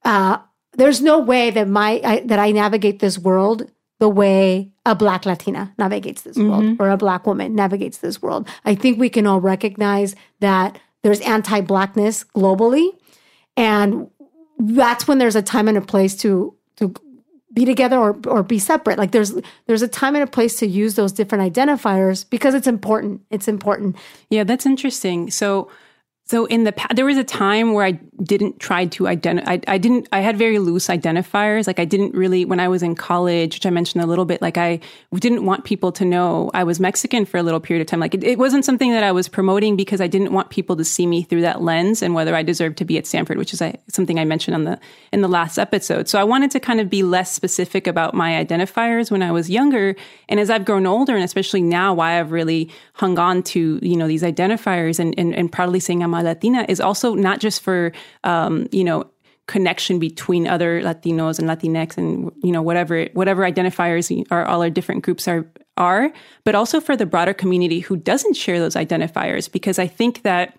Uh, 0.04 0.39
there's 0.74 1.02
no 1.02 1.19
way 1.19 1.50
that 1.50 1.67
my 1.67 2.02
I, 2.04 2.19
that 2.26 2.39
I 2.39 2.52
navigate 2.52 3.00
this 3.00 3.17
world 3.17 3.71
the 4.00 4.10
way 4.10 4.71
a 4.86 4.95
black 4.95 5.26
Latina 5.26 5.74
navigates 5.78 6.21
this 6.21 6.38
mm-hmm. 6.38 6.50
world 6.50 6.78
or 6.80 6.89
a 6.89 6.98
black 6.98 7.26
woman 7.26 7.56
navigates 7.56 7.98
this 8.00 8.21
world. 8.21 8.48
I 8.65 8.76
think 8.76 9.00
we 9.00 9.10
can 9.10 9.26
all 9.26 9.41
recognize 9.41 10.15
that 10.39 10.80
there's 11.02 11.21
anti 11.21 11.62
blackness 11.62 12.24
globally. 12.24 12.89
And 13.58 14.10
that's 14.60 15.08
when 15.08 15.17
there's 15.17 15.36
a 15.36 15.41
time 15.41 15.67
and 15.67 15.78
a 15.78 15.82
place 15.82 16.15
to, 16.17 16.56
to 16.78 16.93
be 17.54 17.65
together 17.65 17.98
or 17.98 18.19
or 18.28 18.43
be 18.43 18.60
separate. 18.60 18.98
Like 18.98 19.12
there's 19.12 19.34
there's 19.65 19.82
a 19.82 19.88
time 19.88 20.13
and 20.15 20.24
a 20.24 20.28
place 20.28 20.58
to 20.58 20.67
use 20.67 20.95
those 20.95 21.12
different 21.12 21.56
identifiers 21.56 22.30
because 22.30 22.54
it's 22.54 22.67
important. 22.67 23.21
It's 23.32 23.48
important. 23.48 23.95
Yeah, 24.30 24.43
that's 24.43 24.65
interesting. 24.65 25.32
So 25.32 25.71
so 26.27 26.45
in 26.45 26.63
the 26.63 26.71
past, 26.71 26.95
there 26.95 27.05
was 27.05 27.17
a 27.17 27.23
time 27.23 27.73
where 27.73 27.85
I 27.85 27.91
didn't 28.23 28.59
try 28.59 28.85
to 28.88 29.07
identify. 29.07 29.59
I, 29.67 29.77
didn't. 29.77 30.09
I 30.11 30.21
had 30.21 30.38
very 30.38 30.57
loose 30.57 30.88
identifiers. 30.88 31.67
Like 31.67 31.79
I 31.79 31.85
didn't 31.85 32.15
really 32.15 32.45
when 32.45 32.59
I 32.59 32.67
was 32.67 32.81
in 32.81 32.95
college, 32.95 33.55
which 33.55 33.65
I 33.67 33.69
mentioned 33.69 34.03
a 34.03 34.07
little 34.07 34.25
bit. 34.25 34.41
Like 34.41 34.57
I 34.57 34.79
didn't 35.13 35.45
want 35.45 35.65
people 35.65 35.91
to 35.91 36.03
know 36.03 36.49
I 36.55 36.63
was 36.63 36.79
Mexican 36.79 37.25
for 37.25 37.38
a 37.38 37.43
little 37.43 37.59
period 37.59 37.81
of 37.81 37.88
time. 37.88 37.99
Like 37.99 38.15
it, 38.15 38.23
it 38.23 38.39
wasn't 38.39 38.65
something 38.65 38.89
that 38.91 39.03
I 39.03 39.11
was 39.11 39.27
promoting 39.27 39.75
because 39.75 40.01
I 40.01 40.07
didn't 40.07 40.33
want 40.33 40.49
people 40.49 40.75
to 40.77 40.83
see 40.83 41.05
me 41.05 41.21
through 41.21 41.41
that 41.41 41.61
lens 41.61 42.01
and 42.01 42.15
whether 42.15 42.33
I 42.33 42.41
deserved 42.41 42.77
to 42.77 42.85
be 42.85 42.97
at 42.97 43.05
Stanford, 43.05 43.38
which 43.38 43.53
is 43.53 43.61
something 43.89 44.17
I 44.17 44.25
mentioned 44.25 44.55
on 44.55 44.63
the 44.63 44.79
in 45.11 45.21
the 45.21 45.27
last 45.27 45.59
episode. 45.59 46.09
So 46.09 46.19
I 46.19 46.23
wanted 46.23 46.50
to 46.52 46.60
kind 46.60 46.79
of 46.79 46.89
be 46.89 47.04
less 47.04 47.31
specific 47.31 47.85
about 47.85 48.15
my 48.15 48.43
identifiers 48.43 49.12
when 49.12 49.21
I 49.21 49.31
was 49.31 49.52
younger, 49.52 49.95
and 50.27 50.39
as 50.39 50.50
I've 50.50 50.65
grown 50.65 50.87
older, 50.87 51.13
and 51.13 51.23
especially 51.23 51.62
now, 51.62 51.93
why 51.93 52.19
I've 52.19 52.31
really 52.31 52.71
hung 52.93 53.19
on 53.19 53.43
to 53.43 53.77
you 53.83 53.95
know 53.95 54.08
these 54.08 54.23
identifiers 54.23 54.97
and 54.97 55.13
and, 55.19 55.35
and 55.35 55.52
proudly 55.52 55.79
saying 55.79 56.02
I'm 56.02 56.14
Latina 56.21 56.65
is 56.67 56.79
also 56.79 57.13
not 57.13 57.39
just 57.39 57.61
for, 57.61 57.91
um, 58.23 58.67
you 58.71 58.83
know, 58.83 59.09
connection 59.47 59.99
between 59.99 60.47
other 60.47 60.81
Latinos 60.81 61.37
and 61.37 61.47
Latinx 61.47 61.97
and 61.97 62.31
you 62.43 62.51
know 62.51 62.63
whatever 62.63 63.05
whatever 63.13 63.43
identifiers 63.43 64.25
are 64.31 64.43
all 64.45 64.63
our 64.63 64.69
different 64.69 65.03
groups 65.03 65.27
are 65.27 65.45
are, 65.77 66.11
but 66.43 66.55
also 66.55 66.79
for 66.79 66.95
the 66.95 67.05
broader 67.05 67.33
community 67.33 67.79
who 67.79 67.95
doesn't 67.97 68.35
share 68.35 68.59
those 68.59 68.75
identifiers. 68.75 69.51
Because 69.51 69.77
I 69.77 69.87
think 69.87 70.23
that 70.23 70.57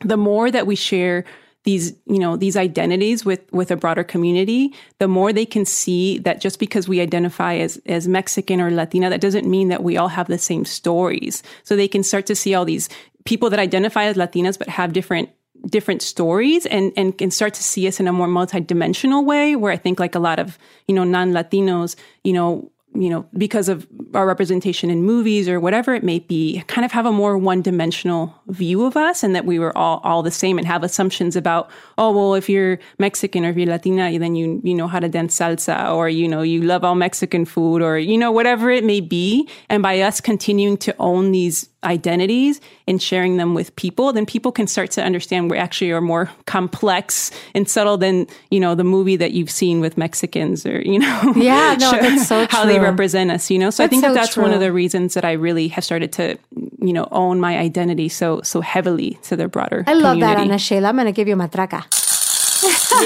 the 0.00 0.16
more 0.16 0.50
that 0.50 0.66
we 0.66 0.74
share 0.74 1.24
these 1.64 1.94
you 2.06 2.18
know 2.18 2.36
these 2.36 2.56
identities 2.56 3.24
with 3.24 3.40
with 3.52 3.70
a 3.72 3.76
broader 3.76 4.04
community 4.04 4.72
the 5.00 5.08
more 5.08 5.32
they 5.32 5.44
can 5.44 5.64
see 5.64 6.16
that 6.18 6.40
just 6.40 6.60
because 6.60 6.88
we 6.88 7.00
identify 7.00 7.56
as 7.56 7.76
as 7.86 8.06
mexican 8.06 8.60
or 8.60 8.70
latina 8.70 9.10
that 9.10 9.20
doesn't 9.20 9.48
mean 9.50 9.66
that 9.66 9.82
we 9.82 9.96
all 9.96 10.08
have 10.08 10.28
the 10.28 10.38
same 10.38 10.64
stories. 10.64 11.42
So 11.64 11.74
they 11.74 11.88
can 11.88 12.04
start 12.04 12.24
to 12.26 12.36
see 12.36 12.54
all 12.54 12.64
these 12.64 12.88
people 13.26 13.50
that 13.50 13.58
identify 13.58 14.04
as 14.04 14.16
Latinas 14.16 14.58
but 14.58 14.68
have 14.68 14.92
different 14.92 15.28
different 15.68 16.02
stories 16.02 16.66
and 16.66 16.92
and 16.96 17.18
can 17.18 17.30
start 17.30 17.54
to 17.54 17.62
see 17.62 17.88
us 17.88 18.00
in 18.00 18.06
a 18.06 18.12
more 18.12 18.28
multidimensional 18.28 19.24
way 19.24 19.56
where 19.56 19.72
I 19.72 19.76
think 19.76 19.98
like 20.00 20.14
a 20.14 20.20
lot 20.20 20.38
of, 20.38 20.58
you 20.86 20.94
know, 20.94 21.04
non-Latinos, 21.04 21.96
you 22.24 22.32
know, 22.32 22.70
you 22.94 23.10
know, 23.10 23.26
because 23.36 23.68
of 23.68 23.86
our 24.14 24.26
representation 24.26 24.88
in 24.90 25.02
movies 25.02 25.48
or 25.48 25.60
whatever 25.60 25.94
it 25.94 26.02
may 26.02 26.18
be, 26.18 26.62
kind 26.66 26.84
of 26.84 26.92
have 26.92 27.04
a 27.04 27.12
more 27.12 27.36
one-dimensional 27.36 28.34
view 28.48 28.86
of 28.86 28.96
us, 28.96 29.22
and 29.22 29.34
that 29.34 29.44
we 29.44 29.58
were 29.58 29.76
all 29.76 30.00
all 30.02 30.22
the 30.22 30.30
same, 30.30 30.56
and 30.56 30.66
have 30.66 30.82
assumptions 30.82 31.36
about, 31.36 31.70
oh 31.98 32.10
well, 32.12 32.34
if 32.34 32.48
you're 32.48 32.78
Mexican 32.98 33.44
or 33.44 33.50
if 33.50 33.56
you're 33.56 33.66
Latina, 33.66 34.18
then 34.18 34.34
you 34.34 34.60
you 34.64 34.74
know 34.74 34.88
how 34.88 35.00
to 35.00 35.08
dance 35.08 35.38
salsa, 35.38 35.92
or 35.92 36.08
you 36.08 36.26
know 36.28 36.42
you 36.42 36.62
love 36.62 36.84
all 36.84 36.94
Mexican 36.94 37.44
food, 37.44 37.82
or 37.82 37.98
you 37.98 38.16
know 38.16 38.32
whatever 38.32 38.70
it 38.70 38.84
may 38.84 39.00
be, 39.00 39.48
and 39.68 39.82
by 39.82 40.00
us 40.00 40.20
continuing 40.20 40.78
to 40.78 40.94
own 40.98 41.32
these 41.32 41.68
identities 41.86 42.60
and 42.86 43.00
sharing 43.00 43.36
them 43.36 43.54
with 43.54 43.74
people, 43.76 44.12
then 44.12 44.26
people 44.26 44.52
can 44.52 44.66
start 44.66 44.90
to 44.92 45.02
understand 45.02 45.50
we 45.50 45.56
actually 45.56 45.92
are 45.92 46.00
more 46.00 46.30
complex 46.46 47.30
and 47.54 47.68
subtle 47.68 47.96
than, 47.96 48.26
you 48.50 48.60
know, 48.60 48.74
the 48.74 48.84
movie 48.84 49.16
that 49.16 49.32
you've 49.32 49.50
seen 49.50 49.80
with 49.80 49.96
Mexicans 49.96 50.66
or, 50.66 50.80
you 50.80 50.98
know, 50.98 51.32
yeah, 51.36 51.76
no, 51.78 51.92
that's 51.92 52.26
so 52.26 52.46
how 52.50 52.64
true. 52.64 52.72
they 52.72 52.78
represent 52.80 53.30
us, 53.30 53.50
you 53.50 53.58
know? 53.58 53.70
So 53.70 53.82
That's 53.82 53.88
I 53.88 53.90
think 53.90 54.02
so 54.02 54.08
that 54.08 54.14
that's 54.14 54.36
one 54.36 54.52
of 54.52 54.60
the 54.60 54.72
reasons 54.72 55.14
that 55.14 55.24
I 55.24 55.32
really 55.32 55.68
have 55.68 55.84
started 55.84 56.12
to, 56.14 56.36
you 56.80 56.92
know, 56.92 57.08
own 57.12 57.40
my 57.40 57.56
identity 57.56 58.08
so, 58.08 58.42
so 58.42 58.60
heavily 58.60 59.18
to 59.22 59.36
the 59.36 59.48
broader 59.48 59.84
I 59.86 59.94
love 59.94 60.20
that, 60.20 60.34
community. 60.34 60.50
Ana 60.50 60.58
Sheila. 60.58 60.88
I'm 60.88 60.96
going 60.96 61.06
to 61.06 61.12
give 61.12 61.28
you 61.28 61.36
matraca. 61.36 61.84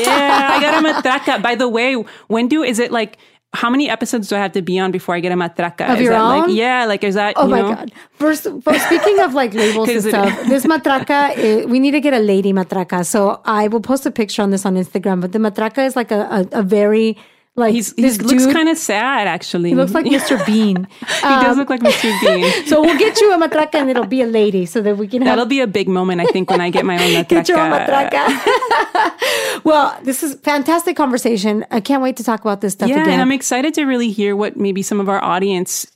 yeah, 0.00 0.50
I 0.52 0.60
got 0.60 0.84
a 0.84 1.02
matraca. 1.02 1.42
By 1.42 1.54
the 1.54 1.68
way, 1.68 1.94
when 2.28 2.48
do, 2.48 2.62
is 2.62 2.78
it 2.78 2.90
like, 2.90 3.18
how 3.52 3.68
many 3.68 3.90
episodes 3.90 4.28
do 4.28 4.36
I 4.36 4.38
have 4.38 4.52
to 4.52 4.62
be 4.62 4.78
on 4.78 4.92
before 4.92 5.14
I 5.16 5.20
get 5.20 5.32
a 5.32 5.34
matraca? 5.34 5.92
Of 5.92 5.98
is 5.98 6.04
your 6.04 6.12
that 6.12 6.20
own? 6.20 6.48
Like, 6.48 6.56
yeah, 6.56 6.84
like 6.84 7.02
is 7.02 7.14
that? 7.16 7.34
Oh 7.36 7.48
my 7.48 7.60
know? 7.60 7.74
god! 7.74 7.92
First, 8.12 8.46
first, 8.62 8.84
speaking 8.86 9.18
of 9.18 9.34
like 9.34 9.54
labels 9.54 9.88
and 9.94 10.02
stuff, 10.02 10.46
this 10.46 10.64
matraca, 10.66 11.30
eh, 11.36 11.64
we 11.64 11.80
need 11.80 11.90
to 11.90 12.00
get 12.00 12.14
a 12.14 12.20
lady 12.20 12.52
matraca. 12.52 13.04
So 13.04 13.40
I 13.44 13.66
will 13.66 13.80
post 13.80 14.06
a 14.06 14.12
picture 14.12 14.42
on 14.42 14.50
this 14.50 14.64
on 14.64 14.76
Instagram. 14.76 15.20
But 15.20 15.32
the 15.32 15.40
matraca 15.40 15.84
is 15.84 15.96
like 15.96 16.12
a, 16.12 16.46
a, 16.52 16.60
a 16.60 16.62
very 16.62 17.18
like 17.56 17.74
He's, 17.74 17.92
he 17.94 18.10
looks 18.10 18.46
kind 18.46 18.68
of 18.68 18.78
sad, 18.78 19.26
actually. 19.26 19.70
He 19.70 19.74
looks 19.74 19.92
like 19.92 20.06
Mr. 20.16 20.44
Bean. 20.46 20.86
he 21.00 21.20
does 21.20 21.52
um, 21.52 21.58
look 21.58 21.68
like 21.68 21.80
Mr. 21.80 22.10
Bean. 22.20 22.66
So 22.66 22.80
we'll 22.80 22.98
get 22.98 23.20
you 23.20 23.34
a 23.34 23.38
matraca 23.38 23.74
and 23.74 23.90
it'll 23.90 24.06
be 24.06 24.22
a 24.22 24.26
lady 24.26 24.66
so 24.66 24.80
that 24.82 24.96
we 24.96 25.08
can 25.08 25.22
have 25.22 25.32
That'll 25.32 25.46
be 25.46 25.60
a 25.60 25.66
big 25.66 25.88
moment, 25.88 26.20
I 26.20 26.26
think, 26.26 26.50
when 26.50 26.60
I 26.60 26.70
get 26.70 26.84
my 26.84 26.94
own 26.94 27.10
matraca. 27.24 27.28
Get 27.28 27.48
your 27.48 27.58
own 27.58 27.72
matraca. 27.72 29.64
well, 29.64 29.98
this 30.02 30.22
is 30.22 30.34
fantastic 30.36 30.96
conversation. 30.96 31.64
I 31.70 31.80
can't 31.80 32.02
wait 32.02 32.16
to 32.18 32.24
talk 32.24 32.40
about 32.40 32.60
this 32.60 32.72
stuff 32.74 32.88
Yeah, 32.88 33.02
again. 33.02 33.14
and 33.14 33.22
I'm 33.22 33.32
excited 33.32 33.74
to 33.74 33.84
really 33.84 34.10
hear 34.10 34.36
what 34.36 34.56
maybe 34.56 34.82
some 34.82 35.00
of 35.00 35.08
our 35.08 35.22
audience 35.22 35.86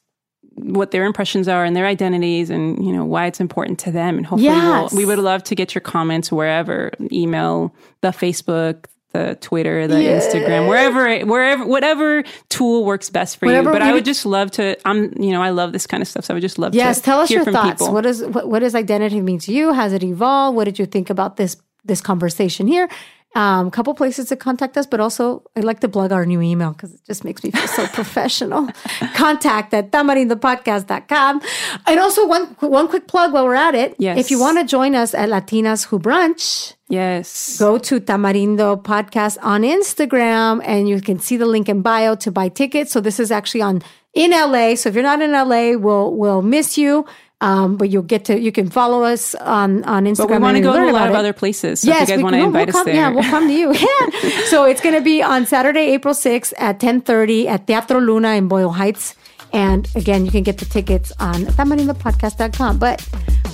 what 0.57 0.93
their 0.93 1.05
impressions 1.05 1.49
are 1.49 1.65
and 1.65 1.75
their 1.75 1.85
identities 1.85 2.49
and 2.49 2.85
you 2.87 2.93
know 2.93 3.05
why 3.05 3.27
it's 3.27 3.41
important 3.41 3.77
to 3.81 3.91
them 3.91 4.17
and 4.17 4.25
hopefully 4.25 4.45
Yes. 4.47 4.93
we'll, 4.93 4.99
we 5.01 5.05
would 5.05 5.19
love 5.19 5.43
to 5.45 5.57
get 5.57 5.75
your 5.75 5.83
comments 5.83 6.31
wherever 6.31 6.93
email 7.11 7.75
the 8.03 8.11
facebook 8.11 8.85
the 9.15 9.39
twitter 9.41 9.87
the 9.87 9.95
instagram 9.95 10.69
wherever 10.69 11.03
wherever 11.25 11.65
whatever 11.65 12.23
tool 12.49 12.85
works 12.85 13.09
best 13.11 13.39
for 13.39 13.47
Whatever 13.47 13.69
you 13.71 13.73
but 13.73 13.83
i 13.83 13.93
would- 13.93 14.05
just 14.05 14.27
love 14.27 14.51
to 14.59 14.77
i'm 14.87 15.13
you 15.23 15.33
know 15.33 15.41
i 15.41 15.51
love 15.51 15.73
this 15.73 15.87
kind 15.87 16.03
of 16.03 16.09
stuff 16.09 16.25
so 16.27 16.35
i 16.35 16.37
would 16.37 16.43
just 16.43 16.59
love 16.59 16.75
yes, 16.75 16.99
to 16.99 17.03
tell 17.05 17.21
us 17.21 17.29
hear 17.29 17.43
your 17.43 17.53
thoughts. 17.53 17.81
people 17.81 17.95
What 17.95 18.05
is 18.05 18.23
what, 18.25 18.49
what 18.51 18.59
does 18.59 18.75
identity 18.75 19.21
mean 19.21 19.39
to 19.47 19.53
you? 19.53 19.73
Has 19.73 19.93
it 19.93 20.03
evolved? 20.03 20.57
What 20.57 20.65
did 20.65 20.79
you 20.81 20.87
think 20.87 21.09
about 21.11 21.37
this 21.37 21.57
this 21.85 22.01
conversation 22.01 22.67
here? 22.67 22.89
Um, 23.35 23.67
a 23.67 23.71
couple 23.71 23.93
places 23.95 24.29
to 24.29 24.37
contact 24.37 24.77
us, 24.77 24.87
but 24.87 25.01
also 25.01 25.43
I'd 25.57 25.65
like 25.65 25.81
to 25.81 25.89
plug 25.89 26.13
our 26.13 26.25
new 26.25 26.41
email 26.41 26.71
because 26.71 26.95
it 26.95 27.01
just 27.05 27.25
makes 27.25 27.43
me 27.43 27.51
feel 27.51 27.67
so 27.67 27.87
professional. 27.93 28.69
Contact 29.15 29.75
at 29.75 29.91
tamarindopodcast.com. 29.91 31.43
And 31.87 32.01
also 32.01 32.27
one 32.27 32.47
one 32.61 32.89
quick 32.89 33.09
plug 33.09 33.33
while 33.33 33.45
we're 33.45 33.55
at 33.55 33.75
it. 33.75 33.97
Yes. 33.99 34.19
If 34.19 34.31
you 34.31 34.39
want 34.39 34.59
to 34.59 34.65
join 34.65 34.95
us 34.95 35.15
at 35.15 35.29
Latinas 35.29 35.87
Who 35.87 35.99
Brunch, 35.99 36.75
yes 36.89 37.59
go 37.59 37.79
to 37.79 37.99
Tamarindo 37.99 38.81
Podcast 38.83 39.39
on 39.43 39.63
Instagram 39.63 40.61
and 40.65 40.89
you 40.89 41.01
can 41.01 41.19
see 41.19 41.37
the 41.37 41.47
link 41.47 41.69
in 41.69 41.83
bio 41.83 42.15
to 42.17 42.31
buy 42.31 42.49
tickets. 42.49 42.93
So 42.93 43.01
this 43.01 43.19
is 43.19 43.33
actually 43.33 43.63
on 43.63 43.83
in 44.13 44.31
LA. 44.31 44.77
So 44.77 44.89
if 44.89 44.95
you're 44.95 45.03
not 45.03 45.21
in 45.21 45.33
LA, 45.33 45.77
we'll 45.77 46.15
we'll 46.15 46.43
miss 46.43 46.79
you. 46.79 47.05
Um, 47.47 47.77
but 47.81 47.87
you'll 47.93 48.09
get 48.15 48.25
to 48.29 48.35
you 48.47 48.53
can 48.59 48.69
follow 48.71 49.01
us 49.13 49.35
on 49.37 49.85
on 49.85 50.01
Instagram. 50.11 50.29
but 50.29 50.41
we 50.41 50.45
want 50.49 50.57
to 50.57 50.63
go 50.63 50.73
to 50.81 50.87
a 50.91 50.97
lot 50.99 51.09
of 51.13 51.15
it. 51.15 51.21
other 51.23 51.35
places 51.43 51.81
so 51.85 51.89
Yes, 51.93 52.09
if 52.09 52.09
you 52.09 52.13
guys 52.15 52.19
we 52.19 52.25
want 52.25 52.35
to 52.35 52.41
will. 52.41 52.47
invite 52.53 52.69
we'll 52.69 52.77
us 52.77 52.81
come, 52.83 52.87
there 52.87 52.97
Yeah, 53.03 53.11
we'll 53.17 53.31
come 53.37 53.47
to 53.53 53.57
you. 53.63 53.69
Yeah. 53.87 54.05
so 54.53 54.65
it's 54.71 54.81
going 54.87 54.95
to 55.01 55.05
be 55.13 55.17
on 55.23 55.45
Saturday, 55.55 55.87
April 55.97 56.15
6th 56.15 56.53
at 56.69 56.81
10:30 56.81 57.45
at 57.47 57.67
Teatro 57.67 58.01
Luna 58.01 58.31
in 58.41 58.49
Boyle 58.49 58.73
Heights. 58.81 59.15
And 59.53 59.87
again, 59.95 60.25
you 60.27 60.33
can 60.37 60.43
get 60.43 60.57
the 60.59 60.65
tickets 60.77 61.13
on 61.21 61.45
tamarindopodcast.com. 61.59 62.79
But 62.79 62.99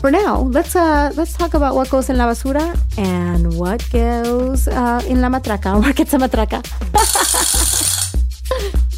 for 0.01 0.11
now, 0.11 0.33
let's 0.57 0.75
uh 0.77 1.11
let's 1.19 1.35
talk 1.43 1.53
about 1.59 1.75
what 1.75 1.91
goes 1.91 2.09
in 2.09 2.17
la 2.17 2.27
basura 2.31 2.67
and 2.97 3.43
what 3.61 3.81
goes 3.93 4.69
uh, 4.69 5.03
in 5.13 5.21
la 5.21 5.29
matraca. 5.29 5.71
Or 5.85 5.93
gets 5.93 6.15
a 6.15 6.19
matraca. 6.25 6.61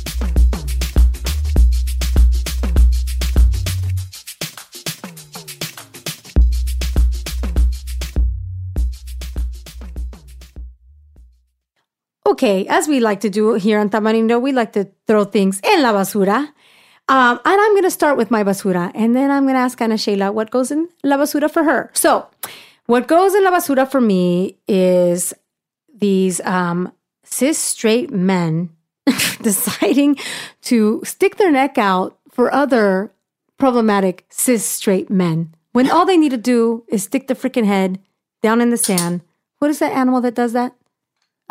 Okay, 12.32 12.66
as 12.66 12.88
we 12.88 12.98
like 12.98 13.20
to 13.20 13.28
do 13.28 13.52
here 13.60 13.78
on 13.78 13.90
Tamarindo, 13.90 14.40
we 14.40 14.52
like 14.52 14.72
to 14.72 14.88
throw 15.06 15.24
things 15.24 15.60
in 15.60 15.82
la 15.82 15.92
basura. 15.92 16.38
Um, 17.06 17.38
and 17.44 17.60
I'm 17.60 17.72
going 17.72 17.82
to 17.82 17.90
start 17.90 18.16
with 18.16 18.30
my 18.30 18.42
basura, 18.42 18.90
and 18.94 19.14
then 19.14 19.30
I'm 19.30 19.42
going 19.42 19.52
to 19.52 19.60
ask 19.60 19.78
Ana 19.82 19.98
Sheila 19.98 20.32
what 20.32 20.50
goes 20.50 20.70
in 20.70 20.88
la 21.04 21.18
basura 21.18 21.50
for 21.50 21.62
her. 21.62 21.90
So, 21.92 22.26
what 22.86 23.06
goes 23.06 23.34
in 23.34 23.44
la 23.44 23.50
basura 23.50 23.86
for 23.86 24.00
me 24.00 24.56
is 24.66 25.34
these 25.94 26.40
um, 26.46 26.90
cis 27.22 27.58
straight 27.58 28.10
men 28.10 28.70
deciding 29.42 30.16
to 30.62 31.02
stick 31.04 31.36
their 31.36 31.52
neck 31.52 31.76
out 31.76 32.18
for 32.30 32.50
other 32.50 33.12
problematic 33.58 34.24
cis 34.30 34.64
straight 34.64 35.10
men 35.10 35.54
when 35.72 35.90
all 35.90 36.06
they 36.06 36.16
need 36.16 36.30
to 36.30 36.38
do 36.38 36.82
is 36.88 37.02
stick 37.02 37.28
the 37.28 37.34
freaking 37.34 37.66
head 37.66 38.00
down 38.40 38.62
in 38.62 38.70
the 38.70 38.78
sand. 38.78 39.20
What 39.58 39.70
is 39.70 39.80
that 39.80 39.92
animal 39.92 40.22
that 40.22 40.34
does 40.34 40.54
that? 40.54 40.72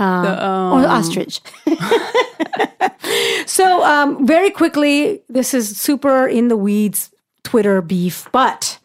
Uh, 0.01 0.21
The, 0.23 0.31
or 0.75 0.81
the 0.81 0.89
um, 0.89 0.97
ostrich. 0.99 1.41
so, 3.45 3.83
um, 3.83 4.25
very 4.25 4.49
quickly, 4.49 5.21
this 5.29 5.53
is 5.53 5.77
super 5.77 6.27
in 6.27 6.47
the 6.47 6.57
weeds 6.57 7.11
Twitter 7.43 7.81
beef, 7.81 8.27
but 8.31 8.79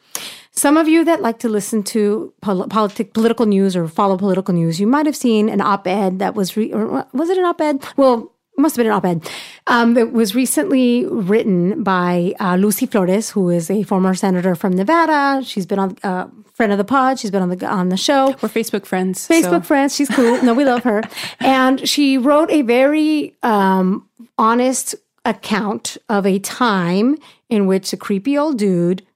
some 0.53 0.77
of 0.77 0.89
you 0.89 1.05
that 1.05 1.21
like 1.23 1.39
to 1.41 1.49
listen 1.49 1.83
to 1.85 2.33
pol- 2.41 2.67
politic, 2.69 3.13
political 3.13 3.47
news 3.47 3.77
or 3.77 3.89
follow 3.89 4.17
political 4.17 4.55
news, 4.55 4.81
you 4.81 4.87
might 4.87 5.07
have 5.07 5.17
seen 5.17 5.49
an 5.49 5.61
op-ed 5.61 6.19
that 6.19 6.35
was, 6.35 6.57
re- 6.57 6.73
or 6.73 7.07
was 7.13 7.29
it 7.31 7.39
an 7.39 7.45
op-ed? 7.45 7.85
Well, 7.97 8.33
it 8.57 8.61
must 8.61 8.77
have 8.77 8.83
been 8.85 8.91
an 8.93 8.97
op-ed. 8.97 9.31
Um, 9.67 9.97
it 9.99 10.13
was 10.13 10.35
recently 10.35 11.05
written 11.07 11.83
by 11.83 12.35
uh, 12.41 12.57
Lucy 12.57 12.87
Flores, 12.87 13.31
who 13.31 13.51
is 13.51 13.71
a 13.71 13.83
former 13.85 14.15
senator 14.15 14.55
from 14.55 14.73
Nevada. 14.73 15.45
She's 15.45 15.67
been 15.67 15.79
on 15.79 15.97
uh, 16.03 16.27
friend 16.57 16.73
of 16.73 16.79
the 16.79 16.85
pod. 16.85 17.19
She's 17.19 17.31
been 17.31 17.43
on 17.43 17.51
the 17.51 17.67
on 17.67 17.91
the 17.91 17.99
show. 17.99 18.29
We're 18.41 18.49
Facebook 18.49 18.87
friends. 18.87 19.29
Facebook 19.29 19.43
so. 19.43 19.61
friends. 19.61 19.95
She's 19.95 20.09
cool. 20.09 20.43
No, 20.43 20.55
we 20.55 20.65
love 20.65 20.83
her. 20.85 21.03
And 21.41 21.87
she 21.87 22.17
wrote 22.19 22.51
a 22.51 22.63
very 22.63 23.35
um, 23.43 24.09
honest 24.39 24.95
account 25.25 25.99
of 26.09 26.25
a 26.25 26.39
time 26.39 27.17
in 27.51 27.67
which 27.67 27.93
a 27.93 27.97
creepy 27.97 28.39
old 28.39 28.59
dude 28.59 29.07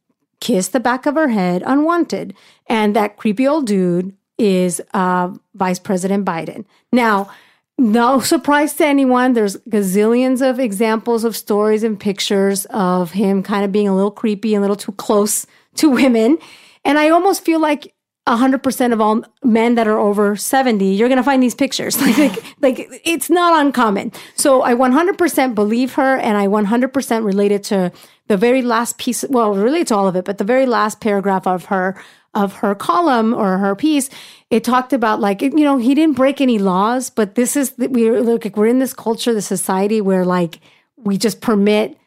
kissed 0.41 0.73
the 0.73 0.81
back 0.81 1.07
of 1.07 1.15
her 1.15 1.29
head 1.29 1.63
unwanted. 1.67 2.35
And 2.67 2.95
that 2.95 3.17
creepy 3.17 3.49
old 3.49 3.67
dude 3.67 4.15
is 4.39 4.83
uh, 4.93 5.35
Vice 5.55 5.79
President 5.79 6.25
Biden. 6.25 6.67
Now, 6.93 7.31
no 7.79 8.21
surprise 8.35 8.75
to 8.75 8.87
anyone. 8.87 9.33
There's 9.33 9.57
gazillions 9.69 10.47
of 10.49 10.61
examples 10.61 11.25
of 11.25 11.35
stories 11.35 11.83
and 11.83 11.99
pictures 11.99 12.67
of 12.67 13.13
him 13.13 13.43
kind 13.43 13.65
of 13.65 13.73
being 13.73 13.89
a 13.89 13.95
little 13.95 14.11
creepy 14.11 14.55
and 14.55 14.61
a 14.61 14.63
little 14.63 14.77
too 14.77 14.93
close 14.93 15.47
to 15.77 15.89
women. 15.89 16.39
And 16.85 16.99
I 16.99 17.11
almost 17.11 17.45
feel 17.45 17.61
like 17.61 17.95
100% 18.27 18.93
of 18.93 19.01
all 19.01 19.25
men 19.43 19.75
that 19.75 19.89
are 19.89 19.99
over 19.99 20.37
70, 20.37 20.85
you're 20.85 21.09
going 21.09 21.17
to 21.17 21.23
find 21.25 21.43
these 21.43 21.55
pictures. 21.55 21.97
Like, 22.01 22.19
like, 22.19 22.45
like, 22.61 23.03
it's 23.05 23.31
not 23.31 23.61
uncommon. 23.61 24.13
So 24.37 24.63
I 24.63 24.75
100% 24.75 25.55
believe 25.55 25.95
her 25.95 26.17
and 26.17 26.37
I 26.37 26.47
100% 26.47 27.25
related 27.25 27.65
to 27.65 27.93
the 28.29 28.37
very 28.37 28.63
last 28.63 28.99
piece, 28.99 29.25
well, 29.29 29.55
related 29.55 29.89
to 29.89 29.97
all 29.97 30.07
of 30.07 30.17
it, 30.17 30.25
but 30.25 30.39
the 30.39 30.45
very 30.45 30.67
last 30.67 31.01
paragraph 31.01 31.47
of 31.47 31.67
her 31.67 32.01
of 32.33 32.55
her 32.55 32.77
column 32.77 33.35
or 33.35 33.59
her 33.59 33.75
piece, 33.75 34.09
it 34.51 34.63
talked 34.63 34.93
about 34.93 35.19
like 35.19 35.43
you 35.43 35.51
know 35.51 35.79
he 35.79 35.97
didn't 35.97 36.15
break 36.15 36.41
any 36.41 36.59
laws, 36.59 37.11
but 37.11 37.35
this 37.35 37.57
is 37.57 37.75
we're 37.77 38.21
like 38.21 38.57
we're 38.57 38.67
in 38.67 38.79
this 38.79 38.95
culture, 38.95 39.35
the 39.35 39.43
society 39.43 40.01
where 40.01 40.25
like 40.25 40.61
we 40.97 41.19
just 41.19 41.41
permit 41.41 41.99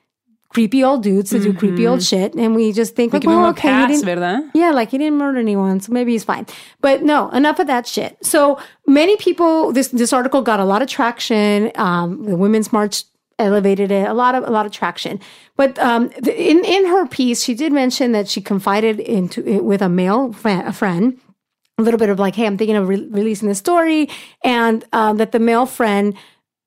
creepy 0.54 0.84
old 0.84 1.01
dudes 1.01 1.32
to 1.32 1.39
do 1.39 1.49
mm-hmm. 1.49 1.58
creepy 1.58 1.88
old 1.88 2.04
shit, 2.04 2.36
and 2.36 2.56
we 2.56 2.72
just 2.72 2.95
think 2.95 3.12
we 3.12 3.20
like, 3.20 3.28
well, 3.28 3.47
okay, 3.47 3.70
pass, 3.70 3.89
he 3.89 4.06
didn't, 4.06 4.51
yeah, 4.54 4.72
like 4.72 4.91
he 4.91 4.97
didn't 4.97 5.18
murder 5.18 5.39
anyone, 5.39 5.80
so 5.80 5.91
maybe 5.91 6.12
he's 6.12 6.24
fine. 6.24 6.45
But 6.80 7.01
no, 7.01 7.30
enough 7.32 7.60
of 7.60 7.68
that 7.68 7.88
shit. 7.88 8.24
So 8.24 8.60
many 8.86 9.18
people, 9.18 9.72
this 9.72 9.88
this 9.89 10.14
article 10.14 10.41
got 10.41 10.60
a 10.60 10.66
lot 10.66 10.82
of 10.82 10.88
traction. 10.88 11.72
Um, 11.76 12.24
the 12.26 12.38
Women's 12.38 12.72
March 12.72 13.04
elevated 13.39 13.91
it 13.91 14.08
a 14.08 14.14
lot 14.14 14.36
of 14.36 14.43
a 14.43 14.51
lot 14.51 14.64
of 14.64 14.72
traction 14.72 15.20
but 15.56 15.78
um, 15.80 16.12
in 16.24 16.64
in 16.64 16.86
her 16.86 17.08
piece 17.08 17.43
she 17.43 17.56
did 17.56 17.74
mention 17.74 18.12
that 18.12 18.28
she 18.28 18.39
confided 18.39 18.99
into 18.99 19.45
it 19.47 19.64
with 19.64 19.82
a 19.82 19.89
male 19.89 20.32
friend, 20.32 20.68
a 20.68 20.72
friend 20.72 21.20
a 21.80 21.82
little 21.82 21.97
bit 21.97 22.10
of 22.10 22.20
like 22.20 22.36
hey 22.36 22.45
i'm 22.45 22.60
thinking 22.60 22.76
of 22.76 22.88
re- 22.88 23.08
releasing 23.10 23.47
this 23.47 23.58
story 23.58 24.08
and 24.43 24.86
um, 24.93 25.18
that 25.18 25.32
the 25.32 25.39
male 25.39 25.66
friend 25.66 26.16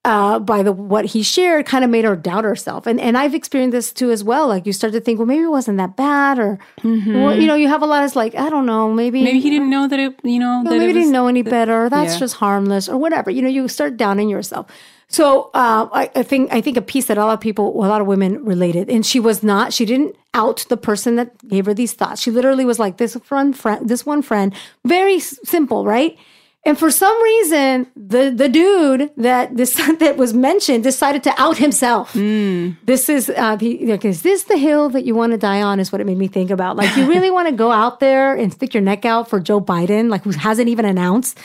uh, 0.07 0.38
by 0.38 0.62
the 0.62 0.70
what 0.70 1.04
he 1.04 1.20
shared 1.20 1.66
kind 1.66 1.84
of 1.84 1.90
made 1.90 2.04
her 2.04 2.14
doubt 2.14 2.44
herself 2.44 2.86
and 2.86 3.00
and 3.00 3.18
i've 3.18 3.34
experienced 3.34 3.72
this 3.72 3.92
too 3.92 4.12
as 4.12 4.22
well 4.22 4.46
like 4.46 4.64
you 4.64 4.72
start 4.72 4.92
to 4.92 5.00
think 5.00 5.18
well 5.18 5.26
maybe 5.26 5.42
it 5.42 5.48
wasn't 5.48 5.76
that 5.76 5.96
bad 5.96 6.38
or 6.38 6.61
mm-hmm. 6.80 7.22
well, 7.22 7.34
you 7.34 7.46
know 7.46 7.57
you 7.57 7.66
have 7.66 7.82
a 7.82 7.86
lot 7.86 8.04
of 8.04 8.14
like 8.14 8.32
i 8.36 8.48
don't 8.48 8.66
know 8.66 8.92
maybe 8.92 9.24
maybe 9.24 9.40
he 9.40 9.50
didn't 9.50 9.68
know 9.68 9.88
that 9.88 9.98
it 9.98 10.14
you 10.22 10.38
know, 10.38 10.62
that 10.62 10.70
maybe 10.70 10.86
he 10.86 10.92
didn't 10.92 11.11
know 11.11 11.26
any 11.26 11.42
better 11.42 11.88
that's 11.88 12.14
yeah. 12.14 12.20
just 12.20 12.36
harmless 12.36 12.88
or 12.88 12.96
whatever 12.96 13.32
you 13.32 13.42
know 13.42 13.48
you 13.48 13.66
start 13.66 13.96
doubting 13.96 14.28
yourself 14.28 14.70
so 15.09 15.50
uh, 15.54 15.88
I, 15.92 16.11
I, 16.16 16.22
think 16.24 16.52
I 16.52 16.61
think 16.61 16.76
a 16.76 16.82
piece 16.82 17.07
that 17.07 17.16
a 17.16 17.24
lot 17.24 17.34
of 17.34 17.40
people, 17.40 17.68
a 17.76 17.86
lot 17.86 18.00
of 18.00 18.09
women 18.09 18.44
related, 18.44 18.90
and 18.90 19.07
she 19.07 19.20
was 19.20 19.40
not. 19.40 19.72
She 19.72 19.84
didn't 19.84 20.16
out 20.34 20.66
the 20.68 20.76
person 20.76 21.14
that 21.14 21.46
gave 21.46 21.66
her 21.66 21.74
these 21.74 21.92
thoughts. 21.92 22.20
She 22.20 22.32
literally 22.32 22.64
was 22.64 22.80
like 22.80 22.96
this 22.96 23.14
friend, 23.22 23.57
friend 23.57 23.88
this 23.88 24.04
one 24.04 24.20
friend, 24.20 24.52
very 24.84 25.20
simple, 25.20 25.84
right? 25.84 26.18
And 26.66 26.78
for 26.78 26.90
some 26.90 27.22
reason, 27.22 27.86
the 27.96 28.30
the 28.30 28.48
dude 28.48 29.10
that 29.16 29.56
this 29.56 29.74
that 30.00 30.16
was 30.16 30.34
mentioned 30.34 30.84
decided 30.84 31.22
to 31.22 31.40
out 31.40 31.56
himself. 31.56 32.12
Mm. 32.12 32.76
This 32.84 33.08
is 33.08 33.30
uh, 33.30 33.56
the, 33.56 33.86
like, 33.86 34.04
is 34.04 34.22
this 34.22 34.44
the 34.44 34.58
hill 34.58 34.90
that 34.90 35.04
you 35.04 35.14
want 35.14 35.32
to 35.32 35.38
die 35.38 35.62
on? 35.62 35.80
Is 35.80 35.92
what 35.92 36.00
it 36.00 36.06
made 36.06 36.18
me 36.18 36.28
think 36.28 36.50
about. 36.50 36.76
Like, 36.76 36.94
you 36.96 37.06
really 37.14 37.30
want 37.30 37.48
to 37.48 37.54
go 37.54 37.70
out 37.70 38.00
there 38.00 38.34
and 38.34 38.52
stick 38.52 38.74
your 38.74 38.82
neck 38.82 39.04
out 39.04 39.30
for 39.30 39.40
Joe 39.40 39.60
Biden, 39.60 40.10
like 40.10 40.24
who 40.24 40.32
hasn't 40.32 40.68
even 40.68 40.84
announced 40.84 41.38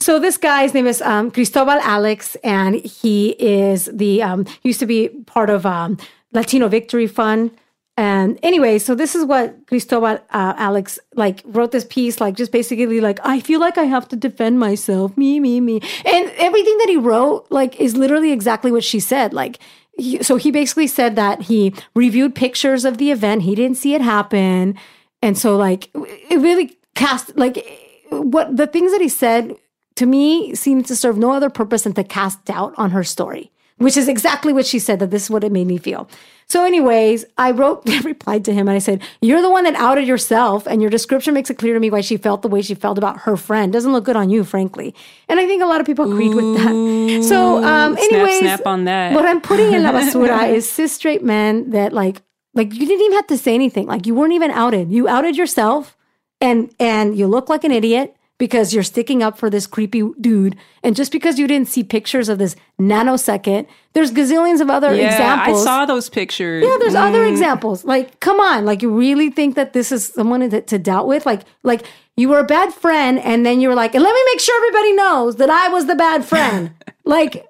so 0.00 0.20
this 0.20 0.36
guy's 0.36 0.74
name 0.74 0.86
is 0.86 1.02
um, 1.02 1.30
Cristobal 1.30 1.80
Alex, 1.80 2.36
and 2.44 2.76
he 2.76 3.30
is 3.30 3.86
the 3.92 4.22
um, 4.22 4.46
used 4.62 4.78
to 4.80 4.86
be 4.86 5.08
part 5.26 5.50
of 5.50 5.66
um, 5.66 5.98
Latino 6.32 6.68
Victory 6.68 7.06
Fund. 7.06 7.50
And 7.98 8.38
anyway, 8.44 8.78
so 8.78 8.94
this 8.94 9.16
is 9.16 9.24
what 9.24 9.66
Cristobal 9.66 10.20
uh, 10.30 10.54
Alex 10.56 11.00
like 11.16 11.42
wrote 11.44 11.72
this 11.72 11.84
piece, 11.84 12.20
like 12.20 12.36
just 12.36 12.52
basically 12.52 13.00
like 13.00 13.18
I 13.24 13.40
feel 13.40 13.58
like 13.58 13.76
I 13.76 13.86
have 13.86 14.06
to 14.10 14.16
defend 14.16 14.60
myself, 14.60 15.16
me, 15.16 15.40
me, 15.40 15.60
me, 15.60 15.80
and 16.04 16.30
everything 16.36 16.78
that 16.78 16.86
he 16.88 16.96
wrote 16.96 17.48
like 17.50 17.80
is 17.80 17.96
literally 17.96 18.30
exactly 18.30 18.70
what 18.70 18.84
she 18.84 19.00
said, 19.00 19.34
like. 19.34 19.58
He, 19.98 20.22
so 20.22 20.36
he 20.36 20.52
basically 20.52 20.86
said 20.86 21.16
that 21.16 21.42
he 21.42 21.74
reviewed 21.96 22.36
pictures 22.36 22.84
of 22.84 22.98
the 22.98 23.10
event. 23.10 23.42
He 23.42 23.56
didn't 23.56 23.78
see 23.78 23.94
it 23.94 24.00
happen. 24.00 24.78
And 25.20 25.36
so 25.36 25.56
like 25.56 25.90
it 25.92 26.38
really 26.38 26.78
cast 26.94 27.36
like 27.36 27.66
what 28.10 28.56
the 28.56 28.68
things 28.68 28.92
that 28.92 29.00
he 29.00 29.08
said 29.08 29.56
to 29.96 30.06
me 30.06 30.54
seemed 30.54 30.86
to 30.86 30.94
serve 30.94 31.18
no 31.18 31.32
other 31.32 31.50
purpose 31.50 31.82
than 31.82 31.94
to 31.94 32.04
cast 32.04 32.44
doubt 32.44 32.74
on 32.76 32.92
her 32.92 33.02
story, 33.02 33.50
which 33.78 33.96
is 33.96 34.08
exactly 34.08 34.52
what 34.52 34.66
she 34.66 34.78
said 34.78 34.98
that 34.98 35.10
this 35.10 35.24
is 35.24 35.30
what 35.30 35.44
it 35.44 35.52
made 35.52 35.66
me 35.66 35.78
feel. 35.78 36.08
So, 36.48 36.64
anyways, 36.64 37.26
I 37.36 37.50
wrote, 37.50 37.82
I 37.88 38.00
replied 38.00 38.44
to 38.46 38.52
him 38.54 38.68
and 38.68 38.76
I 38.76 38.78
said, 38.78 39.02
You're 39.20 39.42
the 39.42 39.50
one 39.50 39.64
that 39.64 39.74
outed 39.74 40.06
yourself, 40.06 40.66
and 40.66 40.80
your 40.80 40.90
description 40.90 41.34
makes 41.34 41.50
it 41.50 41.58
clear 41.58 41.74
to 41.74 41.80
me 41.80 41.90
why 41.90 42.00
she 42.00 42.16
felt 42.16 42.42
the 42.42 42.48
way 42.48 42.62
she 42.62 42.74
felt 42.74 42.98
about 42.98 43.20
her 43.20 43.36
friend. 43.36 43.72
Doesn't 43.72 43.92
look 43.92 44.04
good 44.04 44.16
on 44.16 44.30
you, 44.30 44.44
frankly. 44.44 44.94
And 45.28 45.38
I 45.38 45.46
think 45.46 45.62
a 45.62 45.66
lot 45.66 45.80
of 45.80 45.86
people 45.86 46.10
agreed 46.10 46.32
Ooh, 46.32 46.52
with 46.52 46.62
that. 46.62 47.24
So, 47.28 47.62
um, 47.62 47.96
anyways, 47.96 48.38
snap, 48.38 48.60
snap 48.60 48.66
on 48.66 48.84
that. 48.84 49.14
what 49.14 49.26
I'm 49.26 49.40
putting 49.40 49.72
in 49.72 49.82
La 49.82 49.92
Basura 49.92 50.48
is 50.52 50.70
cis 50.70 50.92
straight 50.92 51.22
men 51.22 51.70
that 51.70 51.92
like, 51.92 52.22
like 52.54 52.72
you 52.72 52.86
didn't 52.86 53.04
even 53.04 53.16
have 53.16 53.26
to 53.28 53.38
say 53.38 53.54
anything. 53.54 53.86
Like 53.86 54.06
you 54.06 54.14
weren't 54.14 54.32
even 54.32 54.50
outed. 54.50 54.90
You 54.90 55.06
outed 55.06 55.36
yourself 55.36 55.96
and 56.40 56.74
and 56.78 57.16
you 57.16 57.26
look 57.26 57.48
like 57.48 57.64
an 57.64 57.72
idiot 57.72 58.16
because 58.38 58.72
you're 58.72 58.84
sticking 58.84 59.22
up 59.22 59.36
for 59.36 59.50
this 59.50 59.66
creepy 59.66 60.02
dude. 60.20 60.56
And 60.82 60.94
just 60.94 61.10
because 61.10 61.38
you 61.38 61.46
didn't 61.46 61.68
see 61.68 61.82
pictures 61.82 62.28
of 62.28 62.38
this 62.38 62.54
nanosecond, 62.80 63.66
there's 63.92 64.12
gazillions 64.12 64.60
of 64.60 64.70
other 64.70 64.94
yeah, 64.94 65.10
examples. 65.10 65.62
I 65.62 65.64
saw 65.64 65.86
those 65.86 66.08
pictures. 66.08 66.64
Yeah, 66.64 66.76
there's 66.78 66.94
mm. 66.94 67.08
other 67.08 67.26
examples. 67.26 67.84
Like, 67.84 68.20
come 68.20 68.38
on, 68.38 68.64
like 68.64 68.80
you 68.80 68.96
really 68.96 69.30
think 69.30 69.56
that 69.56 69.72
this 69.72 69.90
is 69.90 70.06
someone 70.06 70.48
to, 70.48 70.60
to 70.60 70.78
doubt 70.78 71.08
with? 71.08 71.26
Like, 71.26 71.42
like 71.64 71.84
you 72.16 72.28
were 72.28 72.38
a 72.38 72.44
bad 72.44 72.72
friend, 72.72 73.18
and 73.18 73.44
then 73.44 73.60
you 73.60 73.68
were 73.68 73.74
like, 73.74 73.94
and 73.94 74.02
let 74.02 74.14
me 74.14 74.20
make 74.32 74.40
sure 74.40 74.56
everybody 74.56 74.92
knows 74.94 75.36
that 75.36 75.50
I 75.50 75.68
was 75.68 75.86
the 75.86 75.96
bad 75.96 76.24
friend. 76.24 76.72
like, 77.04 77.46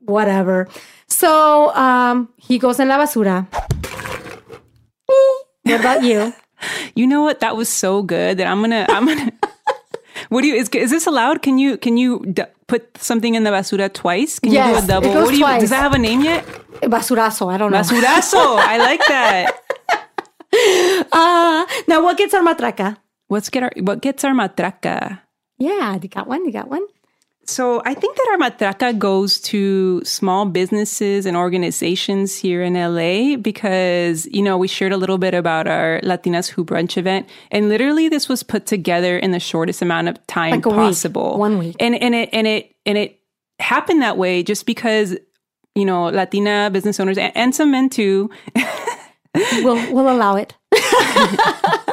whatever. 0.00 0.68
So 1.08 1.74
um, 1.74 2.28
he 2.36 2.58
goes 2.58 2.78
in 2.80 2.88
la 2.88 2.98
basura. 2.98 3.46
what 5.62 5.80
about 5.80 6.04
you? 6.04 6.32
You 6.94 7.08
know 7.08 7.22
what? 7.22 7.40
That 7.40 7.56
was 7.56 7.68
so 7.68 8.04
good 8.04 8.38
that 8.38 8.46
I'm 8.46 8.60
gonna, 8.60 8.86
I'm 8.88 9.04
gonna. 9.04 9.32
What 10.28 10.42
do 10.42 10.48
you 10.48 10.54
is, 10.54 10.68
is 10.70 10.90
this 10.90 11.06
allowed? 11.06 11.42
Can 11.42 11.58
you 11.58 11.76
can 11.76 11.96
you 11.96 12.24
d- 12.26 12.44
put 12.66 12.96
something 12.98 13.34
in 13.34 13.44
the 13.44 13.50
basura 13.50 13.92
twice? 13.92 14.38
Can 14.38 14.52
yes, 14.52 14.68
you 14.68 14.80
do 14.80 14.84
a 14.84 14.86
double? 14.86 15.10
It 15.10 15.14
goes 15.14 15.24
what 15.24 15.30
do 15.30 15.36
you, 15.36 15.44
twice. 15.44 15.60
Does 15.60 15.70
that 15.70 15.80
have 15.80 15.94
a 15.94 15.98
name 15.98 16.22
yet? 16.22 16.44
Basurazo. 16.82 17.52
I 17.52 17.58
don't 17.58 17.70
know. 17.72 17.78
Basurazo. 17.78 18.58
I 18.58 18.78
like 18.78 19.00
that. 19.08 19.58
Uh, 20.54 21.64
now, 21.88 22.02
what 22.02 22.18
gets 22.18 22.34
our 22.34 22.42
matraca? 22.42 22.98
What's 23.28 23.48
get 23.48 23.62
our 23.62 23.72
what 23.80 24.02
gets 24.02 24.22
our 24.22 24.32
matraca? 24.32 25.20
Yeah, 25.56 25.96
you 25.96 26.08
got 26.08 26.26
one. 26.28 26.44
You 26.44 26.52
got 26.52 26.68
one. 26.68 26.84
So 27.44 27.82
I 27.84 27.94
think 27.94 28.16
that 28.16 28.28
our 28.30 28.50
matraca 28.50 28.96
goes 28.96 29.40
to 29.40 30.02
small 30.04 30.46
businesses 30.46 31.26
and 31.26 31.36
organizations 31.36 32.38
here 32.38 32.62
in 32.62 32.74
LA 32.74 33.36
because, 33.36 34.26
you 34.26 34.42
know, 34.42 34.56
we 34.56 34.68
shared 34.68 34.92
a 34.92 34.96
little 34.96 35.18
bit 35.18 35.34
about 35.34 35.66
our 35.66 36.00
Latinas 36.02 36.48
Who 36.48 36.64
Brunch 36.64 36.96
event. 36.96 37.28
And 37.50 37.68
literally 37.68 38.08
this 38.08 38.28
was 38.28 38.42
put 38.42 38.66
together 38.66 39.18
in 39.18 39.32
the 39.32 39.40
shortest 39.40 39.82
amount 39.82 40.08
of 40.08 40.24
time 40.28 40.52
like 40.52 40.62
possible. 40.62 41.32
Week, 41.32 41.38
one 41.38 41.58
week. 41.58 41.76
And 41.80 41.94
and 41.96 42.14
it 42.14 42.28
and 42.32 42.46
it 42.46 42.76
and 42.86 42.96
it 42.96 43.18
happened 43.58 44.02
that 44.02 44.16
way 44.16 44.42
just 44.42 44.64
because, 44.64 45.16
you 45.74 45.84
know, 45.84 46.04
Latina 46.06 46.70
business 46.72 47.00
owners 47.00 47.18
and, 47.18 47.36
and 47.36 47.54
some 47.54 47.72
men 47.72 47.90
too. 47.90 48.30
we'll 49.34 49.92
we'll 49.92 50.14
allow 50.14 50.36
it. 50.36 50.54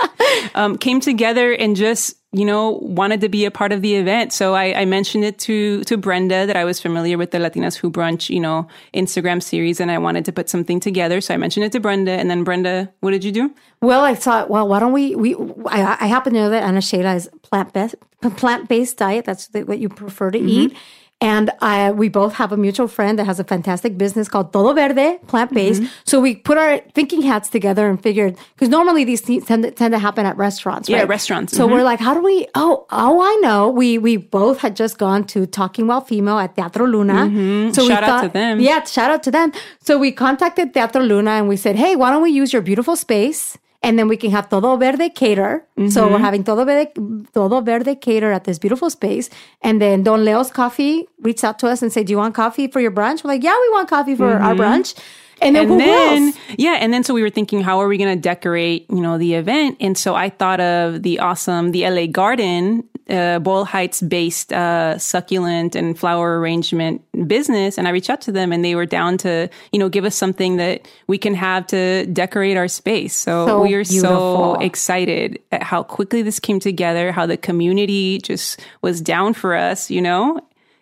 um, 0.56 0.78
came 0.78 1.00
together 1.00 1.54
and 1.54 1.76
just 1.76 2.16
you 2.32 2.46
know 2.46 2.80
wanted 2.84 3.22
to 3.22 3.30
be 3.30 3.46
a 3.46 3.52
part 3.52 3.72
of 3.72 3.82
the 3.82 3.96
event. 3.96 4.32
So 4.34 4.54
I, 4.54 4.82
I, 4.82 4.86
mentioned 4.86 5.24
it 5.24 5.40
to 5.40 5.84
to 5.86 5.98
Brenda 5.98 6.46
that 6.46 6.56
I 6.56 6.64
was 6.64 6.80
familiar 6.80 7.18
with 7.18 7.32
the 7.32 7.40
Latinas 7.40 7.76
Who 7.76 7.90
Brunch 7.90 8.30
you 8.30 8.40
know 8.40 8.68
Instagram 8.94 9.42
series, 9.42 9.80
and 9.80 9.90
I 9.92 9.98
wanted 9.98 10.26
to 10.26 10.32
put 10.32 10.50
something 10.50 10.80
together. 10.80 11.22
So 11.22 11.34
I 11.34 11.38
mentioned 11.38 11.66
it 11.66 11.72
to 11.72 11.80
Brenda, 11.80 12.12
and 12.12 12.30
then 12.30 12.44
Brenda, 12.44 12.92
what 13.00 13.12
did 13.12 13.24
you 13.24 13.32
do? 13.32 13.54
Well, 13.82 14.02
I 14.02 14.16
thought, 14.16 14.50
well, 14.50 14.68
why 14.68 14.80
don't 14.80 14.94
we? 14.94 15.16
We 15.16 15.36
I, 15.66 15.98
I 16.02 16.08
happen 16.08 16.34
to 16.34 16.40
know 16.40 16.50
that 16.50 16.64
Ana 16.64 16.82
Sheila 16.82 17.16
is 17.16 17.30
plant 17.42 17.74
based 17.74 17.96
plant 18.38 18.70
based 18.70 18.98
diet. 18.98 19.26
That's 19.26 19.48
the, 19.48 19.64
what 19.64 19.80
you 19.80 19.90
prefer 19.90 20.32
to 20.32 20.40
mm-hmm. 20.40 20.48
eat. 20.48 20.78
And 21.22 21.52
I, 21.60 21.92
we 21.92 22.08
both 22.08 22.36
have 22.36 22.54
a 22.54 22.58
mutual 22.58 22.88
friend 22.88 23.20
that 23.20 23.26
has 23.26 23.42
a 23.42 23.44
fantastic 23.44 23.98
business 23.98 24.30
called 24.30 24.54
Todo 24.54 24.74
Verde, 24.74 25.20
plant 25.28 25.54
based. 25.54 25.82
Mm-hmm. 25.82 25.92
So 26.06 26.22
we 26.22 26.38
put 26.38 26.58
our 26.58 26.78
thinking 26.94 27.22
hats 27.22 27.50
together 27.50 27.90
and 27.90 28.02
figured, 28.02 28.38
because 28.56 28.70
normally 28.70 29.04
these 29.04 29.20
things 29.20 29.46
tend 29.46 29.64
to, 29.64 29.72
tend 29.72 29.92
to 29.92 30.00
happen 30.00 30.26
at 30.26 30.38
restaurants, 30.38 30.90
right? 30.90 31.00
Yeah, 31.00 31.04
restaurants. 31.04 31.58
So 31.58 31.66
mm-hmm. 31.66 31.74
we're 31.74 31.84
like, 31.84 32.00
how 32.00 32.14
do 32.14 32.24
we, 32.24 32.48
oh, 32.56 32.86
oh, 32.90 33.22
I 33.22 33.36
know. 33.42 33.70
We, 33.70 33.98
we 33.98 34.16
both 34.16 34.60
had 34.60 34.78
just 34.78 34.98
gone 34.98 35.26
to 35.26 35.46
Talking 35.46 35.88
While 35.88 36.00
Female 36.00 36.40
at 36.40 36.56
Teatro 36.56 36.88
Luna. 36.88 37.14
Mm-hmm. 37.14 37.74
So 37.74 37.86
shout 37.86 38.02
we 38.02 38.08
thought, 38.08 38.24
out 38.24 38.28
to 38.28 38.30
them. 38.30 38.60
Yeah, 38.62 38.84
shout 38.86 39.12
out 39.12 39.24
to 39.24 39.32
them. 39.32 39.52
So 39.82 40.00
we 40.00 40.14
contacted 40.14 40.74
Teatro 40.74 41.02
Luna 41.02 41.32
and 41.32 41.50
we 41.50 41.58
said, 41.58 41.76
hey, 41.76 41.98
why 41.98 42.12
don't 42.12 42.24
we 42.24 42.32
use 42.32 42.54
your 42.54 42.62
beautiful 42.62 42.96
space? 42.96 43.58
And 43.82 43.98
then 43.98 44.10
we 44.10 44.18
can 44.18 44.32
have 44.32 44.50
Todo 44.50 44.76
Verde 44.76 45.10
cater. 45.10 45.66
So 45.90 46.08
we're 46.08 46.16
mm-hmm. 46.16 46.24
having 46.24 46.44
Todo 46.44 46.66
Verde, 46.66 46.92
Todo 47.34 47.62
Verde 47.62 47.96
cater 47.96 48.32
at 48.32 48.44
this 48.44 48.60
beautiful 48.60 48.90
space. 48.90 49.30
And 49.62 49.82
then 49.82 50.04
Don 50.04 50.26
Leo's 50.26 50.52
Coffee 50.52 51.08
reached 51.22 51.46
out 51.46 51.60
to 51.60 51.68
us 51.68 51.82
and 51.82 51.92
said, 51.92 52.08
Do 52.08 52.12
you 52.12 52.18
want 52.18 52.36
coffee 52.36 52.68
for 52.68 52.82
your 52.82 52.92
brunch? 52.92 53.24
We're 53.24 53.30
like, 53.30 53.44
Yeah, 53.44 53.56
we 53.60 53.70
want 53.70 53.88
coffee 53.90 54.16
for 54.16 54.34
our 54.34 54.54
mm-hmm. 54.54 54.62
brunch. 54.62 55.00
And 55.42 55.56
then, 55.56 55.72
and 55.72 55.80
then 55.80 56.34
yeah 56.58 56.78
and 56.82 56.92
then 56.92 57.04
so 57.04 57.14
we 57.14 57.22
were 57.22 57.30
thinking 57.30 57.62
how 57.62 57.80
are 57.80 57.88
we 57.88 57.98
going 57.98 58.14
to 58.14 58.22
decorate 58.22 58.86
you 58.90 59.00
know 59.00 59.18
the 59.18 59.36
event 59.36 59.78
and 59.80 59.98
so 59.98 60.14
i 60.14 60.28
thought 60.28 60.60
of 60.60 61.02
the 61.02 61.20
awesome 61.20 61.72
the 61.72 61.90
la 61.90 62.08
garden 62.08 62.84
uh, 63.10 63.40
boyle 63.40 63.66
heights 63.66 64.02
based 64.02 64.54
uh, 64.54 64.98
succulent 64.98 65.76
and 65.76 65.98
flower 65.98 66.40
arrangement 66.40 67.02
business. 67.28 67.78
And 67.78 67.88
i 67.88 67.92
reached 67.92 68.10
out 68.10 68.22
to 68.22 68.32
them 68.32 68.52
and 68.52 68.64
they 68.64 68.76
were 68.76 68.86
down 68.86 69.18
to 69.20 69.50
you 69.72 69.80
know 69.80 69.90
give 69.90 70.06
us 70.06 70.16
something 70.16 70.58
that 70.58 70.88
we 71.08 71.18
can 71.18 71.34
have 71.34 71.68
to 71.68 72.06
decorate 72.08 72.58
our 72.58 72.68
space. 72.68 73.16
So, 73.16 73.48
So 73.48 73.62
we 73.62 73.74
are 73.74 73.84
so 73.84 74.56
excited 74.56 75.40
at 75.52 75.64
how 75.64 75.84
quickly 75.84 76.22
this 76.22 76.40
came 76.40 76.60
together 76.60 77.12
how 77.12 77.26
the 77.26 77.38
community 77.38 78.20
just 78.20 78.60
was 78.82 79.02
down 79.02 79.34
for 79.34 79.56
us 79.56 79.90
you 79.90 80.02
know 80.02 80.40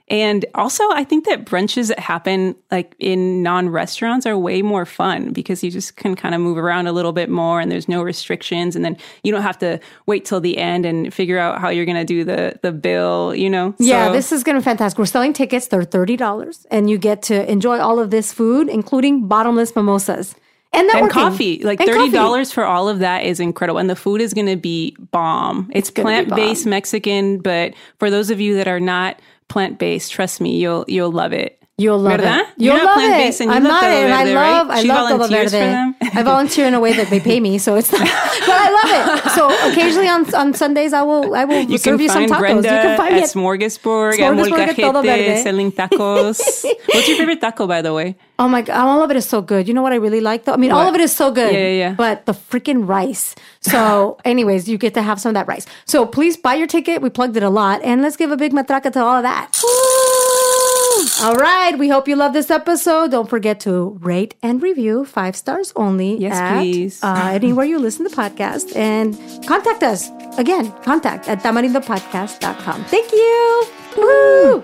and 0.10 0.45
also, 0.55 0.84
I 0.91 1.03
think 1.03 1.26
that 1.26 1.45
brunches 1.45 1.89
that 1.89 1.99
happen 1.99 2.55
like 2.72 2.95
in 2.97 3.43
non 3.43 3.68
restaurants 3.68 4.26
are 4.26 4.38
way 4.38 4.62
more 4.62 4.86
fun 4.86 5.34
because 5.34 5.64
you 5.66 5.70
just 5.70 5.97
can 5.97 6.16
kind 6.16 6.34
of 6.34 6.39
move 6.39 6.58
around 6.58 6.88
a 6.88 6.93
little 6.93 7.12
bit 7.12 7.30
more 7.30 7.60
and 7.60 7.70
there's 7.70 7.89
no 7.89 8.01
restrictions. 8.01 8.76
And 8.78 8.86
then 8.86 8.95
you 9.24 9.34
don't 9.34 9.41
have 9.41 9.60
to 9.60 9.82
wait 10.05 10.24
till 10.24 10.39
the 10.39 10.58
end 10.58 10.86
and 10.86 11.14
figure 11.14 11.38
out 11.38 11.60
how 11.60 11.68
you're 11.68 11.86
going 11.86 11.97
to 11.97 12.05
do 12.05 12.24
the, 12.24 12.58
the 12.62 12.72
bill, 12.72 13.36
you 13.36 13.49
know? 13.49 13.76
Yeah, 13.80 14.08
So- 14.08 14.14
this 14.14 14.32
is 14.32 14.43
going 14.45 14.55
to 14.55 14.62
be 14.62 14.66
fantastic. 14.66 14.97
We're 14.97 15.08
selling 15.08 15.34
tickets. 15.34 15.68
They're 15.68 15.82
$30 15.82 16.66
and 16.72 16.89
you 16.89 16.97
get 16.97 17.22
to 17.24 17.51
enjoy 17.51 17.80
all 17.80 17.99
of 17.99 18.10
this 18.10 18.32
food, 18.32 18.70
including 18.70 19.28
bottomless 19.28 19.76
mimosas 19.76 20.36
and 20.74 20.89
and 20.89 21.10
coffee, 21.10 21.60
like 21.64 21.80
And 21.80 21.89
thirty 21.89 22.12
dollars 22.12 22.51
for 22.51 22.66
all 22.66 22.89
of 22.89 22.99
that 22.99 23.24
is 23.24 23.39
incredible, 23.39 23.80
and 23.80 23.89
the 23.89 23.95
food 23.95 24.22
is 24.22 24.34
going 24.34 24.47
to 24.47 24.58
be 24.58 24.95
bomb. 25.12 25.70
It's, 25.74 25.89
gonna 25.89 26.05
plant 26.05 26.30
based 26.30 26.66
Mexican, 26.66 27.39
but 27.39 27.74
for 27.99 28.10
those 28.10 28.30
of 28.30 28.39
you 28.39 28.55
that 28.55 28.68
are 28.68 28.80
not 28.80 29.20
plant 29.48 29.80
based, 29.80 30.12
trust 30.12 30.41
me, 30.41 30.58
you'll 30.58 30.86
you'll 30.88 31.12
love 31.12 31.34
it. 31.34 31.62
You'll 31.80 31.99
love 31.99 32.13
¿Verdad? 32.17 32.41
it. 32.41 32.47
You're 32.57 32.75
You'll 32.75 32.86
love 32.86 32.95
plant-based 32.95 33.39
it. 33.39 33.43
and 33.43 33.51
you 33.51 33.57
I'm 33.57 33.63
love 33.63 33.71
not, 33.71 33.84
and 33.84 34.11
I 34.13 34.23
love, 34.23 34.67
right? 34.67 34.78
I 34.78 34.82
She 34.82 34.88
love 34.88 35.09
Todo 35.11 35.28
Verde. 35.28 35.51
them. 35.51 35.95
I 36.01 36.23
volunteer 36.23 36.65
in 36.65 36.73
a 36.73 36.80
way 36.80 36.93
that 36.93 37.11
they 37.11 37.19
pay 37.19 37.39
me, 37.39 37.59
so 37.59 37.75
it's 37.75 37.91
not. 37.91 38.01
but 38.01 38.09
I 38.49 38.69
love 38.73 38.89
it. 38.97 39.32
So 39.38 39.45
occasionally 39.69 40.09
on 40.09 40.25
on 40.34 40.55
Sundays, 40.55 40.91
I 40.91 41.03
will 41.03 41.36
I 41.36 41.45
will 41.45 41.61
You 41.69 41.78
serve 41.78 42.01
you 42.01 42.09
some 42.09 42.25
tacos. 42.25 42.39
Brenda 42.39 42.67
you 42.67 42.82
can 42.82 42.97
find 42.97 43.13
me 43.13 43.21
at. 43.21 43.30
Smorgasburg, 43.30 44.13
Smorgasburg 44.17 44.67
at 44.69 44.75
Todo 44.75 45.03
Verde. 45.03 45.38
Selling 45.43 45.71
tacos. 45.71 46.41
What's 46.93 47.07
your 47.09 47.17
favorite 47.17 47.41
taco, 47.41 47.67
by 47.67 47.84
the 47.84 47.93
way? 47.93 48.15
Oh 48.39 48.47
my 48.47 48.63
god, 48.63 48.78
all 48.82 49.03
of 49.03 49.11
it 49.11 49.17
is 49.17 49.30
so 49.30 49.41
good. 49.43 49.67
You 49.67 49.75
know 49.75 49.84
what 49.84 49.93
I 49.93 49.97
really 49.97 50.21
like 50.21 50.45
though? 50.45 50.53
I 50.53 50.57
mean, 50.57 50.71
all 50.71 50.88
of 50.89 50.95
it 50.95 51.01
is 51.01 51.13
so 51.15 51.30
good. 51.30 51.53
Yeah, 51.53 51.59
yeah, 51.59 51.78
yeah. 51.89 51.93
But 51.93 52.25
the 52.25 52.34
freaking 52.34 52.88
rice. 52.89 53.36
So, 53.61 54.17
anyways, 54.25 54.67
you 54.67 54.78
get 54.80 54.93
to 54.95 55.01
have 55.03 55.19
some 55.21 55.30
of 55.30 55.34
that 55.36 55.47
rice. 55.47 55.65
So 55.86 56.05
please 56.07 56.38
buy 56.38 56.55
your 56.55 56.67
ticket. 56.67 57.01
We 57.03 57.09
plugged 57.11 57.38
it 57.38 57.43
a 57.43 57.49
lot, 57.53 57.84
and 57.84 58.01
let's 58.01 58.17
give 58.17 58.32
a 58.32 58.38
big 58.38 58.53
matraca 58.53 58.89
to 58.93 58.99
all 59.03 59.17
of 59.17 59.23
that. 59.30 59.53
All 61.24 61.36
right. 61.36 61.78
We 61.78 61.89
hope 61.89 62.08
you 62.08 62.16
love 62.16 62.34
this 62.34 62.50
episode. 62.50 63.12
Don't 63.12 63.30
forget 63.30 63.60
to 63.62 63.98
rate 64.02 64.36
and 64.41 64.62
review 64.62 65.06
five 65.06 65.36
stars 65.36 65.74
only. 65.76 66.18
Yes, 66.18 66.36
at, 66.36 66.60
please. 66.60 67.04
Uh, 67.04 67.30
anywhere 67.34 67.66
you 67.66 67.80
listen 67.80 68.08
to 68.10 68.16
podcast 68.16 68.76
and 68.76 69.16
contact 69.45 69.84
us. 69.84 70.10
Again, 70.38 70.72
contact 70.84 71.28
at 71.28 71.39
tamarindopodcast.com. 71.39 72.84
Thank 72.86 73.12
you. 73.12 73.68
Woo! 73.98 74.64